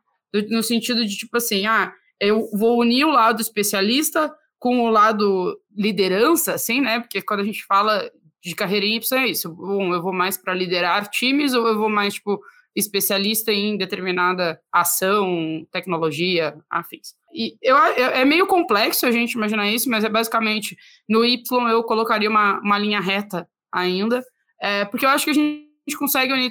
No 0.50 0.62
sentido 0.62 1.06
de, 1.06 1.16
tipo 1.16 1.36
assim, 1.36 1.66
ah, 1.66 1.92
eu 2.20 2.50
vou 2.52 2.80
unir 2.80 3.04
o 3.04 3.10
lado 3.10 3.40
especialista 3.40 4.34
com 4.58 4.80
o 4.84 4.90
lado 4.90 5.58
liderança, 5.74 6.54
assim, 6.54 6.80
né? 6.80 7.00
Porque 7.00 7.22
quando 7.22 7.40
a 7.40 7.44
gente 7.44 7.64
fala 7.64 8.10
de 8.42 8.54
carreira 8.54 8.86
em 8.86 8.96
Y, 8.96 9.18
é 9.18 9.26
isso. 9.28 9.50
Bom, 9.54 9.92
eu 9.94 10.02
vou 10.02 10.12
mais 10.12 10.36
para 10.36 10.54
liderar 10.54 11.08
times 11.08 11.54
ou 11.54 11.66
eu 11.66 11.78
vou 11.78 11.88
mais, 11.88 12.14
tipo, 12.14 12.40
especialista 12.74 13.52
em 13.52 13.76
determinada 13.76 14.60
ação, 14.72 15.66
tecnologia, 15.70 16.56
afins. 16.70 17.14
E 17.34 17.56
eu, 17.62 17.76
é 17.76 18.24
meio 18.24 18.46
complexo 18.46 19.04
a 19.04 19.10
gente 19.10 19.32
imaginar 19.32 19.70
isso, 19.70 19.90
mas 19.90 20.04
é 20.04 20.08
basicamente 20.08 20.76
no 21.08 21.24
Y 21.24 21.68
eu 21.70 21.82
colocaria 21.84 22.30
uma, 22.30 22.58
uma 22.60 22.78
linha 22.78 23.00
reta 23.00 23.48
ainda, 23.70 24.24
é, 24.60 24.84
porque 24.86 25.04
eu 25.04 25.10
acho 25.10 25.24
que 25.24 25.30
a 25.30 25.34
gente 25.34 25.68
consegue 25.98 26.32
unir 26.32 26.50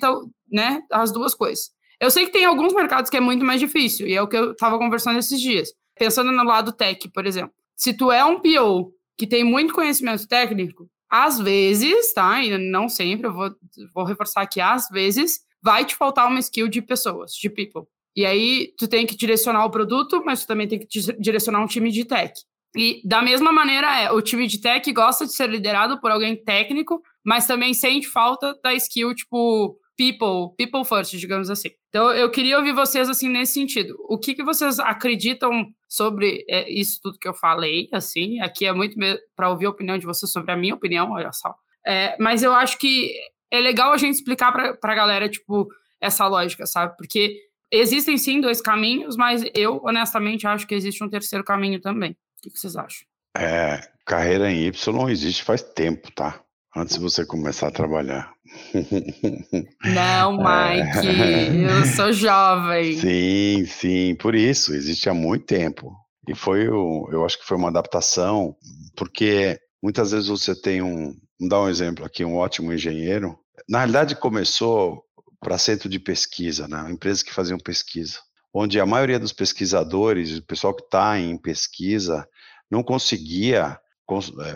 né, 0.52 0.82
as 0.92 1.12
duas 1.12 1.34
coisas. 1.34 1.72
Eu 2.00 2.12
sei 2.12 2.26
que 2.26 2.32
tem 2.32 2.46
alguns 2.46 2.74
mercados 2.74 3.10
que 3.10 3.18
é 3.18 3.22
muito 3.22 3.44
mais 3.44 3.60
difícil, 3.60 4.08
e 4.08 4.14
é 4.14 4.22
o 4.22 4.28
que 4.28 4.38
eu 4.38 4.52
estava 4.52 4.78
conversando 4.78 5.18
esses 5.18 5.42
dias. 5.42 5.70
Pensando 5.98 6.32
no 6.32 6.44
lado 6.44 6.72
tech, 6.72 7.10
por 7.10 7.26
exemplo 7.26 7.57
se 7.78 7.94
tu 7.94 8.12
é 8.12 8.26
um 8.26 8.40
PO 8.40 8.92
que 9.18 9.28
tem 9.28 9.44
muito 9.44 9.74
conhecimento 9.74 10.28
técnico, 10.28 10.90
às 11.10 11.40
vezes, 11.40 12.12
tá? 12.14 12.44
E 12.44 12.58
não 12.58 12.90
sempre, 12.90 13.28
eu 13.28 13.34
vou, 13.34 13.56
vou 13.94 14.04
reforçar 14.04 14.42
aqui, 14.42 14.60
às 14.60 14.90
vezes, 14.90 15.40
vai 15.62 15.86
te 15.86 15.96
faltar 15.96 16.28
uma 16.28 16.40
skill 16.40 16.68
de 16.68 16.82
pessoas, 16.82 17.32
de 17.34 17.50
people. 17.50 17.84
E 18.16 18.26
aí, 18.26 18.74
tu 18.78 18.88
tem 18.88 19.06
que 19.06 19.16
direcionar 19.16 19.64
o 19.66 19.72
produto, 19.72 20.22
mas 20.26 20.42
tu 20.42 20.48
também 20.48 20.68
tem 20.68 20.80
que 20.80 20.88
direcionar 21.20 21.62
um 21.62 21.68
time 21.68 21.92
de 21.92 22.04
tech. 22.04 22.34
E 22.76 23.02
da 23.06 23.22
mesma 23.22 23.52
maneira, 23.52 24.02
é, 24.02 24.12
o 24.12 24.22
time 24.22 24.48
de 24.48 24.60
tech 24.60 24.92
gosta 24.92 25.26
de 25.26 25.34
ser 25.34 25.50
liderado 25.50 26.00
por 26.02 26.12
alguém 26.12 26.36
técnico, 26.36 27.02
mas 27.24 27.48
também 27.48 27.74
sente 27.74 28.08
falta 28.08 28.58
da 28.64 28.74
skill, 28.74 29.16
tipo, 29.16 29.78
people, 29.98 30.56
people 30.56 30.86
first, 30.86 31.18
digamos 31.18 31.50
assim. 31.50 31.70
Então, 31.90 32.12
eu 32.12 32.30
queria 32.30 32.58
ouvir 32.58 32.74
vocês, 32.74 33.10
assim, 33.10 33.28
nesse 33.28 33.54
sentido. 33.54 33.98
O 34.08 34.18
que, 34.18 34.36
que 34.36 34.44
vocês 34.44 34.80
acreditam 34.80 35.68
sobre 35.90 36.46
é, 36.48 36.70
isso 36.72 37.00
tudo 37.02 37.18
que 37.18 37.28
eu 37.28 37.34
falei, 37.34 37.90
assim? 37.92 38.40
Aqui 38.40 38.66
é 38.66 38.72
muito 38.72 38.96
para 39.36 39.50
ouvir 39.50 39.66
a 39.66 39.70
opinião 39.72 39.98
de 39.98 40.06
vocês 40.06 40.32
sobre 40.32 40.52
a 40.52 40.56
minha 40.56 40.76
opinião, 40.76 41.12
olha 41.12 41.32
só. 41.32 41.56
É, 41.86 42.16
mas 42.20 42.44
eu 42.44 42.54
acho 42.54 42.78
que 42.78 43.12
é 43.50 43.60
legal 43.60 43.92
a 43.92 43.98
gente 43.98 44.16
explicar 44.16 44.52
para 44.52 44.94
a 44.94 44.96
galera, 44.96 45.28
tipo, 45.28 45.68
essa 46.00 46.28
lógica, 46.28 46.66
sabe? 46.66 46.96
Porque 46.96 47.40
existem, 47.72 48.18
sim, 48.18 48.40
dois 48.40 48.62
caminhos, 48.62 49.18
mas 49.18 49.44
eu, 49.56 49.82
honestamente, 49.84 50.46
acho 50.46 50.68
que 50.68 50.76
existe 50.76 51.04
um 51.04 51.10
terceiro 51.10 51.44
caminho 51.44 51.82
também. 51.82 52.12
O 52.12 52.16
que, 52.44 52.50
que 52.52 52.60
vocês 52.60 52.76
acham? 52.76 53.08
É, 53.36 53.80
carreira 54.06 54.52
em 54.52 54.68
Y 54.68 55.10
existe 55.10 55.44
faz 55.44 55.62
tempo, 55.62 56.12
tá? 56.12 56.44
Antes 56.78 56.98
de 56.98 57.02
você 57.02 57.26
começar 57.26 57.70
a 57.70 57.72
trabalhar. 57.72 58.32
Não, 59.84 60.38
Mike, 60.38 61.08
é. 61.08 61.72
eu 61.72 61.86
sou 61.88 62.14
jovem. 62.14 63.00
Sim, 63.00 63.66
sim, 63.66 64.16
por 64.16 64.36
isso, 64.36 64.76
existe 64.76 65.10
há 65.10 65.14
muito 65.14 65.48
tempo. 65.48 65.92
E 66.28 66.36
foi, 66.36 66.70
o, 66.70 67.10
eu 67.12 67.26
acho 67.26 67.40
que 67.40 67.48
foi 67.48 67.58
uma 67.58 67.70
adaptação, 67.70 68.56
porque 68.96 69.60
muitas 69.82 70.12
vezes 70.12 70.28
você 70.28 70.54
tem 70.54 70.84
um, 70.84 71.16
vou 71.40 71.50
dar 71.50 71.62
um 71.62 71.70
exemplo 71.70 72.06
aqui, 72.06 72.24
um 72.24 72.36
ótimo 72.36 72.72
engenheiro. 72.72 73.36
Na 73.68 73.80
realidade, 73.80 74.16
começou 74.16 75.04
para 75.40 75.58
centro 75.58 75.90
de 75.90 75.98
pesquisa, 75.98 76.68
né? 76.68 76.92
empresas 76.92 77.24
que 77.24 77.34
faziam 77.34 77.58
pesquisa. 77.58 78.20
onde 78.54 78.80
a 78.80 78.86
maioria 78.86 79.20
dos 79.20 79.34
pesquisadores, 79.34 80.38
o 80.38 80.44
pessoal 80.44 80.76
que 80.76 80.84
está 80.84 81.20
em 81.20 81.36
pesquisa, 81.40 82.28
não 82.70 82.84
conseguia 82.84 83.80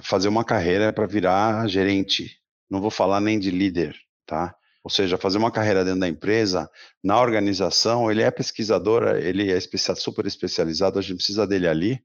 fazer 0.03 0.27
uma 0.27 0.43
carreira 0.43 0.93
para 0.93 1.05
virar 1.05 1.67
gerente. 1.67 2.37
Não 2.69 2.81
vou 2.81 2.91
falar 2.91 3.19
nem 3.19 3.39
de 3.39 3.51
líder, 3.51 3.95
tá? 4.25 4.55
Ou 4.83 4.89
seja, 4.89 5.17
fazer 5.17 5.37
uma 5.37 5.51
carreira 5.51 5.85
dentro 5.85 5.99
da 5.99 6.07
empresa, 6.07 6.69
na 7.03 7.19
organização, 7.19 8.09
ele 8.09 8.23
é 8.23 8.31
pesquisador, 8.31 9.15
ele 9.17 9.51
é 9.51 9.59
super 9.95 10.25
especializado, 10.25 10.97
a 10.97 11.01
gente 11.01 11.17
precisa 11.17 11.45
dele 11.45 11.67
ali, 11.67 12.01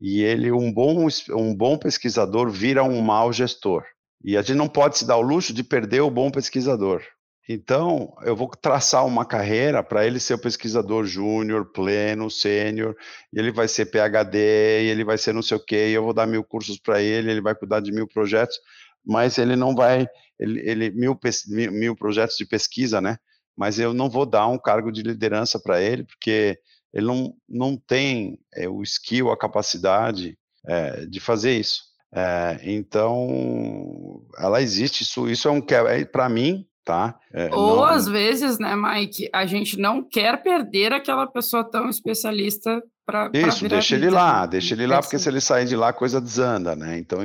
e 0.00 0.22
ele, 0.22 0.52
um 0.52 0.72
bom, 0.72 1.08
um 1.30 1.54
bom 1.54 1.78
pesquisador, 1.78 2.50
vira 2.50 2.84
um 2.84 3.00
mau 3.00 3.32
gestor. 3.32 3.84
E 4.22 4.36
a 4.36 4.42
gente 4.42 4.56
não 4.56 4.68
pode 4.68 4.98
se 4.98 5.06
dar 5.06 5.16
o 5.16 5.22
luxo 5.22 5.54
de 5.54 5.64
perder 5.64 6.00
o 6.00 6.10
bom 6.10 6.30
pesquisador. 6.30 7.02
Então, 7.48 8.14
eu 8.22 8.36
vou 8.36 8.48
traçar 8.48 9.06
uma 9.06 9.24
carreira 9.24 9.82
para 9.82 10.06
ele 10.06 10.20
ser 10.20 10.34
o 10.34 10.38
pesquisador 10.38 11.06
júnior, 11.06 11.72
pleno, 11.72 12.30
sênior, 12.30 12.94
e 13.32 13.38
ele 13.38 13.50
vai 13.50 13.66
ser 13.66 13.86
PhD, 13.86 14.36
e 14.82 14.90
ele 14.90 15.02
vai 15.02 15.16
ser 15.16 15.32
não 15.32 15.40
sei 15.40 15.56
o 15.56 15.64
quê, 15.64 15.88
e 15.88 15.94
eu 15.94 16.04
vou 16.04 16.12
dar 16.12 16.26
mil 16.26 16.44
cursos 16.44 16.78
para 16.78 17.00
ele, 17.00 17.30
ele 17.30 17.40
vai 17.40 17.54
cuidar 17.54 17.80
de 17.80 17.90
mil 17.90 18.06
projetos, 18.06 18.60
mas 19.02 19.38
ele 19.38 19.56
não 19.56 19.74
vai, 19.74 20.06
ele, 20.38 20.60
ele 20.60 20.90
mil, 20.90 21.18
mil, 21.48 21.72
mil 21.72 21.96
projetos 21.96 22.36
de 22.36 22.44
pesquisa, 22.44 23.00
né? 23.00 23.16
Mas 23.56 23.78
eu 23.78 23.94
não 23.94 24.10
vou 24.10 24.26
dar 24.26 24.46
um 24.46 24.58
cargo 24.58 24.92
de 24.92 25.02
liderança 25.02 25.58
para 25.58 25.80
ele, 25.80 26.04
porque 26.04 26.58
ele 26.92 27.06
não, 27.06 27.34
não 27.48 27.78
tem 27.78 28.38
é, 28.54 28.68
o 28.68 28.82
skill, 28.82 29.30
a 29.30 29.38
capacidade 29.38 30.38
é, 30.66 31.06
de 31.06 31.18
fazer 31.18 31.58
isso. 31.58 31.82
É, 32.14 32.60
então, 32.62 34.22
ela 34.38 34.60
existe, 34.60 35.02
isso, 35.02 35.28
isso 35.30 35.48
é 35.48 35.50
um, 35.50 35.62
é, 35.88 36.04
para 36.04 36.28
mim, 36.28 36.67
tá? 36.88 37.20
É, 37.34 37.54
Ou 37.54 37.76
não... 37.76 37.84
às 37.84 38.08
vezes, 38.08 38.58
né, 38.58 38.74
Mike, 38.74 39.28
a 39.30 39.44
gente 39.44 39.78
não 39.78 40.02
quer 40.02 40.42
perder 40.42 40.94
aquela 40.94 41.26
pessoa 41.26 41.62
tão 41.62 41.90
especialista 41.90 42.82
Isso, 43.32 43.66
deixa 43.66 43.94
ele 43.94 44.10
lá, 44.10 44.44
deixa 44.44 44.74
ele 44.74 44.86
lá, 44.86 45.00
porque 45.00 45.18
se 45.18 45.28
ele 45.28 45.40
sair 45.40 45.64
de 45.64 45.74
lá, 45.74 45.88
a 45.88 45.92
coisa 45.94 46.20
desanda, 46.20 46.76
né? 46.76 46.98
Então, 46.98 47.20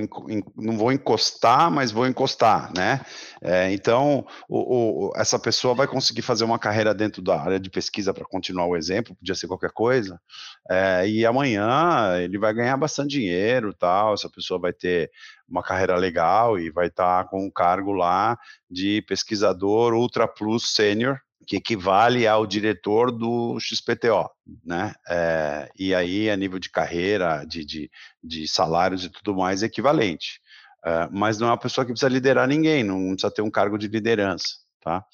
não 0.56 0.78
vou 0.78 0.94
encostar, 0.94 1.70
mas 1.70 1.92
vou 1.92 2.08
encostar, 2.08 2.72
né? 2.74 3.02
É, 3.42 3.70
então, 3.74 4.26
o, 4.48 5.10
o, 5.10 5.14
essa 5.18 5.38
pessoa 5.38 5.76
vai 5.76 5.86
conseguir 5.86 6.22
fazer 6.22 6.46
uma 6.46 6.58
carreira 6.58 6.94
dentro 6.94 7.22
da 7.22 7.38
área 7.38 7.60
de 7.60 7.70
pesquisa 7.70 8.14
para 8.14 8.24
continuar 8.24 8.66
o 8.66 8.78
exemplo, 8.78 9.14
podia 9.16 9.36
ser 9.36 9.48
qualquer 9.48 9.72
coisa, 9.72 10.18
é, 10.70 11.06
e 11.06 11.26
amanhã 11.26 12.18
ele 12.22 12.38
vai 12.38 12.54
ganhar 12.54 12.78
bastante 12.78 13.10
dinheiro, 13.10 13.74
tal, 13.74 14.14
essa 14.14 14.30
pessoa 14.30 14.58
vai 14.58 14.72
ter 14.72 15.12
uma 15.50 15.62
carreira 15.62 15.98
legal 15.98 16.58
e 16.58 16.70
vai 16.70 16.88
estar 16.88 17.26
tá 17.26 17.30
com 17.30 17.46
um 17.46 17.52
cargo 17.52 17.92
lá 17.92 18.38
de 18.72 19.02
pesquisador 19.02 19.94
Ultra 19.94 20.28
Plus 20.28 20.74
Sênior, 20.74 21.20
que 21.46 21.58
equivale 21.58 22.28
ao 22.28 22.46
diretor 22.46 23.12
do 23.12 23.58
XPTO, 23.60 24.30
né? 24.64 24.94
É, 25.08 25.70
e 25.78 25.94
aí, 25.94 26.30
a 26.30 26.36
nível 26.36 26.60
de 26.60 26.70
carreira, 26.70 27.46
de, 27.46 27.66
de, 27.66 27.92
de 28.24 28.48
salários 28.48 29.04
e 29.04 29.10
tudo 29.10 29.36
mais, 29.36 29.64
é 29.64 29.66
equivalente. 29.66 30.40
É, 30.86 31.08
mas 31.12 31.38
não 31.38 31.48
é 31.48 31.52
uma 31.52 31.58
pessoa 31.58 31.86
que 31.86 31.92
precisa 31.92 32.10
liderar 32.10 32.48
ninguém, 32.48 32.84
não 32.84 33.12
precisa 33.12 33.32
ter 33.32 33.42
um 33.42 33.52
cargo 33.52 33.78
de 33.78 33.88
liderança, 33.88 34.46
tá? 34.82 35.06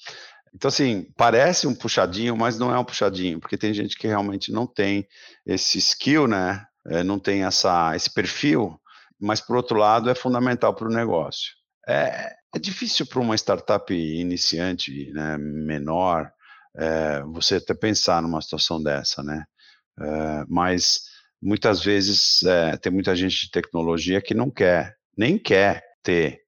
Então, 0.54 0.68
assim, 0.68 1.06
parece 1.16 1.66
um 1.66 1.74
puxadinho, 1.74 2.36
mas 2.36 2.58
não 2.58 2.74
é 2.74 2.78
um 2.78 2.84
puxadinho, 2.84 3.38
porque 3.38 3.56
tem 3.56 3.72
gente 3.72 3.96
que 3.96 4.08
realmente 4.08 4.50
não 4.50 4.66
tem 4.66 5.06
esse 5.46 5.78
skill, 5.78 6.26
né? 6.26 6.64
É, 6.86 7.04
não 7.04 7.18
tem 7.18 7.44
essa, 7.44 7.94
esse 7.94 8.12
perfil, 8.12 8.80
mas, 9.20 9.40
por 9.40 9.56
outro 9.56 9.78
lado, 9.78 10.10
é 10.10 10.14
fundamental 10.14 10.74
para 10.74 10.88
o 10.88 10.92
negócio. 10.92 11.52
É, 11.86 12.34
é 12.54 12.58
difícil 12.58 13.06
para 13.06 13.20
uma 13.20 13.36
startup 13.36 13.92
iniciante, 13.94 15.10
né, 15.12 15.38
menor, 15.38 16.30
é, 16.76 17.22
você 17.22 17.56
até 17.56 17.74
pensar 17.74 18.22
numa 18.22 18.40
situação 18.40 18.82
dessa, 18.82 19.22
né? 19.22 19.44
É, 20.00 20.44
mas 20.48 21.02
muitas 21.40 21.82
vezes 21.82 22.42
é, 22.42 22.76
tem 22.76 22.92
muita 22.92 23.14
gente 23.14 23.46
de 23.46 23.50
tecnologia 23.50 24.20
que 24.20 24.34
não 24.34 24.50
quer, 24.50 24.96
nem 25.16 25.38
quer 25.38 25.82
ter 26.02 26.40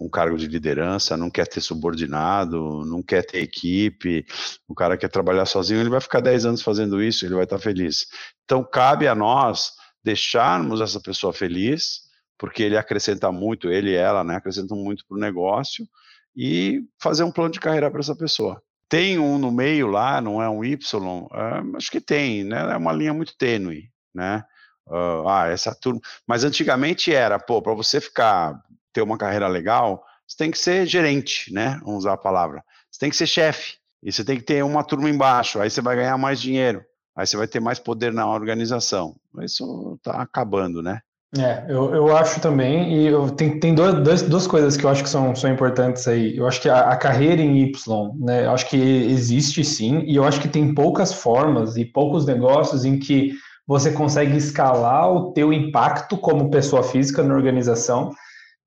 um 0.00 0.08
cargo 0.08 0.38
de 0.38 0.46
liderança, 0.46 1.18
não 1.18 1.28
quer 1.28 1.46
ter 1.46 1.60
subordinado, 1.60 2.82
não 2.86 3.02
quer 3.02 3.22
ter 3.22 3.42
equipe, 3.42 4.24
o 4.66 4.74
cara 4.74 4.96
quer 4.96 5.10
trabalhar 5.10 5.44
sozinho, 5.44 5.80
ele 5.80 5.90
vai 5.90 6.00
ficar 6.00 6.20
10 6.20 6.46
anos 6.46 6.62
fazendo 6.62 7.02
isso, 7.02 7.26
ele 7.26 7.34
vai 7.34 7.44
estar 7.44 7.58
feliz. 7.58 8.06
Então, 8.42 8.64
cabe 8.64 9.06
a 9.06 9.14
nós 9.14 9.72
deixarmos 10.02 10.80
essa 10.80 10.98
pessoa 10.98 11.30
feliz, 11.30 12.00
porque 12.40 12.62
ele 12.62 12.78
acrescenta 12.78 13.30
muito, 13.30 13.70
ele 13.70 13.90
e 13.90 13.94
ela, 13.94 14.24
né, 14.24 14.34
acrescentam 14.34 14.74
muito 14.74 15.04
para 15.06 15.14
o 15.14 15.20
negócio, 15.20 15.86
e 16.34 16.80
fazer 16.98 17.22
um 17.22 17.30
plano 17.30 17.50
de 17.50 17.60
carreira 17.60 17.90
para 17.90 18.00
essa 18.00 18.16
pessoa. 18.16 18.62
Tem 18.88 19.18
um 19.18 19.36
no 19.36 19.52
meio 19.52 19.86
lá, 19.86 20.22
não 20.22 20.42
é 20.42 20.48
um 20.48 20.64
Y? 20.64 20.74
Uh, 20.96 21.76
acho 21.76 21.90
que 21.90 22.00
tem, 22.00 22.42
né? 22.42 22.72
É 22.72 22.76
uma 22.78 22.92
linha 22.92 23.12
muito 23.12 23.36
tênue, 23.36 23.90
né? 24.14 24.42
Uh, 24.86 25.28
ah, 25.28 25.48
essa 25.48 25.74
turma. 25.74 26.00
Mas 26.26 26.42
antigamente 26.42 27.12
era, 27.12 27.38
pô, 27.38 27.60
para 27.60 27.74
você 27.74 28.00
ficar, 28.00 28.58
ter 28.90 29.02
uma 29.02 29.18
carreira 29.18 29.46
legal, 29.46 30.02
você 30.26 30.36
tem 30.38 30.50
que 30.50 30.58
ser 30.58 30.86
gerente, 30.86 31.52
né? 31.52 31.78
Vamos 31.84 32.00
usar 32.00 32.14
a 32.14 32.16
palavra. 32.16 32.64
Você 32.90 33.00
tem 33.00 33.10
que 33.10 33.16
ser 33.16 33.26
chefe. 33.26 33.74
E 34.02 34.10
você 34.10 34.24
tem 34.24 34.38
que 34.38 34.44
ter 34.44 34.64
uma 34.64 34.82
turma 34.82 35.10
embaixo. 35.10 35.60
Aí 35.60 35.68
você 35.68 35.82
vai 35.82 35.94
ganhar 35.94 36.16
mais 36.16 36.40
dinheiro. 36.40 36.82
Aí 37.14 37.26
você 37.26 37.36
vai 37.36 37.46
ter 37.46 37.60
mais 37.60 37.78
poder 37.78 38.12
na 38.12 38.26
organização. 38.26 39.14
Isso 39.42 39.96
está 39.98 40.22
acabando, 40.22 40.82
né? 40.82 41.02
É, 41.38 41.64
eu, 41.68 41.94
eu 41.94 42.16
acho 42.16 42.40
também, 42.40 42.92
e 42.92 43.06
eu, 43.06 43.30
tem, 43.30 43.60
tem 43.60 43.72
duas, 43.72 44.22
duas 44.22 44.48
coisas 44.48 44.76
que 44.76 44.84
eu 44.84 44.90
acho 44.90 45.04
que 45.04 45.08
são, 45.08 45.34
são 45.36 45.48
importantes 45.48 46.08
aí. 46.08 46.36
Eu 46.36 46.44
acho 46.46 46.60
que 46.60 46.68
a, 46.68 46.90
a, 46.90 46.96
carreira 46.96 47.40
em 47.40 47.62
Y, 47.62 48.12
né, 48.18 48.46
eu 48.46 48.50
acho 48.50 48.68
que 48.68 48.76
existe 48.76 49.62
sim, 49.62 50.00
e 50.06 50.16
eu 50.16 50.24
acho 50.24 50.40
que 50.40 50.48
tem 50.48 50.74
poucas 50.74 51.12
formas 51.12 51.76
e 51.76 51.84
poucos 51.84 52.26
negócios 52.26 52.84
em 52.84 52.98
que 52.98 53.32
você 53.64 53.92
consegue 53.92 54.36
escalar 54.36 55.08
o 55.08 55.32
teu 55.32 55.52
impacto 55.52 56.18
como 56.18 56.50
pessoa 56.50 56.82
física 56.82 57.22
na 57.22 57.32
organização 57.32 58.10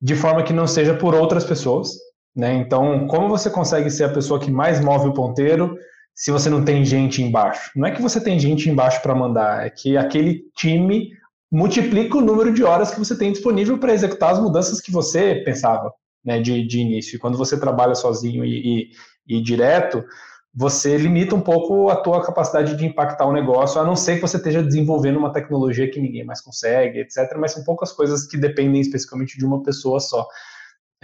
de 0.02 0.16
forma 0.16 0.44
que 0.44 0.54
não 0.54 0.66
seja 0.66 0.94
por 0.94 1.14
outras 1.14 1.44
pessoas, 1.44 1.90
né? 2.34 2.54
Então, 2.54 3.06
como 3.08 3.28
você 3.28 3.50
consegue 3.50 3.90
ser 3.90 4.06
a 4.06 4.14
pessoa 4.14 4.40
que 4.40 4.50
mais 4.50 4.80
move 4.80 5.10
o 5.10 5.14
ponteiro 5.14 5.76
se 6.16 6.32
você 6.32 6.50
não 6.50 6.64
tem 6.64 6.86
gente 6.86 7.22
embaixo? 7.22 7.72
Não 7.76 7.88
é 7.88 7.92
que 7.92 8.02
você 8.02 8.22
tem 8.22 8.40
gente 8.40 8.70
embaixo 8.70 9.02
para 9.02 9.14
mandar, 9.14 9.66
é 9.66 9.70
que 9.70 9.98
aquele 9.98 10.44
time 10.56 11.10
multiplica 11.54 12.18
o 12.18 12.22
número 12.22 12.52
de 12.52 12.64
horas 12.64 12.90
que 12.90 12.98
você 12.98 13.16
tem 13.16 13.32
disponível 13.32 13.78
para 13.78 13.94
executar 13.94 14.32
as 14.32 14.40
mudanças 14.40 14.82
que 14.82 14.92
você 14.92 15.36
pensava 15.46 15.94
né, 16.26 16.42
de, 16.42 16.66
de 16.66 16.80
início. 16.80 17.16
E 17.16 17.20
quando 17.20 17.38
você 17.38 17.60
trabalha 17.60 17.94
sozinho 17.94 18.44
e, 18.44 18.90
e, 19.28 19.38
e, 19.38 19.42
direto, 19.44 20.04
você 20.52 20.98
limita 20.98 21.36
um 21.36 21.42
pouco 21.42 21.90
a 21.90 21.96
tua 21.96 22.26
capacidade 22.26 22.76
de 22.76 22.84
impactar 22.84 23.28
o 23.28 23.32
negócio, 23.32 23.80
a 23.80 23.86
não 23.86 23.96
ser 23.96 24.16
que 24.16 24.22
você 24.24 24.38
esteja 24.38 24.64
desenvolvendo 24.64 25.20
uma 25.20 25.32
tecnologia 25.32 25.88
que 25.88 26.02
ninguém 26.02 26.26
mais 26.26 26.42
consegue, 26.42 27.02
etc. 27.02 27.38
Mas 27.38 27.52
são 27.52 27.64
poucas 27.64 27.92
coisas 27.92 28.26
que 28.26 28.36
dependem 28.36 28.82
especificamente 28.82 29.38
de 29.38 29.46
uma 29.46 29.62
pessoa 29.62 30.00
só. 30.00 30.28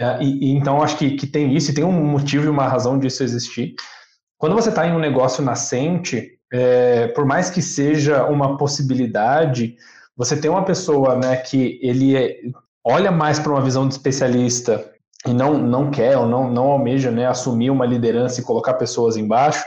É, 0.00 0.20
e, 0.20 0.46
e, 0.46 0.56
então 0.56 0.82
acho 0.82 0.98
que, 0.98 1.12
que 1.12 1.28
tem 1.28 1.54
isso, 1.54 1.70
e 1.70 1.74
tem 1.74 1.84
um 1.84 1.92
motivo 1.92 2.46
e 2.46 2.48
uma 2.48 2.66
razão 2.66 2.98
disso 2.98 3.22
existir. 3.22 3.74
Quando 4.36 4.56
você 4.56 4.70
está 4.70 4.84
em 4.84 4.92
um 4.92 4.98
negócio 4.98 5.44
nascente, 5.44 6.40
é, 6.52 7.06
por 7.08 7.24
mais 7.24 7.50
que 7.50 7.62
seja 7.62 8.24
uma 8.24 8.56
possibilidade, 8.56 9.76
você 10.20 10.36
tem 10.36 10.50
uma 10.50 10.66
pessoa 10.66 11.16
né, 11.16 11.34
que 11.34 11.80
ele 11.82 12.14
é, 12.14 12.36
olha 12.84 13.10
mais 13.10 13.38
para 13.38 13.52
uma 13.52 13.62
visão 13.62 13.88
de 13.88 13.94
especialista 13.94 14.92
e 15.26 15.32
não, 15.32 15.56
não 15.56 15.90
quer 15.90 16.18
ou 16.18 16.26
não, 16.26 16.52
não 16.52 16.64
almeja 16.64 17.10
né, 17.10 17.26
assumir 17.26 17.70
uma 17.70 17.86
liderança 17.86 18.38
e 18.38 18.44
colocar 18.44 18.74
pessoas 18.74 19.16
embaixo, 19.16 19.64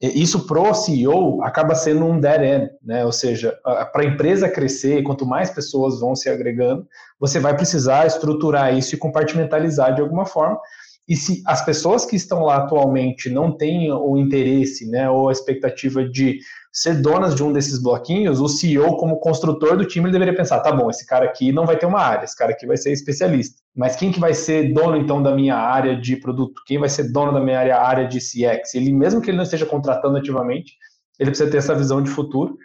isso 0.00 0.46
pro 0.46 0.72
CEO 0.72 1.42
acaba 1.42 1.74
sendo 1.74 2.06
um 2.06 2.18
dead 2.18 2.40
end, 2.40 2.70
né? 2.82 3.04
Ou 3.04 3.12
seja, 3.12 3.54
para 3.62 4.02
a 4.02 4.06
empresa 4.06 4.48
crescer, 4.48 5.02
quanto 5.02 5.26
mais 5.26 5.50
pessoas 5.50 6.00
vão 6.00 6.16
se 6.16 6.30
agregando, 6.30 6.86
você 7.18 7.38
vai 7.38 7.54
precisar 7.54 8.06
estruturar 8.06 8.74
isso 8.74 8.94
e 8.94 8.98
compartimentalizar 8.98 9.94
de 9.94 10.00
alguma 10.00 10.24
forma. 10.24 10.58
E 11.06 11.14
se 11.14 11.42
as 11.46 11.62
pessoas 11.62 12.06
que 12.06 12.16
estão 12.16 12.44
lá 12.44 12.56
atualmente 12.56 13.28
não 13.28 13.54
têm 13.54 13.92
o 13.92 14.16
interesse, 14.16 14.88
né, 14.88 15.10
ou 15.10 15.28
a 15.28 15.32
expectativa 15.32 16.02
de 16.02 16.38
ser 16.72 17.00
donas 17.00 17.34
de 17.34 17.42
um 17.42 17.52
desses 17.52 17.82
bloquinhos, 17.82 18.40
o 18.40 18.48
CEO, 18.48 18.96
como 18.96 19.18
construtor 19.18 19.76
do 19.76 19.84
time, 19.84 20.06
ele 20.06 20.12
deveria 20.12 20.36
pensar: 20.36 20.60
tá 20.60 20.72
bom, 20.72 20.88
esse 20.88 21.04
cara 21.06 21.24
aqui 21.24 21.52
não 21.52 21.66
vai 21.66 21.76
ter 21.76 21.86
uma 21.86 22.00
área, 22.00 22.24
esse 22.24 22.36
cara 22.36 22.52
aqui 22.52 22.66
vai 22.66 22.76
ser 22.76 22.92
especialista. 22.92 23.60
Mas 23.74 23.96
quem 23.96 24.12
que 24.12 24.20
vai 24.20 24.34
ser 24.34 24.72
dono, 24.72 24.96
então, 24.96 25.22
da 25.22 25.34
minha 25.34 25.56
área 25.56 25.96
de 25.96 26.16
produto? 26.16 26.62
Quem 26.66 26.78
vai 26.78 26.88
ser 26.88 27.12
dono 27.12 27.32
da 27.32 27.40
minha 27.40 27.58
área, 27.58 27.78
área 27.78 28.06
de 28.06 28.18
CX? 28.18 28.74
Ele, 28.74 28.92
mesmo 28.92 29.20
que 29.20 29.30
ele 29.30 29.36
não 29.36 29.44
esteja 29.44 29.66
contratando 29.66 30.16
ativamente, 30.16 30.74
ele 31.18 31.30
precisa 31.30 31.50
ter 31.50 31.58
essa 31.58 31.74
visão 31.74 32.02
de 32.02 32.10
futuro. 32.10 32.56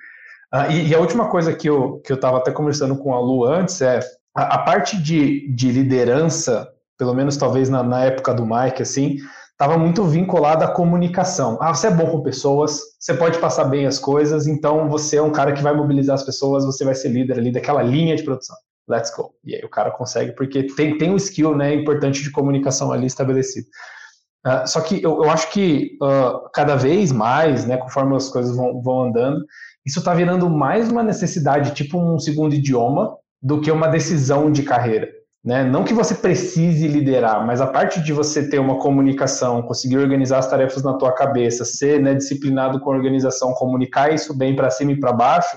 Uh, 0.54 0.72
e, 0.72 0.90
e, 0.90 0.96
a 0.96 1.00
última 1.00 1.28
coisa 1.30 1.54
que 1.54 1.68
eu 1.68 2.00
que 2.00 2.12
eu 2.12 2.16
estava 2.16 2.38
até 2.38 2.52
conversando 2.52 2.96
com 2.98 3.14
a 3.14 3.20
Lu 3.20 3.44
antes 3.44 3.82
é 3.82 4.00
a, 4.36 4.56
a 4.56 4.58
parte 4.60 5.02
de, 5.02 5.52
de 5.54 5.72
liderança, 5.72 6.68
pelo 6.98 7.14
menos 7.14 7.36
talvez 7.36 7.70
na, 7.70 7.82
na 7.82 8.06
época 8.06 8.34
do 8.34 8.46
Mike, 8.46 8.82
assim, 8.82 9.18
estava 9.56 9.78
muito 9.78 10.04
vinculada 10.04 10.66
à 10.66 10.72
comunicação. 10.72 11.58
Ah, 11.62 11.74
você 11.74 11.88
é 11.88 11.92
bom 11.92 12.12
com 12.12 12.22
pessoas, 12.22 12.80
você 13.00 13.14
pode 13.14 13.40
passar 13.40 13.64
bem 13.66 13.86
as 13.86 13.98
coisas, 13.98 14.48
então 14.48 14.90
você 14.90 15.16
é 15.16 15.22
um 15.22 15.32
cara 15.32 15.54
que 15.54 15.64
vai 15.64 15.74
mobilizar 15.74 16.16
as 16.16 16.24
pessoas, 16.24 16.66
você 16.66 16.84
vai 16.84 16.94
ser 16.94 17.10
líder 17.10 17.40
ali 17.40 17.52
daquela 17.52 17.82
linha 17.82 18.16
de 18.16 18.24
produção. 18.24 18.56
Let's 18.88 19.16
go. 19.16 19.34
E 19.44 19.56
aí 19.56 19.64
o 19.64 19.70
cara 19.70 19.92
consegue, 19.92 20.34
porque 20.34 20.64
tem, 20.64 20.98
tem 20.98 21.10
um 21.10 21.16
skill 21.16 21.56
né, 21.56 21.74
importante 21.74 22.22
de 22.22 22.32
comunicação 22.32 22.92
ali 22.92 23.08
estabelecido. 23.08 23.68
Uh, 24.46 24.68
só 24.68 24.82
que 24.82 25.02
eu, 25.02 25.24
eu 25.24 25.30
acho 25.32 25.50
que 25.52 25.98
uh, 26.04 26.50
cada 26.54 26.76
vez 26.76 27.12
mais, 27.12 27.66
né, 27.66 27.78
conforme 27.78 28.16
as 28.16 28.30
coisas 28.30 28.56
vão, 28.56 28.82
vão 28.82 29.06
andando, 29.06 29.44
isso 29.86 30.00
está 30.00 30.14
virando 30.14 30.50
mais 30.50 30.92
uma 30.92 31.02
necessidade, 31.02 31.74
tipo 31.74 31.98
um 31.98 32.20
segundo 32.20 32.54
idioma, 32.54 33.16
do 33.42 33.62
que 33.62 33.72
uma 33.72 33.88
decisão 33.88 34.52
de 34.52 34.64
carreira. 34.64 35.08
Né? 35.46 35.64
Não 35.64 35.84
que 35.84 35.94
você 35.94 36.16
precise 36.16 36.88
liderar, 36.88 37.46
mas 37.46 37.62
a 37.62 37.68
parte 37.68 38.02
de 38.02 38.12
você 38.12 38.50
ter 38.50 38.58
uma 38.58 38.80
comunicação, 38.80 39.62
conseguir 39.62 40.00
organizar 40.00 40.40
as 40.40 40.50
tarefas 40.50 40.82
na 40.82 40.98
tua 40.98 41.14
cabeça, 41.14 41.64
ser 41.64 42.02
né, 42.02 42.16
disciplinado 42.16 42.80
com 42.80 42.92
a 42.92 42.96
organização, 42.96 43.54
comunicar 43.54 44.12
isso 44.12 44.36
bem 44.36 44.56
para 44.56 44.72
cima 44.72 44.94
e 44.94 45.00
para 45.00 45.14
baixo, 45.14 45.56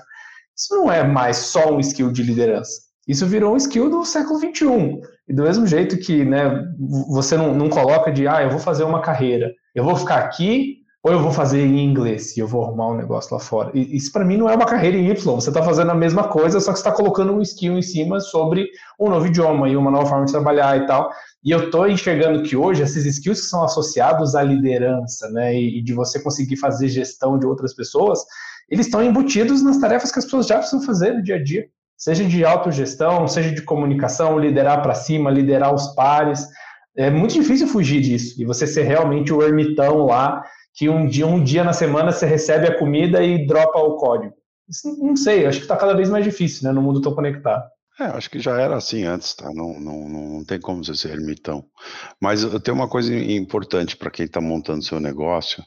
isso 0.55 0.75
não 0.75 0.93
é 0.93 1.03
mais 1.03 1.39
só 1.39 1.73
um 1.73 1.81
skill 1.81 2.13
de 2.13 2.23
liderança. 2.23 2.83
Isso 3.07 3.25
virou 3.27 3.55
um 3.55 3.57
skill 3.57 3.89
do 3.89 4.05
século 4.05 4.39
XXI. 4.39 5.01
E 5.27 5.33
do 5.33 5.45
mesmo 5.45 5.67
jeito 5.67 5.97
que 5.97 6.23
né, 6.23 6.67
você 7.09 7.39
não, 7.39 7.55
não 7.55 7.71
coloca 7.71 8.13
de, 8.13 8.29
ah, 8.29 8.43
eu 8.43 8.51
vou 8.51 8.59
fazer 8.59 8.85
uma 8.85 9.01
carreira, 9.01 9.51
eu 9.75 9.83
vou 9.83 9.97
ficar 9.97 10.19
aqui 10.19 10.77
ou 11.09 11.15
eu 11.15 11.21
vou 11.21 11.33
fazer 11.33 11.65
em 11.65 11.83
inglês 11.83 12.37
e 12.37 12.41
eu 12.41 12.47
vou 12.47 12.63
arrumar 12.63 12.89
um 12.89 12.97
negócio 12.97 13.33
lá 13.33 13.41
fora. 13.41 13.71
E, 13.73 13.97
isso 13.97 14.13
para 14.13 14.27
mim 14.27 14.37
não 14.37 14.49
é 14.49 14.55
uma 14.55 14.67
carreira 14.67 14.97
em 14.97 15.09
Y, 15.09 15.35
você 15.35 15.49
está 15.49 15.63
fazendo 15.63 15.91
a 15.91 15.95
mesma 15.95 16.29
coisa, 16.29 16.61
só 16.61 16.71
que 16.71 16.79
está 16.79 16.93
colocando 16.93 17.33
um 17.33 17.41
skill 17.41 17.79
em 17.79 17.83
cima 17.83 18.21
sobre 18.21 18.69
um 19.01 19.09
novo 19.09 19.27
idioma 19.27 19.69
e 19.71 19.77
uma 19.77 19.91
nova 19.91 20.07
forma 20.07 20.27
de 20.27 20.33
trabalhar 20.33 20.77
e 20.77 20.87
tal. 20.87 21.11
E 21.43 21.51
eu 21.51 21.65
estou 21.65 21.89
enxergando 21.89 22.43
que 22.43 22.55
hoje 22.55 22.83
esses 22.83 23.07
skills 23.07 23.41
que 23.41 23.47
são 23.47 23.65
associados 23.65 24.35
à 24.35 24.43
liderança, 24.43 25.31
né, 25.31 25.59
e, 25.59 25.83
de 25.83 25.95
você 25.95 26.21
conseguir 26.21 26.57
fazer 26.57 26.89
gestão 26.89 27.39
de 27.39 27.47
outras 27.47 27.75
pessoas, 27.75 28.21
eles 28.69 28.85
estão 28.85 29.03
embutidos 29.03 29.63
nas 29.63 29.79
tarefas 29.79 30.13
que 30.13 30.19
as 30.19 30.27
pessoas 30.27 30.47
já 30.47 30.59
precisam 30.59 30.83
fazer 30.83 31.15
no 31.15 31.23
dia 31.23 31.37
a 31.37 31.43
dia, 31.43 31.65
seja 31.97 32.23
de 32.23 32.45
autogestão, 32.45 33.27
seja 33.27 33.51
de 33.51 33.63
comunicação, 33.63 34.39
liderar 34.39 34.83
para 34.83 34.95
cima, 34.95 35.31
liderar 35.31 35.75
os 35.75 35.95
pares. 35.95 36.47
É 36.95 37.09
muito 37.09 37.33
difícil 37.33 37.67
fugir 37.67 38.03
disso 38.03 38.35
e 38.39 38.45
você 38.45 38.67
ser 38.67 38.83
realmente 38.83 39.33
o 39.33 39.43
ermitão 39.43 40.05
lá 40.05 40.43
que 40.75 40.89
um 40.89 41.07
dia, 41.07 41.27
um 41.27 41.43
dia 41.43 41.65
na 41.65 41.73
semana 41.73 42.13
você 42.13 42.27
recebe 42.27 42.67
a 42.67 42.79
comida 42.79 43.23
e 43.23 43.47
dropa 43.47 43.79
o 43.79 43.97
código. 43.97 44.35
Isso, 44.69 44.97
não 44.99 45.17
sei, 45.17 45.47
acho 45.47 45.59
que 45.59 45.65
está 45.65 45.77
cada 45.77 45.95
vez 45.95 46.11
mais 46.11 46.25
difícil, 46.25 46.65
né, 46.65 46.73
no 46.73 46.83
mundo 46.83 47.01
tão 47.01 47.15
conectado. 47.15 47.65
É, 47.99 48.05
acho 48.05 48.31
que 48.31 48.39
já 48.39 48.61
era 48.61 48.77
assim 48.77 49.03
antes, 49.05 49.35
tá? 49.35 49.51
Não, 49.53 49.81
não, 49.81 50.09
não 50.09 50.45
tem 50.45 50.61
como 50.61 50.85
você 50.85 50.95
ser 50.95 51.11
ermitão. 51.11 51.65
Mas 52.21 52.45
eu 52.45 52.61
tenho 52.61 52.77
uma 52.77 52.89
coisa 52.89 53.13
importante 53.13 53.97
para 53.97 54.11
quem 54.11 54.25
está 54.25 54.41
montando 54.41 54.85
seu 54.85 55.01
negócio. 55.01 55.65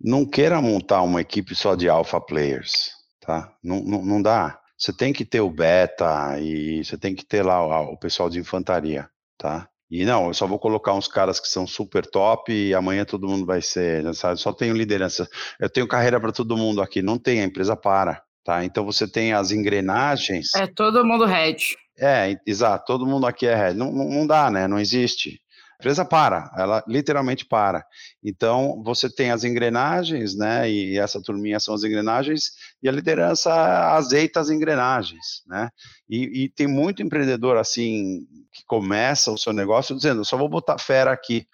Não 0.00 0.24
queira 0.24 0.62
montar 0.62 1.02
uma 1.02 1.20
equipe 1.20 1.52
só 1.54 1.74
de 1.74 1.88
alpha 1.88 2.20
players, 2.20 2.92
tá? 3.20 3.52
Não, 3.62 3.82
não, 3.82 4.04
não 4.04 4.22
dá. 4.22 4.60
Você 4.78 4.92
tem 4.92 5.12
que 5.12 5.24
ter 5.24 5.40
o 5.40 5.50
beta 5.50 6.38
e 6.38 6.84
você 6.84 6.96
tem 6.96 7.12
que 7.14 7.24
ter 7.24 7.42
lá 7.42 7.80
o 7.80 7.96
pessoal 7.98 8.30
de 8.30 8.38
infantaria, 8.38 9.08
tá? 9.36 9.68
E 9.94 10.04
não, 10.04 10.26
eu 10.26 10.34
só 10.34 10.44
vou 10.44 10.58
colocar 10.58 10.92
uns 10.92 11.06
caras 11.06 11.38
que 11.38 11.46
são 11.46 11.68
super 11.68 12.04
top 12.04 12.52
e 12.52 12.74
amanhã 12.74 13.04
todo 13.04 13.28
mundo 13.28 13.46
vai 13.46 13.62
ser, 13.62 14.02
né, 14.02 14.12
sabe? 14.12 14.40
Só 14.40 14.52
tenho 14.52 14.74
liderança. 14.74 15.28
Eu 15.60 15.70
tenho 15.70 15.86
carreira 15.86 16.18
para 16.18 16.32
todo 16.32 16.56
mundo 16.56 16.82
aqui, 16.82 17.00
não 17.00 17.16
tem, 17.16 17.40
a 17.40 17.44
empresa 17.44 17.76
para, 17.76 18.20
tá? 18.44 18.64
Então 18.64 18.84
você 18.84 19.06
tem 19.08 19.32
as 19.32 19.52
engrenagens. 19.52 20.52
É 20.56 20.66
todo 20.66 21.04
mundo 21.04 21.24
head. 21.24 21.64
É, 21.96 22.34
exato, 22.44 22.86
todo 22.86 23.06
mundo 23.06 23.24
aqui 23.24 23.46
é 23.46 23.54
head. 23.54 23.78
Não, 23.78 23.92
não, 23.92 24.08
não 24.08 24.26
dá, 24.26 24.50
né? 24.50 24.66
Não 24.66 24.80
existe. 24.80 25.40
Empresa 25.84 26.02
para, 26.02 26.50
ela 26.56 26.82
literalmente 26.88 27.44
para. 27.44 27.84
Então, 28.22 28.82
você 28.82 29.06
tem 29.06 29.30
as 29.30 29.44
engrenagens, 29.44 30.34
né? 30.34 30.70
E 30.70 30.98
essa 30.98 31.20
turminha 31.20 31.60
são 31.60 31.74
as 31.74 31.84
engrenagens, 31.84 32.52
e 32.82 32.88
a 32.88 32.92
liderança 32.92 33.52
azeita 33.92 34.40
as 34.40 34.48
engrenagens, 34.48 35.42
né? 35.46 35.68
E, 36.08 36.44
e 36.44 36.48
tem 36.48 36.66
muito 36.66 37.02
empreendedor 37.02 37.58
assim 37.58 38.26
que 38.50 38.64
começa 38.64 39.30
o 39.30 39.36
seu 39.36 39.52
negócio 39.52 39.94
dizendo: 39.94 40.24
só 40.24 40.38
vou 40.38 40.48
botar 40.48 40.78
fera 40.78 41.12
aqui 41.12 41.46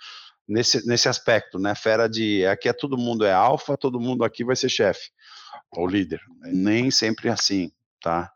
nesse, 0.46 0.86
nesse 0.86 1.08
aspecto, 1.08 1.58
né? 1.58 1.74
Fera 1.74 2.08
de 2.08 2.46
aqui 2.46 2.68
é 2.68 2.72
todo 2.72 2.96
mundo 2.96 3.24
é 3.24 3.32
alfa, 3.32 3.76
todo 3.76 3.98
mundo 3.98 4.22
aqui 4.22 4.44
vai 4.44 4.54
ser 4.54 4.68
chefe 4.68 5.10
ou 5.72 5.88
líder. 5.88 6.20
Nem 6.44 6.88
sempre 6.92 7.30
é 7.30 7.32
assim, 7.32 7.72
tá? 8.00 8.30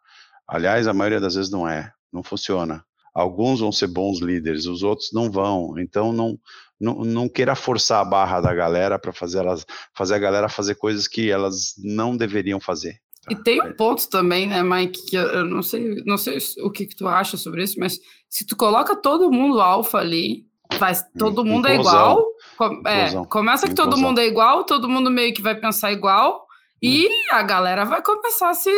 Aliás, 0.45 0.88
a 0.88 0.92
maioria 0.92 1.20
das 1.20 1.36
vezes 1.36 1.53
não 1.53 1.68
é, 1.68 1.92
não 2.12 2.24
funciona 2.24 2.84
alguns 3.15 3.61
vão 3.61 3.71
ser 3.71 3.87
bons 3.87 4.21
líderes, 4.21 4.67
os 4.67 4.83
outros 4.83 5.11
não 5.12 5.31
vão. 5.31 5.79
Então 5.79 6.12
não 6.12 6.39
não, 6.81 6.97
não 7.05 7.29
queira 7.29 7.55
forçar 7.55 8.01
a 8.01 8.05
barra 8.05 8.41
da 8.41 8.53
galera 8.53 8.99
para 8.99 9.12
fazer 9.12 9.39
elas 9.39 9.65
fazer 9.95 10.15
a 10.17 10.19
galera 10.19 10.49
fazer 10.49 10.75
coisas 10.75 11.07
que 11.07 11.31
elas 11.31 11.75
não 11.79 12.17
deveriam 12.17 12.61
fazer. 12.61 13.01
Tá? 13.23 13.33
E 13.33 13.37
tem 13.37 13.62
um 13.62 13.73
ponto 13.73 14.09
também, 14.09 14.47
né, 14.47 14.62
Mike, 14.62 15.07
que 15.07 15.17
eu 15.17 15.45
não 15.45 15.62
sei, 15.62 16.03
não 16.05 16.19
sei 16.19 16.39
o 16.62 16.71
que, 16.71 16.87
que 16.87 16.97
tu 16.97 17.07
acha 17.07 17.37
sobre 17.37 17.62
isso, 17.62 17.79
mas 17.79 17.99
se 18.29 18.45
tu 18.45 18.57
coloca 18.57 18.97
todo 18.97 19.31
mundo 19.31 19.61
alfa 19.61 19.99
ali, 19.99 20.47
faz 20.75 21.05
todo 21.19 21.45
mundo 21.45 21.69
é 21.69 21.77
igual, 21.77 22.23
com, 22.59 22.83
é, 22.87 23.25
começa 23.27 23.69
que 23.69 23.75
todo 23.75 23.97
mundo 23.97 24.21
é 24.21 24.27
igual, 24.27 24.65
todo 24.65 24.89
mundo 24.89 25.11
meio 25.11 25.33
que 25.33 25.41
vai 25.41 25.55
pensar 25.55 25.93
igual, 25.93 26.43
e 26.85 27.09
a 27.30 27.43
galera 27.43 27.85
vai 27.85 28.03
começar 28.03 28.51
a 28.51 28.55
se 28.55 28.70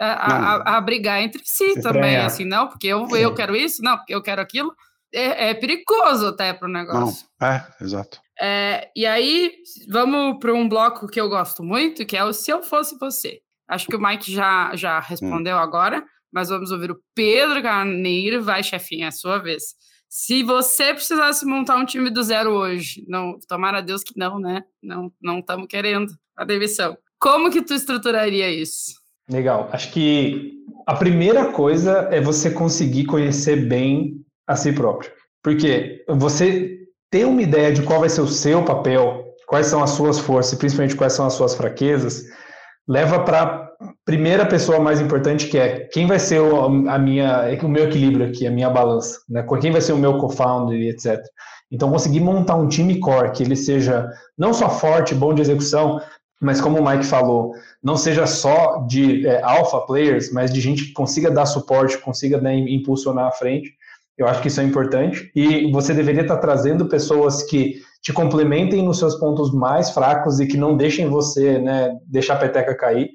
a, 0.00 0.06
a, 0.06 0.76
a 0.76 0.80
brigar 0.80 1.22
entre 1.22 1.42
si 1.44 1.74
se 1.74 1.80
também, 1.80 2.16
assim, 2.16 2.44
não, 2.44 2.66
porque 2.66 2.88
eu, 2.88 3.06
eu 3.16 3.32
quero 3.34 3.54
isso, 3.54 3.82
não, 3.82 3.96
porque 3.96 4.14
eu 4.14 4.20
quero 4.20 4.42
aquilo. 4.42 4.74
É, 5.14 5.50
é 5.50 5.54
perigoso 5.54 6.26
até 6.26 6.52
para 6.52 6.68
o 6.68 6.72
negócio. 6.72 7.24
Não. 7.40 7.48
É, 7.48 7.66
exato. 7.80 8.20
É, 8.40 8.90
e 8.96 9.06
aí, 9.06 9.52
vamos 9.88 10.38
para 10.40 10.52
um 10.52 10.68
bloco 10.68 11.06
que 11.06 11.20
eu 11.20 11.28
gosto 11.28 11.62
muito, 11.62 12.04
que 12.04 12.16
é 12.16 12.24
o 12.24 12.32
Se 12.32 12.50
Eu 12.50 12.62
Fosse 12.64 12.98
Você. 12.98 13.40
Acho 13.68 13.86
que 13.86 13.96
o 13.96 14.00
Mike 14.00 14.30
já, 14.30 14.74
já 14.74 14.98
respondeu 14.98 15.56
hum. 15.56 15.60
agora, 15.60 16.04
mas 16.32 16.48
vamos 16.48 16.72
ouvir 16.72 16.90
o 16.90 17.00
Pedro 17.14 17.62
Carneiro. 17.62 18.42
Vai, 18.42 18.64
chefinha, 18.64 19.06
é 19.06 19.08
a 19.08 19.12
sua 19.12 19.38
vez. 19.38 19.62
Se 20.08 20.42
você 20.42 20.92
precisasse 20.92 21.46
montar 21.46 21.76
um 21.76 21.86
time 21.86 22.10
do 22.10 22.22
zero 22.22 22.50
hoje, 22.50 23.04
não, 23.06 23.38
tomara 23.48 23.78
a 23.78 23.82
Deus 23.82 24.02
que 24.02 24.18
não, 24.18 24.38
né? 24.38 24.62
Não 24.82 25.38
estamos 25.38 25.66
querendo 25.68 26.12
a 26.36 26.44
demissão. 26.44 26.96
Como 27.18 27.50
que 27.50 27.62
tu 27.62 27.74
estruturaria 27.74 28.50
isso? 28.50 28.94
Legal. 29.30 29.68
Acho 29.72 29.90
que 29.92 30.52
a 30.86 30.94
primeira 30.94 31.46
coisa 31.52 32.08
é 32.10 32.20
você 32.20 32.50
conseguir 32.50 33.06
conhecer 33.06 33.68
bem 33.68 34.20
a 34.46 34.54
si 34.54 34.72
próprio. 34.72 35.10
Porque 35.42 36.04
você 36.08 36.78
ter 37.10 37.24
uma 37.24 37.42
ideia 37.42 37.72
de 37.72 37.82
qual 37.82 38.00
vai 38.00 38.08
ser 38.08 38.20
o 38.20 38.28
seu 38.28 38.64
papel, 38.64 39.24
quais 39.46 39.66
são 39.66 39.82
as 39.82 39.90
suas 39.90 40.18
forças 40.18 40.52
e 40.52 40.58
principalmente 40.58 40.96
quais 40.96 41.12
são 41.12 41.26
as 41.26 41.34
suas 41.34 41.54
fraquezas, 41.54 42.24
leva 42.88 43.20
para 43.20 43.42
a 43.42 43.68
primeira 44.04 44.46
pessoa 44.46 44.78
mais 44.78 45.00
importante, 45.00 45.48
que 45.48 45.58
é 45.58 45.80
quem 45.92 46.06
vai 46.06 46.18
ser 46.18 46.40
o, 46.40 46.88
a 46.88 46.98
minha, 46.98 47.48
o 47.62 47.68
meu 47.68 47.84
equilíbrio 47.84 48.26
aqui, 48.26 48.46
a 48.46 48.50
minha 48.50 48.70
balança, 48.70 49.20
né? 49.28 49.44
quem 49.60 49.72
vai 49.72 49.80
ser 49.80 49.92
o 49.92 49.98
meu 49.98 50.18
co-founder 50.18 50.78
e 50.78 50.90
etc. 50.90 51.20
Então, 51.70 51.90
conseguir 51.90 52.20
montar 52.20 52.54
um 52.54 52.68
time 52.68 53.00
core 53.00 53.32
que 53.32 53.42
ele 53.42 53.56
seja 53.56 54.08
não 54.38 54.54
só 54.54 54.70
forte, 54.70 55.14
bom 55.14 55.34
de 55.34 55.42
execução, 55.42 56.00
mas 56.40 56.60
como 56.60 56.78
o 56.78 56.86
Mike 56.86 57.06
falou, 57.06 57.54
não 57.82 57.96
seja 57.96 58.26
só 58.26 58.84
de 58.86 59.26
é, 59.26 59.42
alpha 59.42 59.80
players, 59.80 60.30
mas 60.30 60.52
de 60.52 60.60
gente 60.60 60.86
que 60.86 60.92
consiga 60.92 61.30
dar 61.30 61.46
suporte, 61.46 61.98
consiga 61.98 62.40
né, 62.40 62.54
impulsionar 62.54 63.26
à 63.26 63.32
frente. 63.32 63.74
Eu 64.18 64.26
acho 64.26 64.42
que 64.42 64.48
isso 64.48 64.60
é 64.60 64.64
importante. 64.64 65.30
E 65.34 65.70
você 65.72 65.94
deveria 65.94 66.22
estar 66.22 66.36
trazendo 66.38 66.88
pessoas 66.88 67.42
que 67.42 67.80
te 68.02 68.12
complementem 68.12 68.82
nos 68.82 68.98
seus 68.98 69.14
pontos 69.16 69.52
mais 69.52 69.90
fracos 69.90 70.38
e 70.38 70.46
que 70.46 70.56
não 70.56 70.76
deixem 70.76 71.08
você 71.08 71.58
né, 71.58 71.96
deixar 72.06 72.34
a 72.34 72.38
peteca 72.38 72.74
cair. 72.74 73.10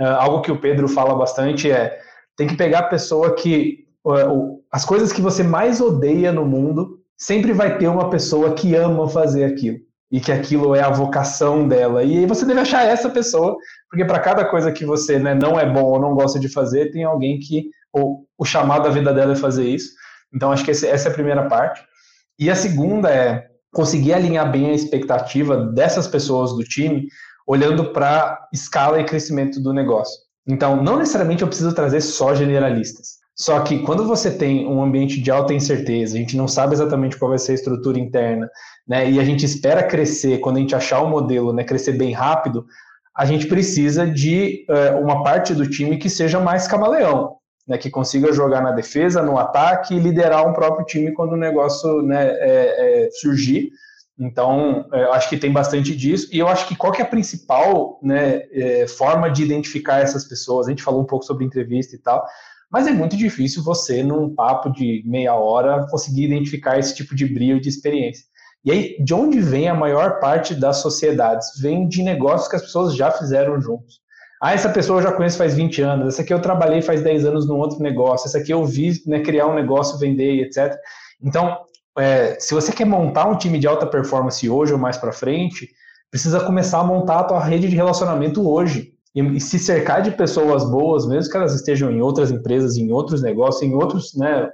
Uh, 0.00 0.04
algo 0.04 0.40
que 0.40 0.50
o 0.50 0.60
Pedro 0.60 0.88
fala 0.88 1.14
bastante 1.14 1.70
é 1.70 1.98
tem 2.36 2.46
que 2.46 2.56
pegar 2.56 2.80
a 2.80 2.88
pessoa 2.88 3.34
que 3.34 3.84
uh, 4.04 4.60
as 4.72 4.84
coisas 4.84 5.12
que 5.12 5.20
você 5.20 5.42
mais 5.42 5.80
odeia 5.80 6.32
no 6.32 6.46
mundo 6.46 7.00
sempre 7.18 7.52
vai 7.52 7.76
ter 7.76 7.86
uma 7.86 8.08
pessoa 8.08 8.54
que 8.54 8.74
ama 8.74 9.08
fazer 9.08 9.44
aquilo 9.44 9.78
e 10.10 10.20
que 10.20 10.32
aquilo 10.32 10.74
é 10.74 10.82
a 10.82 10.90
vocação 10.90 11.68
dela. 11.68 12.02
E 12.02 12.26
você 12.26 12.44
deve 12.44 12.60
achar 12.60 12.84
essa 12.84 13.08
pessoa, 13.08 13.56
porque 13.88 14.04
para 14.04 14.18
cada 14.18 14.44
coisa 14.44 14.72
que 14.72 14.84
você 14.84 15.18
né, 15.18 15.34
não 15.34 15.58
é 15.58 15.70
bom 15.70 15.84
ou 15.84 16.00
não 16.00 16.14
gosta 16.14 16.40
de 16.40 16.48
fazer, 16.48 16.90
tem 16.90 17.04
alguém 17.04 17.38
que 17.38 17.70
ou, 17.92 18.26
o 18.36 18.44
chamado 18.44 18.84
da 18.84 18.90
vida 18.90 19.12
dela 19.12 19.32
é 19.32 19.36
fazer 19.36 19.68
isso. 19.68 19.92
Então 20.34 20.50
acho 20.50 20.64
que 20.64 20.70
esse, 20.70 20.86
essa 20.86 21.08
é 21.08 21.10
a 21.10 21.14
primeira 21.14 21.48
parte. 21.48 21.82
E 22.38 22.50
a 22.50 22.56
segunda 22.56 23.10
é 23.10 23.46
conseguir 23.72 24.12
alinhar 24.12 24.50
bem 24.50 24.70
a 24.70 24.74
expectativa 24.74 25.56
dessas 25.56 26.08
pessoas 26.08 26.52
do 26.54 26.64
time, 26.64 27.06
olhando 27.46 27.92
para 27.92 28.48
escala 28.52 29.00
e 29.00 29.04
crescimento 29.04 29.60
do 29.60 29.72
negócio. 29.72 30.18
Então, 30.46 30.82
não 30.82 30.98
necessariamente 30.98 31.42
eu 31.42 31.48
preciso 31.48 31.72
trazer 31.74 32.00
só 32.00 32.34
generalistas. 32.34 33.19
Só 33.40 33.58
que 33.60 33.78
quando 33.78 34.06
você 34.06 34.30
tem 34.30 34.66
um 34.66 34.82
ambiente 34.82 35.18
de 35.18 35.30
alta 35.30 35.54
incerteza, 35.54 36.14
a 36.14 36.18
gente 36.18 36.36
não 36.36 36.46
sabe 36.46 36.74
exatamente 36.74 37.16
qual 37.16 37.30
vai 37.30 37.38
ser 37.38 37.52
a 37.52 37.54
estrutura 37.54 37.98
interna, 37.98 38.50
né? 38.86 39.10
E 39.10 39.18
a 39.18 39.24
gente 39.24 39.46
espera 39.46 39.82
crescer, 39.82 40.40
quando 40.40 40.58
a 40.58 40.60
gente 40.60 40.74
achar 40.74 41.00
o 41.00 41.08
modelo, 41.08 41.50
né, 41.50 41.64
crescer 41.64 41.92
bem 41.92 42.12
rápido, 42.12 42.66
a 43.16 43.24
gente 43.24 43.46
precisa 43.46 44.06
de 44.06 44.66
uh, 44.68 45.00
uma 45.00 45.22
parte 45.22 45.54
do 45.54 45.66
time 45.66 45.96
que 45.96 46.10
seja 46.10 46.38
mais 46.38 46.68
camaleão, 46.68 47.36
né, 47.66 47.78
que 47.78 47.88
consiga 47.88 48.30
jogar 48.30 48.60
na 48.60 48.72
defesa, 48.72 49.22
no 49.22 49.38
ataque 49.38 49.94
e 49.94 49.98
liderar 49.98 50.46
um 50.46 50.52
próprio 50.52 50.84
time 50.84 51.10
quando 51.14 51.32
o 51.32 51.38
negócio 51.38 52.02
né, 52.02 52.26
é, 52.26 53.06
é, 53.06 53.10
surgir. 53.22 53.70
Então, 54.18 54.84
é, 54.92 55.04
eu 55.04 55.14
acho 55.14 55.30
que 55.30 55.38
tem 55.38 55.50
bastante 55.50 55.96
disso. 55.96 56.28
E 56.30 56.38
eu 56.38 56.46
acho 56.46 56.68
que 56.68 56.76
qual 56.76 56.92
que 56.92 57.00
é 57.00 57.06
a 57.06 57.08
principal 57.08 57.98
né, 58.02 58.42
é, 58.52 58.86
forma 58.86 59.30
de 59.30 59.42
identificar 59.42 60.00
essas 60.00 60.26
pessoas? 60.26 60.66
A 60.66 60.70
gente 60.70 60.82
falou 60.82 61.00
um 61.00 61.06
pouco 61.06 61.24
sobre 61.24 61.46
entrevista 61.46 61.96
e 61.96 61.98
tal, 61.98 62.22
mas 62.70 62.86
é 62.86 62.92
muito 62.92 63.16
difícil 63.16 63.62
você, 63.62 64.02
num 64.02 64.34
papo 64.34 64.70
de 64.70 65.02
meia 65.04 65.34
hora, 65.34 65.86
conseguir 65.90 66.24
identificar 66.24 66.78
esse 66.78 66.94
tipo 66.94 67.14
de 67.14 67.26
brilho 67.26 67.60
de 67.60 67.68
experiência. 67.68 68.24
E 68.64 68.70
aí, 68.70 68.96
de 69.02 69.14
onde 69.14 69.40
vem 69.40 69.68
a 69.68 69.74
maior 69.74 70.20
parte 70.20 70.54
das 70.54 70.76
sociedades? 70.76 71.48
Vem 71.60 71.88
de 71.88 72.02
negócios 72.02 72.48
que 72.48 72.56
as 72.56 72.62
pessoas 72.62 72.94
já 72.94 73.10
fizeram 73.10 73.60
juntos. 73.60 74.00
Ah, 74.42 74.54
essa 74.54 74.70
pessoa 74.70 75.00
eu 75.00 75.02
já 75.02 75.12
conheço 75.12 75.36
faz 75.36 75.54
20 75.54 75.82
anos, 75.82 76.14
essa 76.14 76.22
aqui 76.22 76.32
eu 76.32 76.40
trabalhei 76.40 76.80
faz 76.80 77.02
10 77.02 77.26
anos 77.26 77.46
num 77.46 77.58
outro 77.58 77.78
negócio, 77.82 78.26
essa 78.26 78.38
aqui 78.38 78.50
eu 78.50 78.64
vi 78.64 78.92
né, 79.06 79.20
criar 79.20 79.46
um 79.46 79.54
negócio, 79.54 79.98
vender, 79.98 80.40
etc. 80.40 80.74
Então, 81.22 81.58
é, 81.98 82.38
se 82.40 82.54
você 82.54 82.72
quer 82.72 82.86
montar 82.86 83.26
um 83.26 83.36
time 83.36 83.58
de 83.58 83.66
alta 83.66 83.86
performance 83.86 84.48
hoje 84.48 84.72
ou 84.72 84.78
mais 84.78 84.96
para 84.96 85.12
frente, 85.12 85.68
precisa 86.10 86.40
começar 86.40 86.80
a 86.80 86.84
montar 86.84 87.20
a 87.20 87.24
tua 87.24 87.44
rede 87.44 87.68
de 87.68 87.76
relacionamento 87.76 88.48
hoje. 88.48 88.94
E, 89.14 89.20
e, 89.20 89.40
se 89.40 89.58
cercar 89.58 90.02
de 90.02 90.12
pessoas 90.12 90.68
boas, 90.70 91.06
mesmo 91.06 91.30
que 91.30 91.36
elas 91.36 91.54
estejam 91.54 91.90
em 91.90 92.00
outras 92.00 92.30
empresas, 92.30 92.76
em 92.76 92.90
outros 92.92 93.22
negócios, 93.22 93.62
em 93.62 93.74
outros 93.74 94.14
né, 94.16 94.48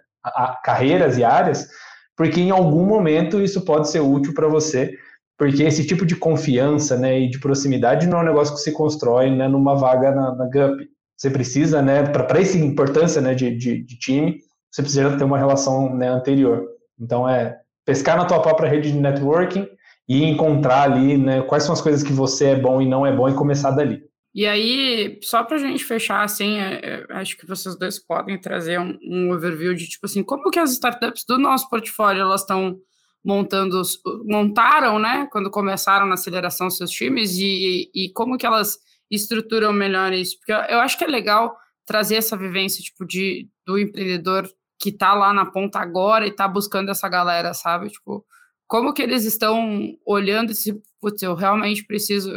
carreiras 0.65 1.19
e 1.19 1.25
áreas, 1.25 1.69
porque 2.17 2.41
em 2.41 2.51
algum 2.51 2.87
momento 2.87 3.41
isso 3.41 3.65
pode 3.65 3.91
ser 3.91 4.01
útil 4.01 4.33
para 4.33 4.49
você, 4.49 4.93
porque 5.39 5.63
esse 5.63 5.87
tipo 5.87 6.07
de 6.07 6.17
confiança 6.17 6.97
né, 6.97 7.21
e 7.21 7.29
de 7.29 7.39
proximidade 7.39 8.07
não 8.07 8.19
é 8.19 8.23
um 8.23 8.27
negócio 8.27 8.55
que 8.55 8.61
se 8.61 8.73
constrói 8.73 9.31
né, 9.31 9.47
numa 9.47 9.75
vaga 9.75 10.11
na, 10.11 10.35
na 10.35 10.45
GUP. 10.47 10.89
Você 11.17 11.31
precisa, 11.31 11.83
né, 11.83 12.05
para 12.05 12.41
essa 12.41 12.57
importância 12.57 13.21
né, 13.21 13.35
de, 13.35 13.55
de, 13.55 13.85
de, 13.85 13.99
time, 13.99 14.39
você 14.71 14.83
precisa 14.83 15.17
ter 15.17 15.25
uma 15.25 15.39
relação 15.39 15.95
né, 15.95 16.09
anterior. 16.09 16.65
Então, 16.99 17.29
é 17.29 17.59
pescar 17.85 18.17
na 18.17 18.25
tua 18.25 18.41
própria 18.41 18.69
rede 18.69 18.93
de 18.93 18.99
networking 18.99 19.67
e 20.09 20.25
encontrar 20.25 20.83
ali 20.83 21.19
né, 21.19 21.43
quais 21.43 21.65
são 21.65 21.73
as 21.73 21.81
coisas 21.81 22.03
que 22.03 22.13
você 22.13 22.47
é 22.49 22.57
bom 22.57 22.81
e 22.81 22.89
não 22.89 23.07
é 23.07 23.15
bom 23.15 23.29
e 23.29 23.35
começar 23.35 23.71
dali. 23.73 24.06
E 24.37 24.47
aí, 24.47 25.19
só 25.23 25.43
para 25.43 25.57
a 25.57 25.59
gente 25.59 25.83
fechar, 25.83 26.23
assim, 26.23 26.59
é, 26.59 26.81
é, 26.85 27.07
acho 27.15 27.39
que 27.39 27.47
vocês 27.47 27.75
dois 27.75 27.99
podem 27.99 28.39
trazer 28.39 28.79
um, 28.79 28.99
um, 29.03 29.33
overview 29.33 29.73
de, 29.75 29.89
tipo 29.89 30.05
assim, 30.05 30.23
como 30.23 30.51
que 30.51 30.59
as 30.59 30.73
startups 30.73 31.25
do 31.27 31.39
nosso 31.39 31.71
portfólio, 31.71 32.21
elas 32.21 32.43
estão 32.43 32.79
montando, 33.25 33.81
montaram, 34.27 34.99
né, 34.99 35.27
quando 35.33 35.51
começaram 35.51 36.05
na 36.05 36.15
aceleração 36.15 36.69
seus 36.69 36.91
times 36.91 37.39
e, 37.39 37.91
e, 37.95 38.13
como 38.13 38.37
que 38.37 38.45
elas 38.45 38.77
estruturam 39.11 39.73
melhor 39.73 40.13
isso, 40.13 40.37
porque 40.37 40.53
eu 40.53 40.81
acho 40.81 40.99
que 40.99 41.05
é 41.05 41.09
legal 41.09 41.57
trazer 41.87 42.17
essa 42.17 42.37
vivência, 42.37 42.83
tipo, 42.83 43.07
de, 43.07 43.49
do 43.67 43.79
empreendedor 43.79 44.47
que 44.79 44.91
está 44.91 45.15
lá 45.15 45.33
na 45.33 45.47
ponta 45.47 45.79
agora 45.79 46.27
e 46.27 46.31
está 46.31 46.47
buscando 46.47 46.91
essa 46.91 47.09
galera, 47.09 47.55
sabe, 47.55 47.89
tipo, 47.89 48.23
como 48.67 48.93
que 48.93 49.01
eles 49.01 49.25
estão 49.25 49.97
olhando 50.05 50.51
esse, 50.53 50.79
putz, 51.01 51.23
eu 51.23 51.35
realmente 51.35 51.87
preciso 51.87 52.31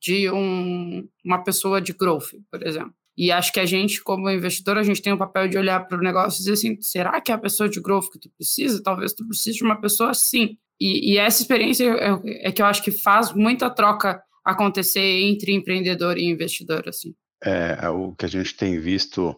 de 0.00 0.30
um, 0.30 1.06
uma 1.24 1.42
pessoa 1.42 1.80
de 1.80 1.92
growth, 1.92 2.34
por 2.50 2.66
exemplo. 2.66 2.94
E 3.16 3.30
acho 3.30 3.52
que 3.52 3.60
a 3.60 3.66
gente, 3.66 4.02
como 4.02 4.28
investidor, 4.28 4.76
a 4.76 4.82
gente 4.82 5.00
tem 5.00 5.12
o 5.12 5.18
papel 5.18 5.48
de 5.48 5.56
olhar 5.56 5.86
para 5.86 5.96
o 5.96 6.02
negócio 6.02 6.36
e 6.36 6.38
dizer 6.38 6.52
assim, 6.52 6.80
será 6.80 7.20
que 7.20 7.30
é 7.30 7.34
a 7.34 7.38
pessoa 7.38 7.68
de 7.68 7.80
growth 7.80 8.10
que 8.10 8.18
tu 8.18 8.28
precisa? 8.36 8.82
Talvez 8.82 9.12
tu 9.12 9.26
precise 9.26 9.58
de 9.58 9.64
uma 9.64 9.80
pessoa 9.80 10.10
assim. 10.10 10.58
E, 10.80 11.12
e 11.12 11.18
essa 11.18 11.40
experiência 11.40 11.84
é, 11.84 12.48
é, 12.48 12.52
que 12.52 12.60
eu 12.60 12.66
acho 12.66 12.82
que 12.82 12.90
faz 12.90 13.32
muita 13.32 13.70
troca 13.70 14.20
acontecer 14.44 15.00
entre 15.00 15.52
empreendedor 15.52 16.18
e 16.18 16.24
investidor, 16.24 16.88
assim. 16.88 17.14
É, 17.42 17.78
é 17.82 17.88
o 17.88 18.12
que 18.12 18.24
a 18.24 18.28
gente 18.28 18.56
tem 18.56 18.80
visto. 18.80 19.34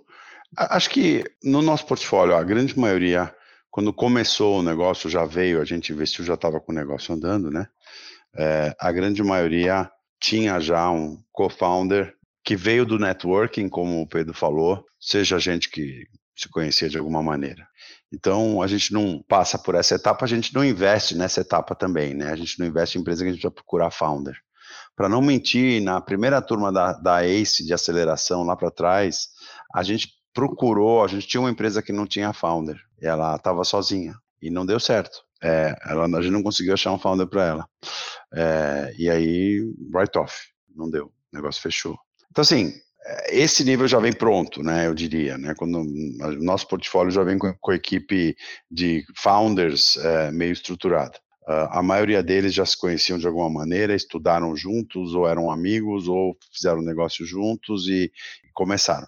Acho 0.56 0.88
que 0.88 1.24
no 1.44 1.60
nosso 1.60 1.86
portfólio, 1.86 2.34
a 2.34 2.42
grande 2.42 2.78
maioria, 2.78 3.32
quando 3.70 3.92
começou 3.92 4.58
o 4.58 4.62
negócio, 4.62 5.10
já 5.10 5.26
veio, 5.26 5.60
a 5.60 5.64
gente 5.66 5.92
investiu, 5.92 6.24
já 6.24 6.34
estava 6.34 6.60
com 6.60 6.72
o 6.72 6.74
negócio 6.74 7.14
andando, 7.14 7.50
né? 7.50 7.66
É, 8.34 8.74
a 8.80 8.90
grande 8.90 9.22
maioria 9.22 9.90
tinha 10.20 10.60
já 10.60 10.90
um 10.90 11.22
co-founder 11.32 12.14
que 12.44 12.56
veio 12.56 12.86
do 12.86 12.98
networking, 12.98 13.68
como 13.68 14.00
o 14.00 14.06
Pedro 14.06 14.32
falou, 14.32 14.84
seja 15.00 15.38
gente 15.38 15.68
que 15.68 16.06
se 16.36 16.48
conhecia 16.48 16.88
de 16.88 16.98
alguma 16.98 17.22
maneira. 17.22 17.66
Então, 18.12 18.62
a 18.62 18.66
gente 18.66 18.92
não 18.92 19.22
passa 19.26 19.58
por 19.58 19.74
essa 19.74 19.94
etapa, 19.94 20.24
a 20.24 20.28
gente 20.28 20.54
não 20.54 20.64
investe 20.64 21.16
nessa 21.16 21.40
etapa 21.40 21.74
também, 21.74 22.14
né? 22.14 22.30
A 22.30 22.36
gente 22.36 22.58
não 22.58 22.66
investe 22.66 22.96
em 22.96 23.00
empresa 23.00 23.24
que 23.24 23.30
a 23.30 23.32
gente 23.32 23.42
vai 23.42 23.50
procurar 23.50 23.90
founder. 23.90 24.36
Para 24.94 25.08
não 25.08 25.20
mentir, 25.20 25.82
na 25.82 26.00
primeira 26.00 26.40
turma 26.40 26.72
da, 26.72 26.92
da 26.92 27.24
ACE 27.24 27.66
de 27.66 27.74
aceleração 27.74 28.44
lá 28.44 28.54
para 28.54 28.70
trás, 28.70 29.28
a 29.74 29.82
gente 29.82 30.08
procurou, 30.32 31.04
a 31.04 31.08
gente 31.08 31.26
tinha 31.26 31.40
uma 31.40 31.50
empresa 31.50 31.82
que 31.82 31.92
não 31.92 32.06
tinha 32.06 32.32
founder, 32.32 32.78
ela 33.00 33.36
estava 33.36 33.64
sozinha 33.64 34.14
e 34.40 34.50
não 34.50 34.64
deu 34.64 34.78
certo. 34.78 35.25
É, 35.42 35.76
ela, 35.86 36.04
a 36.04 36.22
gente 36.22 36.32
não 36.32 36.42
conseguiu 36.42 36.74
achar 36.74 36.92
um 36.92 36.98
founder 36.98 37.26
para 37.26 37.44
ela. 37.44 37.68
É, 38.34 38.94
e 38.98 39.10
aí, 39.10 39.62
write-off, 39.92 40.34
não 40.74 40.90
deu, 40.90 41.06
o 41.06 41.36
negócio 41.36 41.60
fechou. 41.62 41.96
Então, 42.30 42.42
assim, 42.42 42.72
é, 43.04 43.36
esse 43.38 43.64
nível 43.64 43.86
já 43.86 43.98
vem 43.98 44.12
pronto, 44.12 44.62
né, 44.62 44.86
eu 44.86 44.94
diria, 44.94 45.38
né, 45.38 45.54
quando 45.54 45.80
o 45.80 46.44
nosso 46.44 46.66
portfólio 46.68 47.10
já 47.10 47.22
vem 47.22 47.38
com, 47.38 47.54
com 47.60 47.70
a 47.70 47.76
equipe 47.76 48.36
de 48.70 49.04
founders 49.14 49.96
é, 49.96 50.30
meio 50.32 50.52
estruturada. 50.52 51.18
Uh, 51.48 51.70
a 51.70 51.80
maioria 51.80 52.24
deles 52.24 52.52
já 52.52 52.66
se 52.66 52.76
conheciam 52.76 53.16
de 53.16 53.26
alguma 53.26 53.48
maneira, 53.48 53.94
estudaram 53.94 54.56
juntos, 54.56 55.14
ou 55.14 55.28
eram 55.28 55.48
amigos, 55.48 56.08
ou 56.08 56.36
fizeram 56.52 56.82
negócio 56.82 57.24
juntos 57.24 57.86
e, 57.86 58.10
e 58.44 58.52
começaram. 58.52 59.06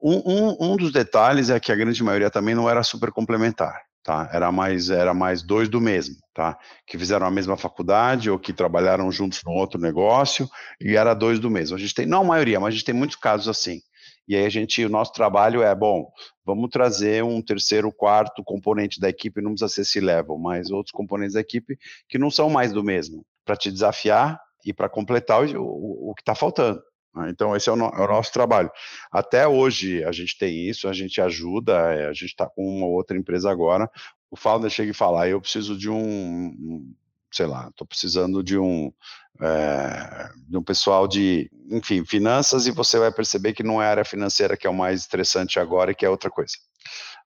Um, 0.00 0.22
um, 0.24 0.56
um, 0.60 0.76
dos 0.76 0.92
detalhes 0.92 1.50
é 1.50 1.58
que 1.58 1.72
a 1.72 1.74
grande 1.74 2.00
maioria 2.04 2.30
também 2.30 2.54
não 2.54 2.70
era 2.70 2.84
super 2.84 3.10
complementar 3.10 3.89
tá? 4.10 4.28
Era 4.32 4.50
mais 4.50 4.90
era 4.90 5.14
mais 5.14 5.40
dois 5.40 5.68
do 5.68 5.80
mesmo, 5.80 6.16
tá? 6.34 6.58
Que 6.84 6.98
fizeram 6.98 7.28
a 7.28 7.30
mesma 7.30 7.56
faculdade 7.56 8.28
ou 8.28 8.40
que 8.40 8.52
trabalharam 8.52 9.10
juntos 9.12 9.40
no 9.46 9.52
outro 9.52 9.80
negócio 9.80 10.48
e 10.80 10.96
era 10.96 11.14
dois 11.14 11.38
do 11.38 11.48
mesmo. 11.48 11.76
A 11.76 11.78
gente 11.78 11.94
tem 11.94 12.06
não 12.06 12.22
a 12.22 12.24
maioria, 12.24 12.58
mas 12.58 12.68
a 12.68 12.70
gente 12.72 12.84
tem 12.84 12.94
muitos 12.94 13.16
casos 13.16 13.46
assim. 13.46 13.80
E 14.26 14.34
aí 14.34 14.44
a 14.44 14.48
gente, 14.48 14.84
o 14.84 14.88
nosso 14.88 15.12
trabalho 15.12 15.62
é 15.62 15.72
bom, 15.74 16.10
vamos 16.44 16.70
trazer 16.70 17.22
um 17.22 17.40
terceiro, 17.40 17.92
quarto 17.92 18.42
componente 18.44 19.00
da 19.00 19.08
equipe, 19.08 19.40
não 19.40 19.52
precisa 19.52 19.68
ser 19.68 19.84
se 19.84 20.00
level, 20.00 20.36
mas 20.38 20.72
outros 20.72 20.92
componentes 20.92 21.34
da 21.34 21.40
equipe 21.40 21.78
que 22.08 22.18
não 22.18 22.30
são 22.30 22.50
mais 22.50 22.72
do 22.72 22.82
mesmo, 22.82 23.24
para 23.44 23.56
te 23.56 23.70
desafiar 23.70 24.40
e 24.66 24.72
para 24.72 24.88
completar 24.88 25.44
o, 25.44 25.62
o, 25.62 26.10
o 26.10 26.14
que 26.14 26.22
está 26.22 26.34
faltando. 26.34 26.80
Né? 27.14 27.30
Então, 27.30 27.54
esse 27.56 27.68
é 27.68 27.72
o, 27.72 27.76
no, 27.76 27.86
é 27.86 28.00
o, 28.00 28.08
nosso 28.08 28.32
trabalho. 28.32 28.70
Até 29.10 29.46
hoje 29.46 30.04
a 30.04 30.12
gente 30.12 30.38
tem 30.38 30.68
isso, 30.68 30.88
a 30.88 30.92
gente 30.92 31.20
ajuda, 31.20 31.72
é, 31.92 32.06
a 32.06 32.12
gente 32.12 32.26
está 32.26 32.46
com 32.46 32.64
uma 32.66 32.86
outra 32.86 33.16
empresa 33.16 33.50
agora. 33.50 33.90
O 34.30 34.36
founder 34.36 34.70
chega 34.70 34.90
e 34.90 34.94
fala: 34.94 35.22
ah, 35.22 35.28
eu 35.28 35.40
preciso 35.40 35.76
de 35.76 35.90
um, 35.90 36.92
sei 37.32 37.46
lá, 37.46 37.68
estou 37.68 37.86
precisando 37.86 38.42
de 38.42 38.58
um, 38.58 38.92
é, 39.40 40.28
de 40.48 40.56
um 40.56 40.62
pessoal 40.62 41.06
de, 41.06 41.50
enfim, 41.70 42.04
finanças, 42.04 42.66
e 42.66 42.70
você 42.70 42.98
vai 42.98 43.12
perceber 43.12 43.52
que 43.52 43.62
não 43.62 43.80
é 43.80 43.86
a 43.86 43.90
área 43.90 44.04
financeira 44.04 44.56
que 44.56 44.66
é 44.66 44.70
o 44.70 44.74
mais 44.74 45.00
estressante 45.00 45.58
agora 45.58 45.92
e 45.92 45.94
que 45.94 46.04
é 46.04 46.10
outra 46.10 46.30
coisa. 46.30 46.54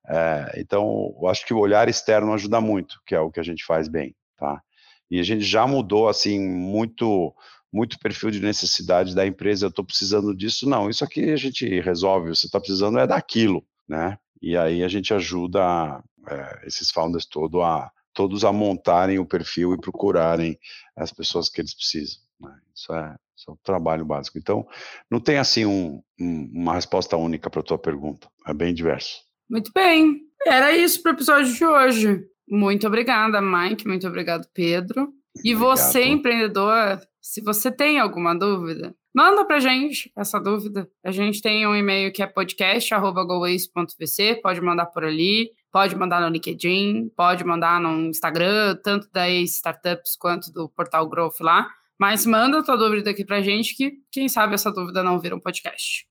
É, 0.06 0.54
então, 0.58 1.14
eu 1.20 1.28
acho 1.28 1.46
que 1.46 1.54
o 1.54 1.58
olhar 1.58 1.88
externo 1.88 2.32
ajuda 2.32 2.60
muito, 2.60 3.00
que 3.06 3.14
é 3.14 3.20
o 3.20 3.30
que 3.30 3.40
a 3.40 3.44
gente 3.44 3.64
faz 3.64 3.88
bem, 3.88 4.14
tá? 4.36 4.62
E 5.10 5.18
a 5.18 5.22
gente 5.22 5.44
já 5.44 5.66
mudou, 5.66 6.08
assim, 6.08 6.40
muito 6.40 7.34
muito 7.74 7.98
perfil 7.98 8.30
de 8.30 8.40
necessidade 8.40 9.16
da 9.16 9.26
empresa, 9.26 9.66
eu 9.66 9.68
estou 9.68 9.84
precisando 9.84 10.32
disso. 10.32 10.68
Não, 10.68 10.88
isso 10.88 11.02
aqui 11.02 11.32
a 11.32 11.36
gente 11.36 11.80
resolve, 11.80 12.28
você 12.28 12.46
está 12.46 12.60
precisando 12.60 13.00
é 13.00 13.06
daquilo, 13.06 13.66
né? 13.88 14.16
E 14.40 14.56
aí 14.56 14.84
a 14.84 14.88
gente 14.88 15.12
ajuda 15.12 16.00
é, 16.28 16.62
esses 16.68 16.92
founders 16.92 17.26
todo 17.26 17.62
a, 17.62 17.90
todos 18.12 18.44
a 18.44 18.52
montarem 18.52 19.18
o 19.18 19.26
perfil 19.26 19.74
e 19.74 19.80
procurarem 19.80 20.56
as 20.94 21.12
pessoas 21.12 21.48
que 21.48 21.60
eles 21.60 21.74
precisam. 21.74 22.22
Né? 22.40 22.56
Isso, 22.72 22.94
é, 22.94 23.16
isso 23.36 23.50
é 23.50 23.52
um 23.52 23.58
trabalho 23.64 24.04
básico. 24.04 24.38
Então, 24.38 24.64
não 25.10 25.18
tem 25.18 25.38
assim 25.38 25.66
um, 25.66 26.00
um, 26.20 26.50
uma 26.54 26.74
resposta 26.74 27.16
única 27.16 27.50
para 27.50 27.60
a 27.60 27.64
tua 27.64 27.78
pergunta, 27.78 28.28
é 28.46 28.54
bem 28.54 28.72
diverso. 28.72 29.20
Muito 29.50 29.72
bem, 29.74 30.20
era 30.46 30.70
isso 30.76 31.02
para 31.02 31.10
o 31.10 31.14
episódio 31.16 31.52
de 31.52 31.64
hoje. 31.64 32.24
Muito 32.48 32.86
obrigada, 32.86 33.40
Mike, 33.40 33.84
muito 33.84 34.06
obrigado, 34.06 34.46
Pedro. 34.54 35.12
E 35.42 35.54
Obrigado. 35.54 35.76
você, 35.76 36.04
empreendedor, 36.04 37.00
se 37.20 37.40
você 37.40 37.70
tem 37.70 37.98
alguma 37.98 38.34
dúvida, 38.34 38.94
manda 39.14 39.44
pra 39.44 39.58
gente 39.58 40.12
essa 40.16 40.38
dúvida. 40.38 40.88
A 41.02 41.10
gente 41.10 41.40
tem 41.40 41.66
um 41.66 41.74
e-mail 41.74 42.12
que 42.12 42.22
é 42.22 42.26
podcast.goace.vc, 42.26 44.40
pode 44.42 44.60
mandar 44.60 44.86
por 44.86 45.04
ali, 45.04 45.50
pode 45.72 45.96
mandar 45.96 46.20
no 46.20 46.28
LinkedIn, 46.28 47.10
pode 47.16 47.44
mandar 47.44 47.80
no 47.80 48.06
Instagram, 48.06 48.76
tanto 48.82 49.08
da 49.12 49.28
Startups 49.28 50.16
quanto 50.16 50.52
do 50.52 50.68
Portal 50.68 51.08
Growth 51.08 51.40
lá. 51.40 51.68
Mas 51.98 52.26
manda 52.26 52.58
a 52.58 52.62
tua 52.62 52.76
dúvida 52.76 53.10
aqui 53.10 53.24
pra 53.24 53.40
gente, 53.40 53.76
que 53.76 53.94
quem 54.10 54.28
sabe 54.28 54.54
essa 54.54 54.70
dúvida 54.70 55.02
não 55.02 55.18
vira 55.18 55.34
um 55.34 55.40
podcast. 55.40 56.06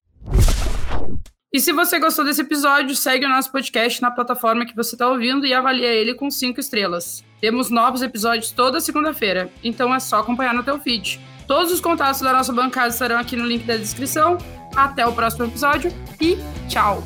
E 1.54 1.60
se 1.60 1.72
você 1.72 2.00
gostou 2.00 2.24
desse 2.24 2.40
episódio, 2.40 2.96
segue 2.96 3.24
o 3.24 3.28
nosso 3.28 3.52
podcast 3.52 4.02
na 4.02 4.10
plataforma 4.10 4.66
que 4.66 4.74
você 4.74 4.96
está 4.96 5.08
ouvindo 5.08 5.46
e 5.46 5.54
avalia 5.54 5.86
ele 5.86 6.12
com 6.12 6.28
cinco 6.28 6.58
estrelas. 6.58 7.24
Temos 7.40 7.70
novos 7.70 8.02
episódios 8.02 8.50
toda 8.50 8.80
segunda-feira, 8.80 9.48
então 9.62 9.94
é 9.94 10.00
só 10.00 10.18
acompanhar 10.18 10.52
no 10.52 10.64
teu 10.64 10.80
feed. 10.80 11.20
Todos 11.46 11.70
os 11.70 11.80
contatos 11.80 12.22
da 12.22 12.32
nossa 12.32 12.52
bancada 12.52 12.88
estarão 12.88 13.18
aqui 13.18 13.36
no 13.36 13.46
link 13.46 13.62
da 13.62 13.76
descrição. 13.76 14.36
Até 14.74 15.06
o 15.06 15.12
próximo 15.12 15.44
episódio 15.44 15.92
e 16.20 16.36
tchau! 16.68 17.04